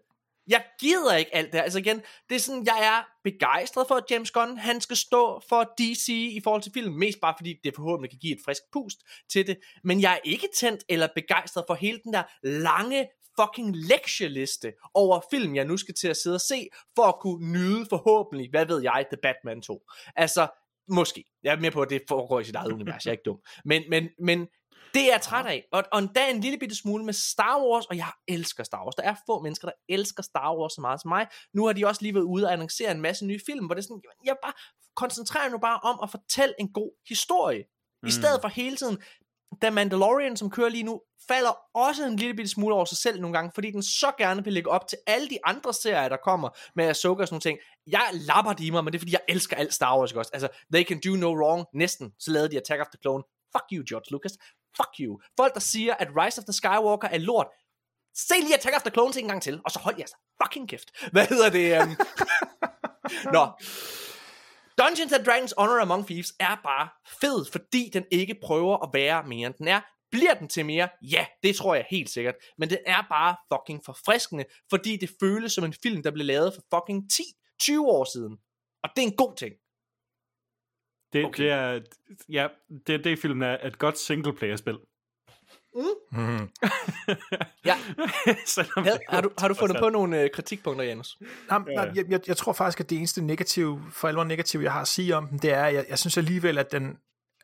[0.48, 1.62] jeg gider ikke alt det her.
[1.62, 5.40] Altså igen, det er sådan, jeg er begejstret for, at James Gunn, han skal stå
[5.48, 6.94] for DC i forhold til film.
[6.94, 8.98] Mest bare fordi det forhåbentlig kan give et frisk pust
[9.30, 9.58] til det.
[9.84, 13.08] Men jeg er ikke tændt eller begejstret for hele den der lange
[13.40, 17.52] fucking lektieliste over film, jeg nu skal til at sidde og se, for at kunne
[17.52, 19.82] nyde forhåbentlig, hvad ved jeg, The Batman 2.
[20.16, 20.48] Altså,
[20.88, 21.24] måske.
[21.42, 23.40] Jeg er med på, at det foregår i sit eget univers, jeg er ikke dum.
[23.64, 24.48] Men, men, men
[24.94, 25.64] det er jeg træt af.
[25.72, 28.94] Og, og endda en lille bitte smule med Star Wars, og jeg elsker Star Wars.
[28.94, 31.26] Der er få mennesker, der elsker Star Wars så meget som mig.
[31.54, 33.82] Nu har de også lige været ude og annoncere en masse nye film, hvor det
[33.82, 34.52] er sådan, jeg bare
[34.96, 37.64] koncentrerer nu bare om at fortælle en god historie.
[38.02, 38.08] Mm.
[38.08, 39.02] I stedet for hele tiden,
[39.62, 43.20] da Mandalorian, som kører lige nu, falder også en lille bitte smule over sig selv
[43.20, 46.16] nogle gange, fordi den så gerne vil lægge op til alle de andre serier, der
[46.16, 47.58] kommer med Ahsoka og sådan nogle ting.
[47.86, 50.30] Jeg lapper de mig, men det er fordi, jeg elsker alt Star Wars, ikke også?
[50.34, 52.12] Altså, they can do no wrong, næsten.
[52.18, 53.24] Så lavede de Attack of the Clone.
[53.52, 54.36] Fuck you, George Lucas
[54.76, 55.20] fuck you.
[55.36, 57.46] Folk, der siger, at Rise of the Skywalker er lort,
[58.14, 60.90] se lige Attack of the Clones en gang til, og så hold jeres fucking kæft.
[61.12, 61.82] Hvad hedder det?
[61.82, 61.96] Um...
[63.36, 63.48] Nå.
[64.78, 66.88] Dungeons and Dragons Honor Among Thieves er bare
[67.20, 69.80] fed, fordi den ikke prøver at være mere end den er.
[70.10, 70.88] Bliver den til mere?
[71.02, 72.34] Ja, det tror jeg helt sikkert.
[72.58, 76.54] Men den er bare fucking forfriskende, fordi det føles som en film, der blev lavet
[76.54, 77.04] for fucking
[77.62, 78.36] 10-20 år siden.
[78.82, 79.52] Og det er en god ting.
[81.14, 81.42] Det, okay.
[81.42, 81.80] det er,
[82.28, 82.48] ja,
[82.86, 84.78] det, det filmen er et godt single-player-spil.
[85.74, 85.82] Mm.
[86.10, 86.48] Mm.
[87.64, 87.74] ja.
[88.84, 91.18] Had, har, du, har du fundet på nogle øh, kritikpunkter, Janus?
[91.50, 91.82] Jamen, ja.
[91.82, 94.88] jeg, jeg, jeg tror faktisk, at det eneste negative, for alvor negative, jeg har at
[94.88, 96.96] sige om den, det er, at jeg, jeg synes alligevel, at den,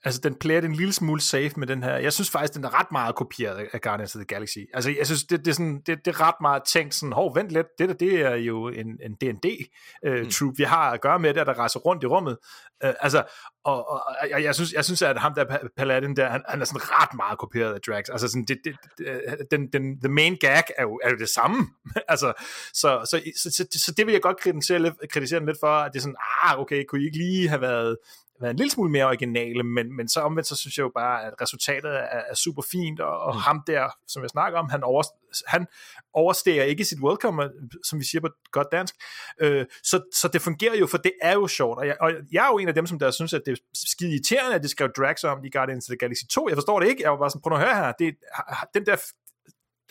[0.05, 1.97] altså den player en lille smule safe med den her.
[1.97, 4.59] Jeg synes faktisk, den er ret meget kopieret af Guardians of the Galaxy.
[4.75, 7.37] Altså jeg synes, det, det, er, sådan, det, det er ret meget tænkt sådan, hov,
[7.37, 10.59] vent lidt, det der, det er jo en, en D&D-troop, uh, mm.
[10.59, 12.37] vi har at gøre med det, der rejser rundt i rummet.
[12.85, 13.23] Uh, altså,
[13.65, 16.65] og, og jeg, jeg, synes, jeg synes, at ham der Paladin der, han, han er
[16.65, 18.05] sådan ret meget kopieret af Drax.
[18.13, 18.75] Altså sådan, det, det,
[19.51, 21.67] den, den, the main gag er jo, er jo det samme.
[22.13, 22.33] altså,
[22.73, 25.99] så, så, så, så, så, det vil jeg godt kritisere kritisere lidt for, at det
[25.99, 27.97] er sådan, ah, okay, kunne I ikke lige have været
[28.41, 31.25] været en lille smule mere originale, men, men så omvendt, så synes jeg jo bare,
[31.25, 33.41] at resultatet er, er super fint, og, og mm.
[33.41, 35.03] ham der, som jeg snakker om, han, over,
[35.47, 35.67] han
[36.15, 37.51] oversteger ikke sit welcome,
[37.85, 38.95] som vi siger på godt dansk,
[39.41, 42.47] øh, så, så det fungerer jo, for det er jo sjovt, og jeg, og jeg
[42.47, 44.71] er jo en af dem, som der synes, at det er skide irriterende, at det
[44.71, 47.19] skrev Drax om i Guardians of the Galaxy 2, jeg forstår det ikke, jeg var
[47.19, 48.15] bare sådan, prøv at høre her, det,
[48.75, 48.97] den der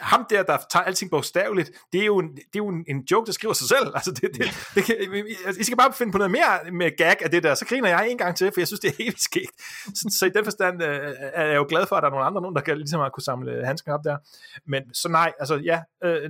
[0.01, 3.07] ham der, der tager alting bogstaveligt, det er jo en, det er jo en, en
[3.11, 3.87] joke, der skriver sig selv.
[3.99, 4.95] Altså, det, det, det kan,
[5.59, 8.09] I skal bare finde på noget mere med gag af det der, så griner jeg
[8.11, 9.51] en gang til, for jeg synes, det er helt skægt.
[9.95, 12.25] Så, så i den forstand øh, er jeg jo glad for, at der er nogle
[12.25, 14.17] andre, nogen, der kan ligesom kunne samle handsken op der.
[14.65, 16.29] Men så nej, altså ja, øh,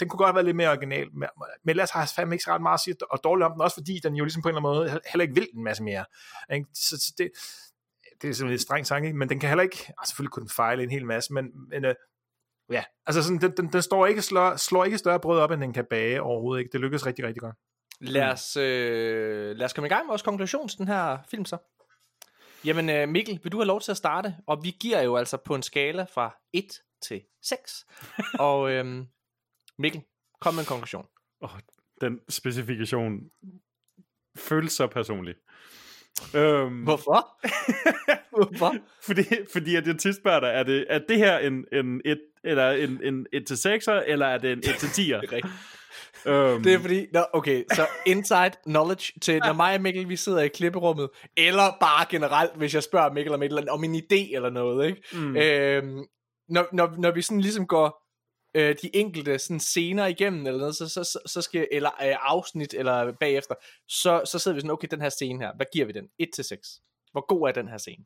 [0.00, 1.28] den kunne godt været lidt mere original, men
[1.66, 3.76] ellers har jeg fandme ikke så ret meget at sige og dårligt om den, også
[3.76, 6.04] fordi den jo ligesom på en eller anden måde heller ikke vil en masse mere.
[6.52, 6.66] Ikke?
[6.74, 7.30] Så, så det,
[8.22, 10.50] det er sådan lidt strengt sagt, men den kan heller ikke, altså selvfølgelig kunne den
[10.56, 11.94] fejle en hel masse, men, men øh,
[12.70, 15.60] ja, altså sådan, den, den, den står ikke, slår, slår ikke større brød op, end
[15.60, 16.72] den kan bage overhovedet ikke.
[16.72, 17.56] Det lykkes rigtig, rigtig godt.
[18.00, 21.44] Lad os, øh, lad os komme i gang med vores konklusion til den her film
[21.44, 21.56] så.
[22.64, 24.36] Jamen øh, Mikkel, vil du have lov til at starte?
[24.46, 26.64] Og vi giver jo altså på en skala fra 1
[27.02, 27.86] til 6.
[28.48, 29.04] og øh,
[29.78, 30.02] Mikkel,
[30.40, 31.06] kom med en konklusion.
[31.40, 31.50] Oh,
[32.00, 33.20] den specifikation
[34.36, 35.34] føles så personlig.
[36.34, 37.28] Øhm, Hvorfor?
[38.36, 38.74] Hvorfor?
[39.02, 42.70] fordi, fordi at jeg tilspørger dig, er det, er det her en, en, et, eller
[42.70, 45.48] en, en 1-6'er, eller er det en 1-10'er?
[46.30, 50.16] øhm, Det er fordi, nå, okay, så inside knowledge til, når mig og Mikkel, vi
[50.16, 53.84] sidder i klipperummet, eller bare generelt, hvis jeg spørger Mikkel om, et eller andet, om
[53.84, 55.02] en idé eller noget, ikke?
[55.12, 55.36] Mm.
[55.36, 56.04] Øhm,
[56.48, 58.03] når, når, når vi sådan ligesom går
[58.54, 62.16] øh, de enkelte sådan scener igennem, eller noget, så, så, så, så skal, eller øh,
[62.20, 63.54] afsnit, eller bagefter,
[63.88, 66.08] så, så sidder vi sådan, okay, den her scene her, hvad giver vi den?
[66.22, 67.08] 1-6.
[67.12, 68.04] Hvor god er den her scene?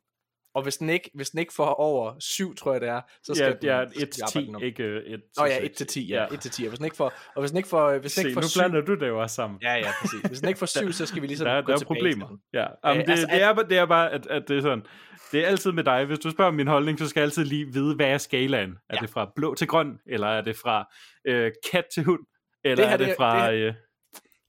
[0.55, 3.33] Og hvis den ikke, hvis den ikke får over 7, tror jeg det er, så
[3.35, 4.63] skal ja, den, ja, så skal vi arbejde den 1-10, op.
[4.63, 6.63] ikke 1 Nå ja, 1 til 10, ja, 1 til 10.
[6.63, 8.47] Og hvis den ikke får, og hvis den ikke får, hvis den ikke får nu
[8.47, 9.59] 7, blander du det jo også sammen.
[9.61, 10.21] Ja, ja, præcis.
[10.27, 12.27] Hvis den ikke får 7, så skal vi ligesom der, gå der er problemer.
[12.27, 12.35] til.
[12.53, 14.61] Ja, Jamen, Øh, det, altså, det, er, bare- det er bare, at, at det er
[14.61, 14.83] sådan,
[15.31, 16.05] det er altid med dig.
[16.05, 18.71] Hvis du spørger om min holdning, så skal jeg altid lige vide, hvad er skalaen?
[18.89, 19.01] Er Ja.
[19.01, 20.93] det fra blå til grøn, eller er det fra
[21.27, 22.19] øh, kat til hund,
[22.63, 23.51] eller Det her, er det fra...
[23.51, 23.73] det øh,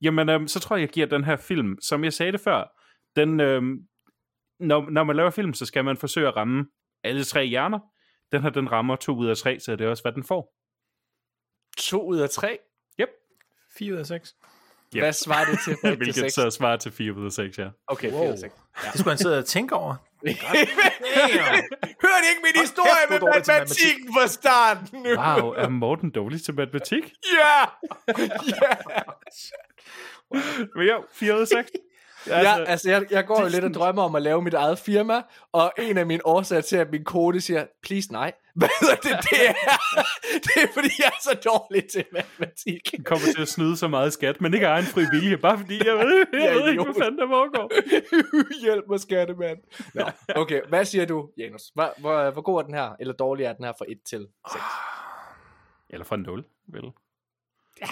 [0.03, 2.65] jamen, øh, så tror jeg, jeg giver den her film, som jeg sagde det før,
[3.17, 3.63] den, øh,
[4.61, 6.67] når, når man laver film, så skal man forsøge at ramme
[7.05, 7.79] alle tre hjerner.
[8.33, 10.55] Den her, den rammer to ud af tre, så det er også, hvad den får.
[11.79, 12.59] 2 ud af 3.
[13.01, 13.09] Yep.
[13.79, 14.37] 4 ud af 6.
[14.95, 15.01] Ja.
[15.01, 15.77] Hvad svarer det til?
[15.81, 16.35] fra 1 til Hvilket 6?
[16.35, 17.69] så svarer til 4 ud af 6, ja.
[17.87, 18.55] Okay, 4 ud af 6.
[18.93, 19.95] Det skulle han sidde og tænke over.
[22.05, 25.07] Hørte ikke min historie med til matematikken fra starten?
[25.07, 27.13] Wow, er Morten dårlig til matematik?
[27.39, 27.61] Ja!
[28.63, 28.75] Ja!
[30.77, 31.71] Men jo, 4 ud af 6.
[32.27, 35.23] Ja, altså jeg, jeg går jo lidt og drømmer om at lave mit eget firma,
[35.53, 38.69] og en af mine årsager til, at min kone siger, please nej, hvad
[39.03, 39.53] det, det er,
[40.45, 42.95] det er fordi, jeg er så dårlig til matematik.
[43.05, 45.95] kommer til at snyde så meget skat, men ikke egen fri vilje, bare fordi jeg
[45.95, 47.71] ved, jeg Ja, ved ikke, hvad fanden der foregår.
[48.63, 49.59] Hjælp mig, skattemand.
[49.95, 50.05] Nå,
[50.37, 51.63] okay, hvad siger du, Janus?
[51.75, 54.27] Hvor, hvor, hvor god er den her, eller dårlig er den her fra 1 til
[54.53, 54.65] 6?
[55.91, 56.83] Eller fra 0, vel?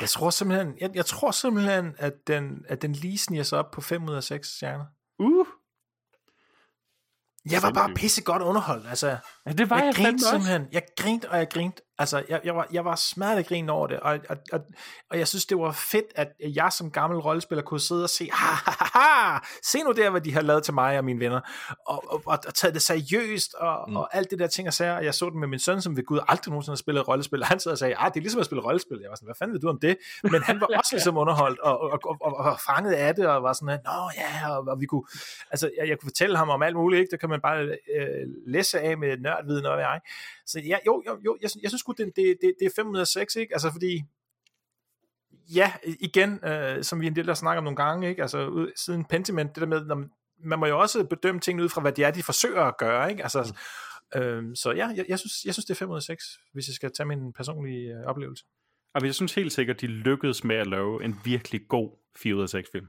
[0.01, 3.71] Jeg tror simpelthen, jeg, jeg tror simpelthen at, den, at den lige sniger sig op
[3.71, 4.85] på 5 ud af 6 stjerner.
[5.19, 5.47] Uh,
[7.51, 8.87] Jeg var bare pisse godt underholdt.
[8.89, 9.17] Altså,
[9.49, 10.31] ja, det var jeg, jeg grinte også.
[10.31, 10.67] simpelthen.
[10.73, 11.83] Jeg grinte, og jeg grinte.
[12.01, 14.61] Altså, jeg, jeg, var, jeg var smadret af grin over det, og, og, og,
[15.11, 18.29] og jeg synes, det var fedt, at jeg som gammel rollespiller kunne sidde og se,
[18.33, 21.41] ha, ha, ha, se nu der, hvad de har lavet til mig og mine venner,
[21.87, 23.97] og, og, og, og taget det seriøst, og, mm.
[23.97, 25.97] og alt det der ting og sager, og jeg så den med min søn, som
[25.97, 28.21] ved Gud aldrig nogensinde har spillet rollespil, og han sad og sagde, ah, det er
[28.21, 29.97] ligesom at spille rollespil, jeg var sådan, hvad fanden ved du om det?
[30.23, 33.43] Men han var også ligesom underholdt, og, og, og, og, og fanget af det, og
[33.43, 35.05] var sådan, nå ja, og, og vi kunne,
[35.51, 37.11] altså, jeg, jeg kunne fortælle ham om alt muligt, ikke?
[37.11, 40.01] det kan man bare øh, læse af med nørdviden og hvad jeg.
[40.47, 42.71] Så ja, jo, jo, jo, jeg, synes- jeg synes godt det, det, det, det er
[42.77, 43.55] 5 ud af 6, ikke?
[43.55, 44.03] Altså fordi,
[45.55, 48.23] ja, igen, øh, som vi en del der snakker om nogle gange, ikke?
[48.23, 50.11] Altså ud, siden Pentiment, det der med, når man,
[50.45, 53.11] man må jo også bedømme tingene ud fra, hvad det er, de forsøger at gøre,
[53.11, 53.23] ikke?
[53.23, 53.55] Altså,
[54.17, 56.69] øh, så ja, jeg, jeg, synes, jeg synes, det er 5 ud af 6, hvis
[56.69, 58.45] jeg skal tage min personlige øh, oplevelse.
[58.95, 62.43] Og jeg synes helt sikkert, de lykkedes med at lave en virkelig god 4 ud
[62.43, 62.87] af 6 film.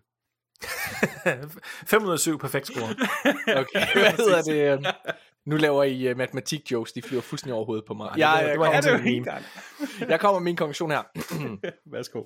[1.87, 2.89] 5 ud af 7, perfekt score.
[3.61, 4.87] Okay, hvad hedder det?
[5.45, 8.11] Nu laver I uh, matematik-jokes, de flyver fuldstændig over hovedet på mig.
[8.15, 11.03] det var- det var med ting, min, jeg kommer med min konklusion her.
[11.93, 12.23] Værsgo.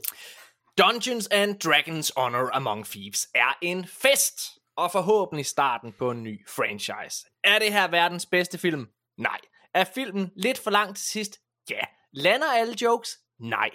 [0.78, 4.40] Dungeons and Dragons Honor Among Thieves er en fest,
[4.78, 7.28] og forhåbentlig starten på en ny franchise.
[7.44, 8.86] Er det her verdens bedste film?
[9.18, 9.40] Nej.
[9.74, 11.38] Er filmen lidt for lang til sidst?
[11.70, 11.80] Ja.
[12.14, 13.10] Lander alle jokes?
[13.40, 13.70] Nej.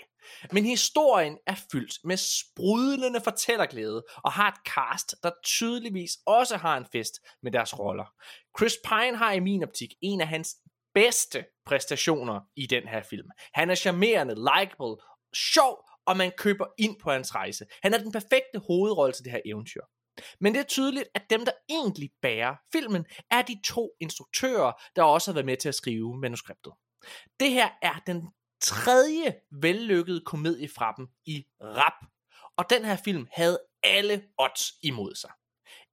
[0.52, 6.76] Men historien er fyldt med sprudlende fortællerglæde og har et cast, der tydeligvis også har
[6.76, 7.12] en fest
[7.42, 8.04] med deres roller.
[8.58, 10.56] Chris Pine har i min optik en af hans
[10.94, 13.28] bedste præstationer i den her film.
[13.54, 14.96] Han er charmerende, likable,
[15.34, 17.66] sjov, og man køber ind på hans rejse.
[17.82, 19.80] Han er den perfekte hovedrolle til det her eventyr.
[20.40, 25.02] Men det er tydeligt, at dem, der egentlig bærer filmen, er de to instruktører, der
[25.02, 26.72] også har været med til at skrive manuskriptet.
[27.40, 28.28] Det her er den
[28.62, 32.06] tredje vellykkede komedie fra dem i rap.
[32.56, 35.30] Og den her film havde alle odds imod sig.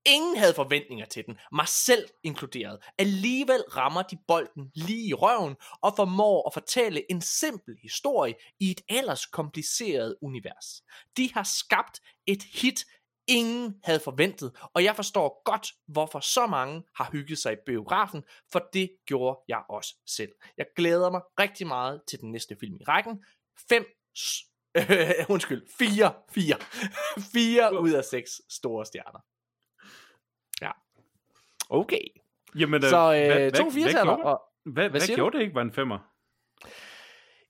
[0.07, 2.79] Ingen havde forventninger til den, mig selv inkluderet.
[2.97, 8.71] Alligevel rammer de bolden lige i røven og formår at fortælle en simpel historie i
[8.71, 10.83] et ellers kompliceret univers.
[11.17, 12.85] De har skabt et hit,
[13.27, 18.23] ingen havde forventet, og jeg forstår godt, hvorfor så mange har hygget sig i biografen,
[18.51, 20.31] for det gjorde jeg også selv.
[20.57, 23.23] Jeg glæder mig rigtig meget til den næste film i rækken.
[23.69, 23.85] 5
[24.77, 26.57] øh, undskyld, 4 4
[27.33, 29.19] 4 ud af 6 store stjerner.
[31.69, 31.99] Okay.
[32.59, 35.37] Jamen, Så hvad- øh, hvad- to hvad gjorde- Og, Hvad, Hvad hvad gjorde du?
[35.37, 35.99] det ikke var en femmer?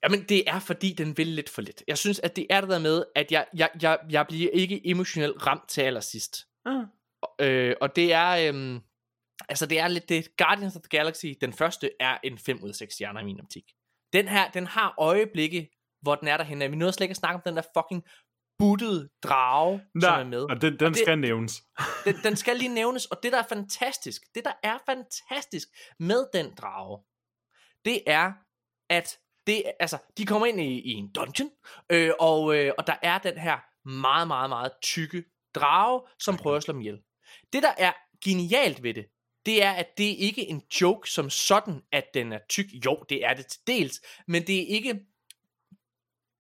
[0.04, 1.84] jamen, det er fordi, den vil lidt for lidt.
[1.88, 4.88] Jeg synes, at det er det der med, at jeg, jeg, jeg, jeg bliver ikke
[4.88, 6.38] emotionelt ramt til allersidst.
[6.66, 6.84] Ah.
[7.42, 8.50] Øh, og det er...
[8.50, 8.80] Øhm,
[9.50, 10.38] altså, det er lidt det.
[10.38, 13.42] Guardians of the Galaxy, den første, er en 5 ud af 6 stjerner i min
[13.42, 13.64] optik.
[14.14, 15.70] Den her, den har øjeblikke,
[16.02, 16.60] hvor den er derhen.
[16.72, 18.04] Vi nåede slet ikke at snakke om den der fucking
[18.60, 20.42] buttet drage, som er med.
[20.50, 21.64] og den, den det- skal nævnes.
[22.06, 25.68] Den, den skal lige nævnes, og det der er fantastisk, det der er fantastisk
[26.00, 27.04] med den drage,
[27.86, 28.32] det er,
[28.90, 29.18] at
[29.48, 31.50] det, altså, de kommer ind i, i en dungeon,
[31.90, 33.58] øh, og, øh, og der er den her
[33.90, 35.24] meget, meget, meget tykke
[35.56, 37.00] drage, som prøver at slå dem ihjel.
[37.54, 37.92] Det, der er
[38.26, 39.06] genialt ved det,
[39.46, 42.66] det er, at det ikke er en joke som sådan, at den er tyk.
[42.86, 45.00] Jo, det er det til dels, men det er ikke...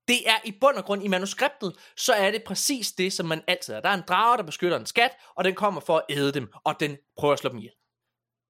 [0.07, 3.41] Det er i bund og grund i manuskriptet, så er det præcis det, som man
[3.47, 3.79] altid er.
[3.81, 6.47] Der er en drage, der beskytter en skat, og den kommer for at æde dem,
[6.65, 7.73] og den prøver at slå dem ihjel.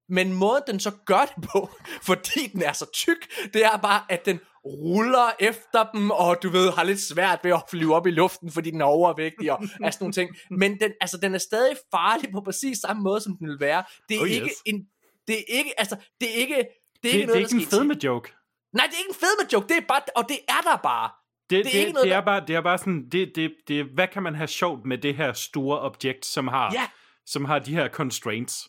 [0.08, 1.70] Men måden den så gør det på,
[2.08, 6.48] fordi den er så tyk, det er bare, at den ruller efter dem, og du
[6.50, 9.62] ved, har lidt svært ved at flyve op i luften, fordi den er overvægtig, og
[9.84, 10.30] er sådan nogle ting.
[10.50, 13.84] Men den, altså, den er stadig farlig på præcis samme måde, som den vil være.
[14.08, 14.34] Det er Oh, yes.
[14.36, 14.86] ikke en...
[15.26, 16.54] Det er ikke, altså, det er ikke...
[16.54, 16.64] Det er
[17.02, 18.32] Det, ikke det er noget, ikke en sker fed til- med joke.
[18.72, 20.76] Nej, det er ikke en fed med joke, det er bare, og det er der
[20.76, 21.10] bare.
[21.50, 23.32] Det, Det er det, ikke noget, det, er der- bare, det er bare sådan, det,
[23.36, 26.86] det, det, hvad kan man have sjovt med det her store objekt, som har, Ja.
[27.26, 28.68] som har de her constraints?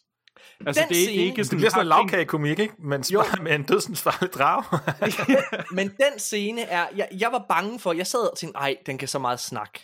[0.65, 1.57] Altså, Den det er ikke, scene- ikke Det sådan...
[1.57, 2.73] bliver sådan en lavkagekomik, ikke?
[2.79, 4.63] Men bare med en dødsensfarlig drag.
[5.77, 8.97] Men den scene er, jeg, jeg var bange for, jeg sad og tænkte, ej, den
[8.97, 9.79] kan så meget snak.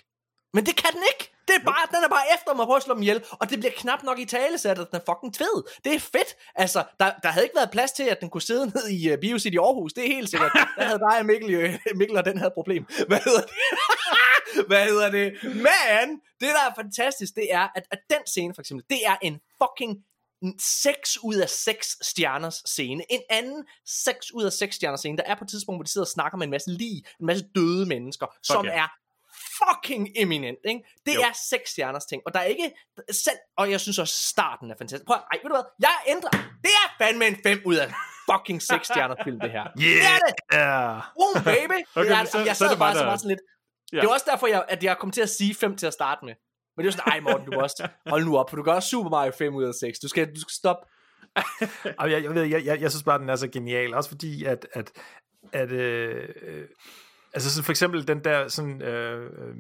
[0.54, 1.33] Men det kan den ikke.
[1.48, 3.60] Det er bare, den er bare efter mig på at slå dem ihjel, og det
[3.60, 5.64] bliver knap nok i tale at den er fucking fed.
[5.86, 6.36] Det er fedt.
[6.56, 9.20] Altså, der, der havde ikke været plads til, at den kunne sidde ned i uh,
[9.20, 9.94] BioCity Aarhus.
[9.94, 10.52] Det er helt sikkert.
[10.54, 12.84] Der havde dig og Mikkel, øh, Mikkel og den havde problem.
[13.10, 14.68] Hvad hedder det?
[14.68, 15.34] Hvad hedder det?
[15.44, 19.16] Men, det der er fantastisk, det er, at, at den scene for eksempel, det er
[19.22, 19.98] en fucking
[20.60, 23.04] 6 ud af 6 stjerners scene.
[23.10, 25.92] En anden 6 ud af 6 stjerners scene, der er på et tidspunkt, hvor de
[25.92, 28.78] sidder og snakker med en masse lig, en masse døde mennesker, som Okay.
[28.78, 28.88] er
[29.60, 30.82] fucking eminent, ikke?
[31.06, 31.22] Det Jo.
[31.22, 32.72] er 6 stjerners ting, og der er ikke
[33.12, 35.06] selv, og jeg synes også, starten er fantastisk.
[35.08, 35.64] Prøv, ej, ved du hvad?
[35.80, 36.30] Jeg ændrer.
[36.66, 37.94] Det er fandme en 5 ud af
[38.32, 39.64] fucking 6 stjerners film, det her.
[39.78, 40.34] Det er det.
[40.54, 41.00] Ja.
[41.24, 41.78] Oh, baby.
[41.96, 43.30] Okay, det er, så- jeg så er sad det bare bare, så der- bare sådan
[43.30, 43.40] lidt.
[43.94, 44.00] Ja.
[44.00, 46.26] Det var også derfor, jeg, at jeg kom til at sige 5 til at starte
[46.26, 46.34] med.
[46.76, 48.74] Men det var sådan, ej Morten, du må også holde nu op, for du gør
[48.74, 50.00] også Super Mario 5 ud af 6.
[50.00, 50.86] Du skal, du skal stoppe.
[52.12, 54.68] Jeg, jeg, ved, jeg, jeg, jeg synes bare, den er så genial, også fordi, at,
[54.74, 54.92] at,
[55.54, 56.68] at øh, øh,
[57.34, 59.56] altså sådan for eksempel den der sådan, øh, øh,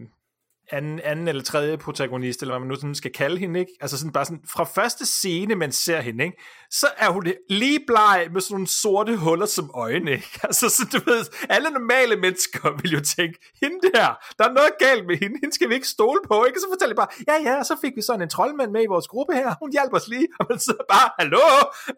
[0.71, 3.71] anden, anden eller tredje protagonist, eller hvad man nu sådan skal kalde hende, ikke?
[3.81, 6.37] Altså sådan bare sådan, fra første scene, man ser hende, ikke?
[6.71, 10.39] Så er hun lige bleg med sådan nogle sorte huller som øjne, ikke?
[10.49, 14.07] Altså så du ved, alle normale mennesker vil jo tænke, hende der,
[14.37, 16.57] der er noget galt med hende, hende skal vi ikke stole på, ikke?
[16.57, 18.91] Og så fortæller jeg bare, ja ja, så fik vi sådan en troldmand med i
[18.95, 21.45] vores gruppe her, hun hjalp os lige, og man så bare, hallo,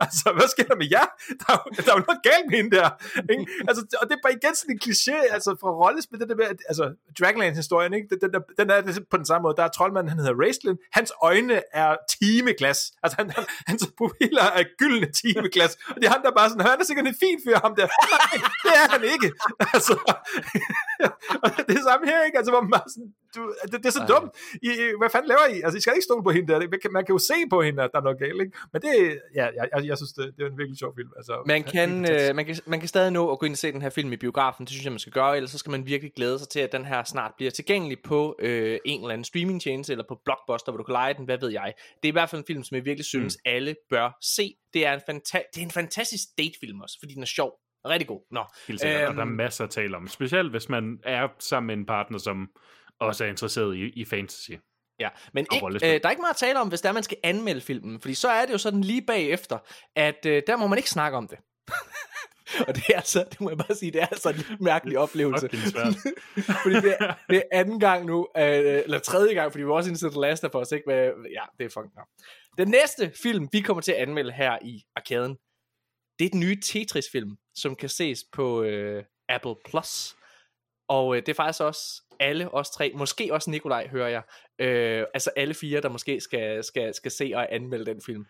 [0.04, 1.08] altså hvad sker der med jer?
[1.42, 2.90] Der er, der er jo noget galt med hende der,
[3.34, 3.44] ikke?
[3.70, 6.46] Altså, og det er bare igen sådan en kliché, altså fra rollespil, det der med,
[6.72, 6.86] altså
[7.20, 8.08] Dragonlands historien, ikke?
[8.12, 10.40] Den, den, der, den er det på den samme måde, der er troldmanden, han hedder
[10.44, 16.06] Raistlin, hans øjne er timeglas, altså han, han, hans pupiller er gyldne timeglas, og det
[16.06, 18.34] er ham, der bare sådan, han er sikkert en fin fyr, ham der, nej,
[18.64, 19.28] det er han ikke,
[19.74, 19.94] altså,
[21.44, 22.38] og det er samme her, ikke?
[22.38, 24.32] Altså, hvor man bare sådan, du, det, det, er så dumt.
[24.64, 25.62] I, hvad fanden laver I?
[25.64, 26.60] Altså, I skal ikke stole på hende der.
[26.60, 28.58] Man kan, man kan jo se på hende, at der er noget galt, ikke?
[28.74, 31.10] Men det, ja, jeg, jeg, jeg synes, det, det er en virkelig sjov film.
[31.18, 33.72] Altså, Man kan, øh, man, kan, man kan stadig nå at gå ind og se
[33.72, 34.66] den her film i biografen.
[34.66, 35.36] Det synes jeg, man skal gøre.
[35.36, 38.36] Ellers så skal man virkelig glæde sig til, at den her snart bliver tilgængelig på
[38.40, 41.26] øh, en eller anden streamingtjeneste, eller på Blockbuster, hvor du kan lege den.
[41.26, 41.74] Hvad ved jeg.
[42.04, 43.52] Det er i hvert fald en film, som jeg virkelig synes, mm.
[43.52, 44.56] alle bør se.
[44.74, 47.52] Det er, en fanta- det er en fantastisk datefilm også, fordi den er sjov.
[47.84, 48.22] og Rigtig god.
[48.32, 48.44] Nå.
[48.68, 50.08] Helt sikkert, øhm, og der er Øhm, masser at tale om.
[50.08, 52.50] Specielt hvis man er sammen med en partner, som
[53.00, 54.52] også er interesseret i, i fantasy.
[55.00, 57.18] Ja, men ikke, øh, der er ikke meget at tale om, hvis der man skal
[57.24, 59.58] anmelde filmen, fordi så er det jo sådan lige bagefter,
[59.96, 61.38] at øh, der må man ikke snakke om det.
[62.68, 64.98] og det er altså, det må jeg bare sige, det er altså en lidt mærkelig
[64.98, 65.50] oplevelse.
[66.64, 69.76] Fordi det er, det er anden gang nu, øh, eller tredje gang, fordi vi var
[69.76, 70.84] også inde til The Last of Us, ikke?
[70.86, 72.08] Hvad, ja, det er fucking nok.
[72.58, 75.38] Den næste film, vi kommer til at anmelde her i arkaden,
[76.20, 80.16] det er den nye Tetris-film, som kan ses på øh, Apple Plus.
[80.88, 84.24] Og øh, det er faktisk også alle os tre, måske også Nikolaj, hører jeg,
[84.60, 88.26] øh, altså alle fire, der måske skal, skal, skal se og anmelde den film.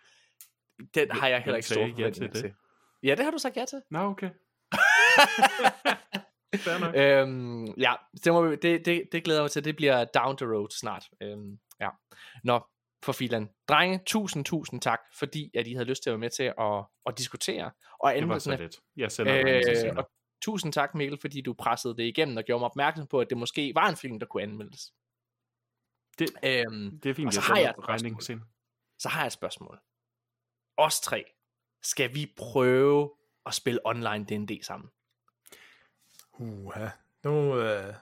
[0.95, 2.41] Den har jeg heller ikke stor ja til forventning det?
[2.41, 2.53] til.
[3.03, 3.81] Ja, det har du sagt ja til.
[3.91, 4.29] Nå, okay.
[6.95, 9.63] Øhm, ja, det, må vi, det, det, det glæder jeg mig til.
[9.65, 11.03] Det bliver down the road snart.
[11.21, 11.89] Øhm, ja.
[12.43, 12.59] Nå,
[13.05, 13.49] for filan.
[13.67, 16.85] Drenge, tusind, tusind tak, fordi at I havde lyst til at være med til at,
[17.05, 18.79] at diskutere og Det var anmelde så lidt.
[18.97, 20.09] Jeg sender øh, og
[20.41, 23.37] tusind tak, Mikkel, fordi du pressede det igennem og gjorde mig opmærksom på, at det
[23.37, 24.93] måske var en film, der kunne anmeldes.
[26.19, 28.43] Det, Øhm, det er fint, og så har jeg et sen.
[28.99, 29.79] så har jeg et spørgsmål.
[30.77, 31.25] Os tre,
[31.81, 33.11] skal vi prøve
[33.45, 34.89] at spille online D&D sammen?
[36.33, 36.87] Uha.
[37.23, 37.93] Nu, øh,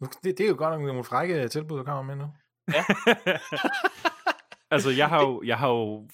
[0.00, 2.32] nu det, det, er jo godt nok nogle frække tilbud, der kommer med nu.
[4.70, 6.08] Altså, jeg har jo, jeg har jo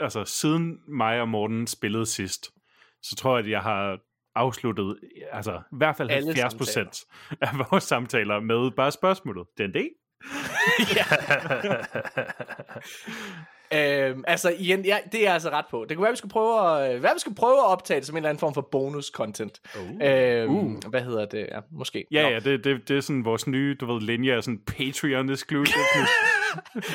[0.00, 2.50] altså, siden mig og Morten spillede sidst,
[3.02, 3.98] så tror jeg, at jeg har
[4.34, 4.96] afsluttet
[5.32, 7.04] altså, i hvert fald Alle 70 procent
[7.40, 9.46] af vores samtaler med bare spørgsmålet.
[9.58, 9.88] Den det?
[13.74, 15.84] Øhm, altså igen, ja, det er jeg altså ret på.
[15.88, 18.16] Det kunne være, vi skulle prøve at, hvad vi skulle prøve at optage det som
[18.16, 19.60] en eller anden form for bonus-content.
[19.80, 19.90] Uh.
[20.02, 20.72] Øhm, uh.
[20.88, 21.46] Hvad hedder det?
[21.52, 22.04] Ja, måske.
[22.10, 22.28] Ja, Nå.
[22.28, 25.82] ja, det, det, det er sådan vores nye, du ved, linje er sådan Patreon exclusive.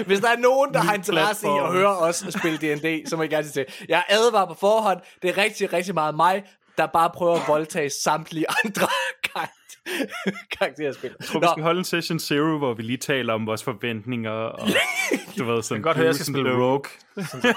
[0.07, 1.75] Hvis der er nogen, der Ny har interesse i at platform.
[1.75, 3.85] høre os spille D&D, så må jeg gerne sige til.
[3.89, 4.99] Jeg advarer på forhånd.
[5.21, 6.43] Det er rigtig, rigtig meget mig,
[6.79, 8.87] der bare prøver at voldtage samtlige andre
[9.23, 11.15] karakter- karakterspil.
[11.19, 14.31] Jeg tror, vi skal holde en session zero, hvor vi lige taler om vores forventninger.
[14.31, 14.67] Og,
[15.37, 16.51] du ved, sådan, Jeg kan godt høre, at jeg skal spille.
[16.63, 16.83] Rogue.
[17.15, 17.53] Sådan, så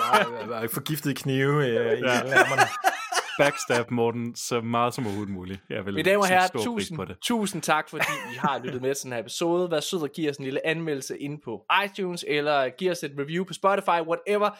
[0.48, 2.14] bare, øh, forgiftet knive øh, i Ja.
[2.16, 2.62] ærmerne.
[3.38, 5.60] Backstab Morten så meget som overhovedet muligt.
[5.70, 7.16] Jeg vil Mine damer og herrer, tusind, på det.
[7.22, 8.04] tusind tak, fordi
[8.34, 9.70] I har lyttet med til den her episode.
[9.70, 13.12] Vær sød og giv os en lille anmeldelse ind på iTunes, eller giv os et
[13.18, 14.50] review på Spotify, whatever.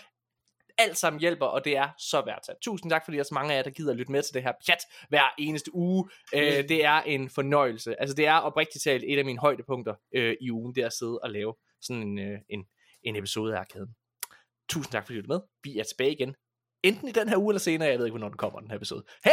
[0.78, 2.56] Alt sammen hjælper, og det er så værdsat.
[2.62, 4.34] Tusind tak, fordi der er så mange af jer, der gider at lytte med til
[4.34, 4.78] det her pjat
[5.08, 6.08] hver eneste uge.
[6.34, 8.00] Øh, det er en fornøjelse.
[8.00, 10.92] Altså, det er oprigtigt talt et af mine højdepunkter øh, i ugen, det er at
[10.92, 12.64] sidde og lave sådan en, øh, en,
[13.02, 13.94] en episode af Arkaden.
[14.68, 15.40] Tusind tak, fordi I lyttede med.
[15.64, 16.34] Vi er tilbage igen.
[16.82, 17.88] Enten i den her uge eller senere.
[17.88, 19.04] Jeg ved ikke, hvornår den kommer, den her episode.
[19.24, 19.32] Hey!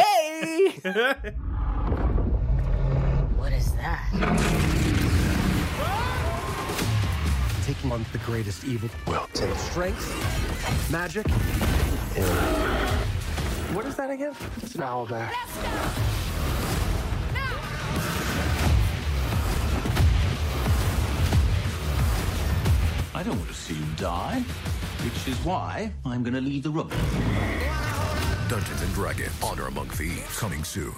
[3.40, 4.79] What is that?
[7.64, 8.88] Taking on the greatest evil.
[9.06, 11.26] We'll take Strength, magic,
[13.74, 14.34] What is that again?
[14.62, 15.30] It's an owl bear.
[23.14, 24.40] I don't want to see you die,
[25.04, 26.90] which is why I'm going to leave the room.
[28.48, 30.94] Dungeons and Dragons: Honor Among Thieves coming soon.